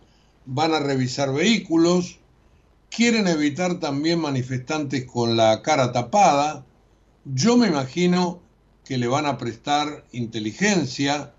van 0.45 0.73
a 0.73 0.79
revisar 0.79 1.33
vehículos, 1.33 2.19
quieren 2.95 3.27
evitar 3.27 3.79
también 3.79 4.21
manifestantes 4.21 5.03
con 5.05 5.35
la 5.35 5.61
cara 5.61 5.91
tapada. 5.91 6.65
Yo 7.25 7.57
me 7.57 7.67
imagino 7.67 8.41
que 8.85 8.97
le 8.97 9.07
van 9.07 9.25
a 9.25 9.37
prestar 9.37 10.05
inteligencia, 10.13 11.33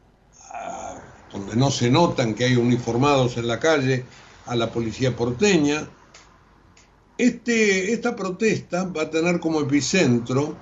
donde 1.32 1.56
no 1.56 1.70
se 1.70 1.90
notan 1.90 2.34
que 2.34 2.44
hay 2.44 2.56
uniformados 2.56 3.38
en 3.38 3.48
la 3.48 3.58
calle, 3.58 4.04
a 4.44 4.54
la 4.54 4.70
policía 4.70 5.16
porteña. 5.16 5.88
Este, 7.16 7.92
esta 7.92 8.14
protesta 8.14 8.84
va 8.84 9.02
a 9.02 9.10
tener 9.10 9.40
como 9.40 9.60
epicentro 9.60 10.56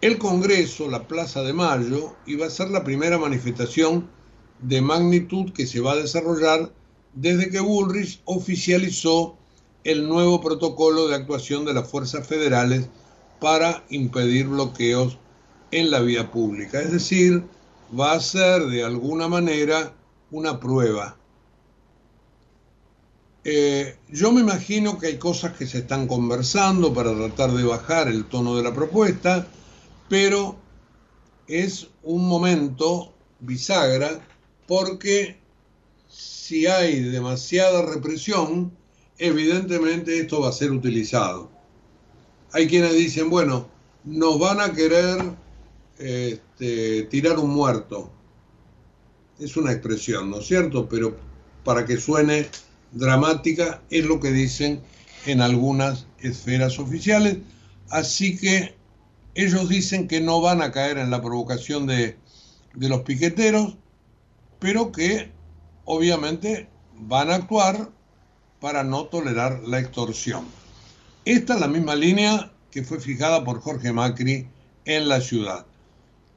el 0.00 0.18
Congreso, 0.18 0.88
la 0.88 1.08
Plaza 1.08 1.42
de 1.42 1.52
Mayo, 1.52 2.14
y 2.24 2.36
va 2.36 2.46
a 2.46 2.50
ser 2.50 2.70
la 2.70 2.84
primera 2.84 3.18
manifestación 3.18 4.08
de 4.60 4.80
magnitud 4.80 5.52
que 5.52 5.66
se 5.66 5.80
va 5.80 5.92
a 5.92 5.96
desarrollar 5.96 6.72
desde 7.14 7.50
que 7.50 7.60
Bullrich 7.60 8.20
oficializó 8.24 9.38
el 9.84 10.08
nuevo 10.08 10.40
protocolo 10.40 11.08
de 11.08 11.14
actuación 11.14 11.64
de 11.64 11.74
las 11.74 11.88
fuerzas 11.88 12.26
federales 12.26 12.88
para 13.40 13.84
impedir 13.90 14.48
bloqueos 14.48 15.18
en 15.70 15.90
la 15.90 16.00
vía 16.00 16.30
pública. 16.30 16.80
Es 16.80 16.92
decir, 16.92 17.44
va 17.98 18.12
a 18.12 18.20
ser 18.20 18.66
de 18.66 18.84
alguna 18.84 19.28
manera 19.28 19.92
una 20.30 20.58
prueba 20.58 21.16
eh, 23.46 23.98
yo 24.08 24.32
me 24.32 24.40
imagino 24.40 24.98
que 24.98 25.08
hay 25.08 25.18
cosas 25.18 25.52
que 25.52 25.66
se 25.66 25.78
están 25.78 26.06
conversando 26.06 26.94
para 26.94 27.14
tratar 27.14 27.52
de 27.52 27.62
bajar 27.62 28.08
el 28.08 28.24
tono 28.24 28.56
de 28.56 28.62
la 28.62 28.72
propuesta, 28.72 29.46
pero 30.08 30.56
es 31.46 31.88
un 32.02 32.26
momento 32.26 33.12
bisagra 33.40 34.26
porque 34.66 35.36
si 36.08 36.66
hay 36.66 37.00
demasiada 37.00 37.82
represión, 37.82 38.72
evidentemente 39.18 40.18
esto 40.20 40.40
va 40.40 40.48
a 40.48 40.52
ser 40.52 40.72
utilizado. 40.72 41.50
Hay 42.52 42.66
quienes 42.68 42.94
dicen, 42.94 43.30
bueno, 43.30 43.68
nos 44.04 44.38
van 44.38 44.60
a 44.60 44.72
querer 44.72 45.18
este, 45.98 47.04
tirar 47.04 47.38
un 47.38 47.50
muerto. 47.50 48.10
Es 49.38 49.56
una 49.56 49.72
expresión, 49.72 50.30
¿no 50.30 50.38
es 50.38 50.46
cierto? 50.46 50.88
Pero 50.88 51.16
para 51.64 51.84
que 51.84 51.96
suene 51.96 52.48
dramática, 52.92 53.82
es 53.90 54.04
lo 54.04 54.20
que 54.20 54.30
dicen 54.30 54.80
en 55.26 55.40
algunas 55.40 56.06
esferas 56.20 56.78
oficiales. 56.78 57.38
Así 57.90 58.36
que 58.36 58.74
ellos 59.34 59.68
dicen 59.68 60.06
que 60.06 60.20
no 60.20 60.40
van 60.40 60.62
a 60.62 60.70
caer 60.70 60.98
en 60.98 61.10
la 61.10 61.20
provocación 61.20 61.86
de, 61.86 62.16
de 62.74 62.88
los 62.88 63.02
piqueteros, 63.02 63.76
pero 64.60 64.92
que 64.92 65.30
obviamente 65.84 66.68
van 66.94 67.30
a 67.30 67.36
actuar 67.36 67.90
para 68.64 68.82
no 68.82 69.04
tolerar 69.04 69.60
la 69.66 69.78
extorsión. 69.78 70.46
Esta 71.26 71.52
es 71.52 71.60
la 71.60 71.68
misma 71.68 71.94
línea 71.94 72.50
que 72.70 72.82
fue 72.82 72.98
fijada 72.98 73.44
por 73.44 73.60
Jorge 73.60 73.92
Macri 73.92 74.48
en 74.86 75.06
la 75.06 75.20
ciudad. 75.20 75.66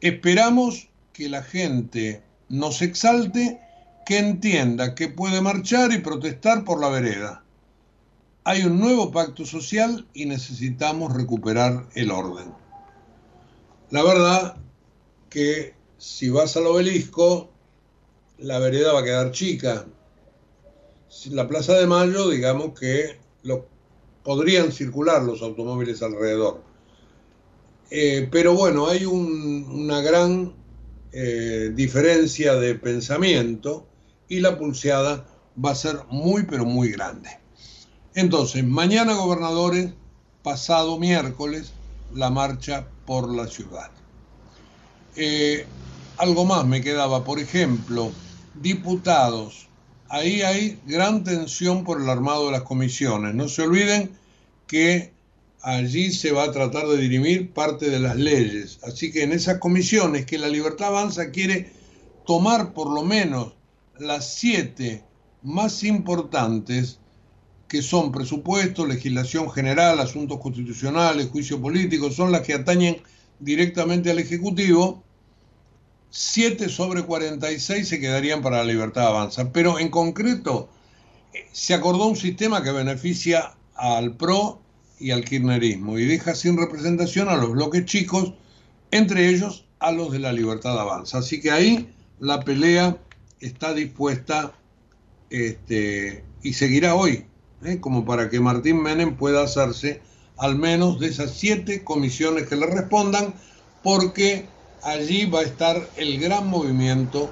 Esperamos 0.01 0.89
que 1.13 1.29
la 1.29 1.41
gente 1.41 2.21
nos 2.49 2.81
exalte 2.81 3.61
que 4.05 4.17
entienda 4.17 4.93
que 4.93 5.07
puede 5.07 5.39
marchar 5.39 5.93
y 5.93 5.99
protestar 5.99 6.65
por 6.65 6.81
la 6.81 6.89
vereda. 6.89 7.45
Hay 8.43 8.63
un 8.63 8.77
nuevo 8.77 9.09
pacto 9.09 9.45
social 9.45 10.05
y 10.13 10.25
necesitamos 10.25 11.13
recuperar 11.13 11.87
el 11.95 12.11
orden. 12.11 12.53
La 13.89 14.03
verdad 14.03 14.57
que 15.29 15.75
si 15.97 16.29
vas 16.29 16.57
al 16.57 16.67
obelisco, 16.67 17.49
la 18.37 18.59
vereda 18.59 18.91
va 18.91 18.99
a 18.99 19.05
quedar 19.05 19.31
chica. 19.31 19.85
La 21.29 21.47
Plaza 21.47 21.73
de 21.73 21.87
Mayo, 21.87 22.29
digamos 22.29 22.77
que 22.77 23.17
podrían 24.23 24.71
circular 24.71 25.23
los 25.23 25.41
automóviles 25.41 26.01
alrededor. 26.03 26.61
Eh, 27.89 28.27
pero 28.29 28.53
bueno, 28.53 28.87
hay 28.87 29.05
un, 29.05 29.65
una 29.69 30.01
gran 30.01 30.53
eh, 31.13 31.71
diferencia 31.73 32.55
de 32.55 32.75
pensamiento 32.75 33.87
y 34.27 34.41
la 34.41 34.57
pulseada 34.57 35.25
va 35.63 35.71
a 35.71 35.75
ser 35.75 35.99
muy 36.09 36.43
pero 36.43 36.65
muy 36.65 36.89
grande. 36.91 37.29
Entonces, 38.13 38.63
mañana 38.65 39.13
gobernadores, 39.13 39.93
pasado 40.43 40.99
miércoles, 40.99 41.71
la 42.13 42.29
marcha 42.29 42.87
por 43.05 43.33
la 43.33 43.47
ciudad. 43.47 43.91
Eh, 45.15 45.65
algo 46.17 46.45
más 46.45 46.65
me 46.65 46.81
quedaba, 46.81 47.23
por 47.23 47.39
ejemplo, 47.39 48.11
diputados 48.55 49.66
ahí 50.09 50.41
hay 50.41 50.79
gran 50.85 51.23
tensión 51.23 51.83
por 51.83 52.01
el 52.01 52.09
armado 52.09 52.47
de 52.47 52.51
las 52.53 52.63
comisiones. 52.63 53.35
No 53.35 53.47
se 53.47 53.63
olviden 53.63 54.11
que 54.67 55.11
allí 55.61 56.11
se 56.11 56.31
va 56.31 56.43
a 56.43 56.51
tratar 56.51 56.87
de 56.87 56.97
dirimir 56.97 57.51
parte 57.51 57.89
de 57.89 57.99
las 57.99 58.15
leyes. 58.15 58.79
Así 58.83 59.11
que 59.11 59.23
en 59.23 59.33
esas 59.33 59.57
comisiones 59.59 60.25
que 60.25 60.37
la 60.37 60.47
Libertad 60.47 60.89
Avanza 60.89 61.31
quiere 61.31 61.71
tomar 62.25 62.73
por 62.73 62.91
lo 62.91 63.03
menos 63.03 63.53
las 63.99 64.35
siete 64.35 65.03
más 65.43 65.83
importantes, 65.83 66.99
que 67.67 67.81
son 67.81 68.11
presupuesto, 68.11 68.85
legislación 68.85 69.51
general, 69.51 69.99
asuntos 69.99 70.39
constitucionales, 70.39 71.27
juicio 71.27 71.61
político, 71.61 72.11
son 72.11 72.31
las 72.31 72.41
que 72.41 72.53
atañen 72.53 72.97
directamente 73.39 74.09
al 74.09 74.19
Ejecutivo, 74.19 75.03
7 76.19 76.67
sobre 76.69 77.03
46 77.03 77.87
se 77.87 77.99
quedarían 77.99 78.41
para 78.41 78.57
la 78.57 78.63
libertad 78.63 79.05
avanza. 79.05 79.51
Pero 79.53 79.77
en 79.77 79.89
concreto, 79.89 80.67
eh, 81.31 81.45
se 81.51 81.75
acordó 81.75 82.07
un 82.07 82.15
sistema 82.15 82.63
que 82.63 82.71
beneficia 82.71 83.53
al 83.75 84.17
PRO 84.17 84.59
y 84.99 85.11
al 85.11 85.23
kirchnerismo 85.23 85.99
y 85.99 86.05
deja 86.05 86.33
sin 86.33 86.57
representación 86.57 87.29
a 87.29 87.35
los 87.35 87.51
bloques 87.51 87.85
chicos, 87.85 88.33
entre 88.89 89.29
ellos 89.29 89.67
a 89.77 89.91
los 89.91 90.11
de 90.11 90.17
la 90.17 90.33
libertad 90.33 90.79
avanza. 90.79 91.19
Así 91.19 91.39
que 91.39 91.51
ahí 91.51 91.93
la 92.19 92.39
pelea 92.39 92.97
está 93.39 93.75
dispuesta 93.75 94.53
este, 95.29 96.23
y 96.41 96.53
seguirá 96.53 96.95
hoy, 96.95 97.25
¿eh? 97.63 97.79
como 97.79 98.05
para 98.05 98.27
que 98.27 98.39
Martín 98.39 98.81
Menem 98.81 99.17
pueda 99.17 99.43
hacerse 99.43 100.01
al 100.37 100.55
menos 100.55 100.99
de 100.99 101.09
esas 101.09 101.29
siete 101.29 101.83
comisiones 101.83 102.47
que 102.47 102.55
le 102.55 102.65
respondan, 102.65 103.35
porque 103.83 104.47
allí 104.83 105.25
va 105.25 105.39
a 105.39 105.43
estar 105.43 105.89
el 105.95 106.19
gran 106.19 106.47
movimiento 106.47 107.29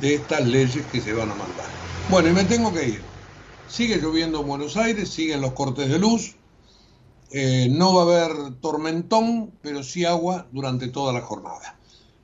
de 0.00 0.14
estas 0.14 0.46
leyes 0.46 0.86
que 0.86 1.00
se 1.00 1.12
van 1.12 1.30
a 1.30 1.34
mandar. 1.34 1.66
Bueno, 2.10 2.28
y 2.28 2.32
me 2.32 2.44
tengo 2.44 2.72
que 2.72 2.88
ir. 2.88 3.02
Sigue 3.68 3.98
lloviendo 3.98 4.40
en 4.40 4.46
Buenos 4.46 4.76
Aires, 4.76 5.10
siguen 5.10 5.40
los 5.40 5.52
cortes 5.52 5.88
de 5.88 5.98
luz, 5.98 6.36
eh, 7.30 7.68
no 7.70 7.94
va 7.94 8.02
a 8.02 8.04
haber 8.04 8.54
tormentón, 8.60 9.52
pero 9.60 9.82
sí 9.82 10.06
agua 10.06 10.46
durante 10.52 10.86
toda 10.88 11.12
la 11.12 11.20
jornada. 11.20 11.78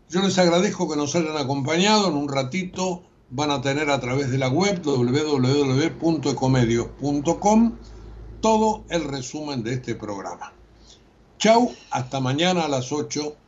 Yo 0.09 0.23
les 0.23 0.39
agradezco 0.39 0.89
que 0.89 0.97
nos 0.97 1.15
hayan 1.15 1.37
acompañado. 1.37 2.09
En 2.09 2.15
un 2.15 2.29
ratito 2.29 3.03
van 3.31 3.51
a 3.51 3.61
tener 3.61 3.91
a 3.91 4.01
través 4.01 4.31
de 4.31 4.39
la 4.39 4.49
web 4.49 4.81
www.ecomedios.com 4.83 7.73
todo 8.41 8.85
el 8.89 9.05
resumen 9.05 9.63
de 9.63 9.75
este 9.75 9.95
programa. 9.95 10.55
Chau, 11.39 11.71
hasta 11.91 12.21
mañana 12.21 12.65
a 12.65 12.69
las 12.69 12.91
8 12.93 13.37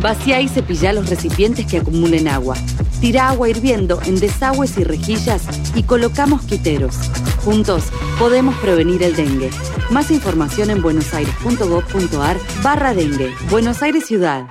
Vacía 0.00 0.40
y 0.40 0.48
cepilla 0.48 0.92
los 0.92 1.08
recipientes 1.08 1.66
que 1.66 1.78
acumulen 1.78 2.28
agua. 2.28 2.56
Tira 3.00 3.28
agua 3.28 3.48
hirviendo 3.48 4.00
en 4.04 4.18
desagües 4.18 4.76
y 4.78 4.84
rejillas 4.84 5.42
y 5.74 5.82
coloca 5.82 6.26
mosquiteros. 6.26 6.96
Juntos 7.44 7.84
podemos 8.18 8.54
prevenir 8.56 9.02
el 9.02 9.14
dengue. 9.16 9.50
Más 9.90 10.10
información 10.10 10.70
en 10.70 10.82
buenosaires.gov.ar 10.82 12.36
barra 12.62 12.94
dengue. 12.94 13.32
Buenos 13.50 13.82
Aires 13.82 14.06
Ciudad. 14.06 14.46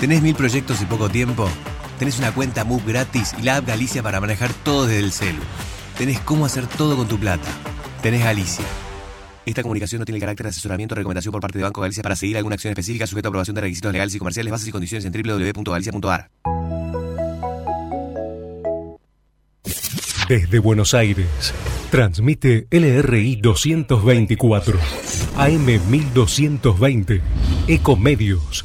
¿Tenés 0.00 0.22
mil 0.22 0.34
proyectos 0.34 0.80
y 0.82 0.86
poco 0.86 1.08
tiempo? 1.08 1.48
Tenés 1.98 2.18
una 2.18 2.32
cuenta 2.32 2.64
MUB 2.64 2.86
gratis 2.86 3.34
y 3.38 3.42
la 3.42 3.56
app 3.56 3.66
Galicia 3.66 4.02
para 4.02 4.20
manejar 4.20 4.52
todo 4.52 4.86
desde 4.86 5.00
el 5.00 5.12
celu. 5.12 5.42
Tenés 5.96 6.20
cómo 6.20 6.44
hacer 6.44 6.66
todo 6.66 6.96
con 6.96 7.08
tu 7.08 7.18
plata. 7.18 7.48
Tenés 8.02 8.22
Galicia. 8.22 8.64
Esta 9.46 9.62
comunicación 9.62 10.00
no 10.00 10.04
tiene 10.04 10.16
el 10.16 10.20
carácter 10.20 10.44
de 10.44 10.50
asesoramiento 10.50 10.94
o 10.94 10.96
recomendación 10.96 11.30
por 11.30 11.40
parte 11.40 11.58
de 11.58 11.64
Banco 11.64 11.80
Galicia 11.80 12.02
para 12.02 12.16
seguir 12.16 12.36
alguna 12.36 12.54
acción 12.54 12.72
específica 12.72 13.06
sujeta 13.06 13.28
a 13.28 13.30
aprobación 13.30 13.54
de 13.54 13.60
requisitos 13.60 13.92
legales 13.92 14.14
y 14.16 14.18
comerciales, 14.18 14.50
bases 14.50 14.68
y 14.68 14.72
condiciones 14.72 15.04
en 15.04 15.12
www.galicia.ar. 15.12 16.30
Desde 20.28 20.58
Buenos 20.58 20.94
Aires, 20.94 21.54
transmite 21.92 22.66
LRI 22.72 23.36
224, 23.36 24.80
AM 25.36 25.66
1220, 25.88 27.22
Ecomedios 27.68 28.64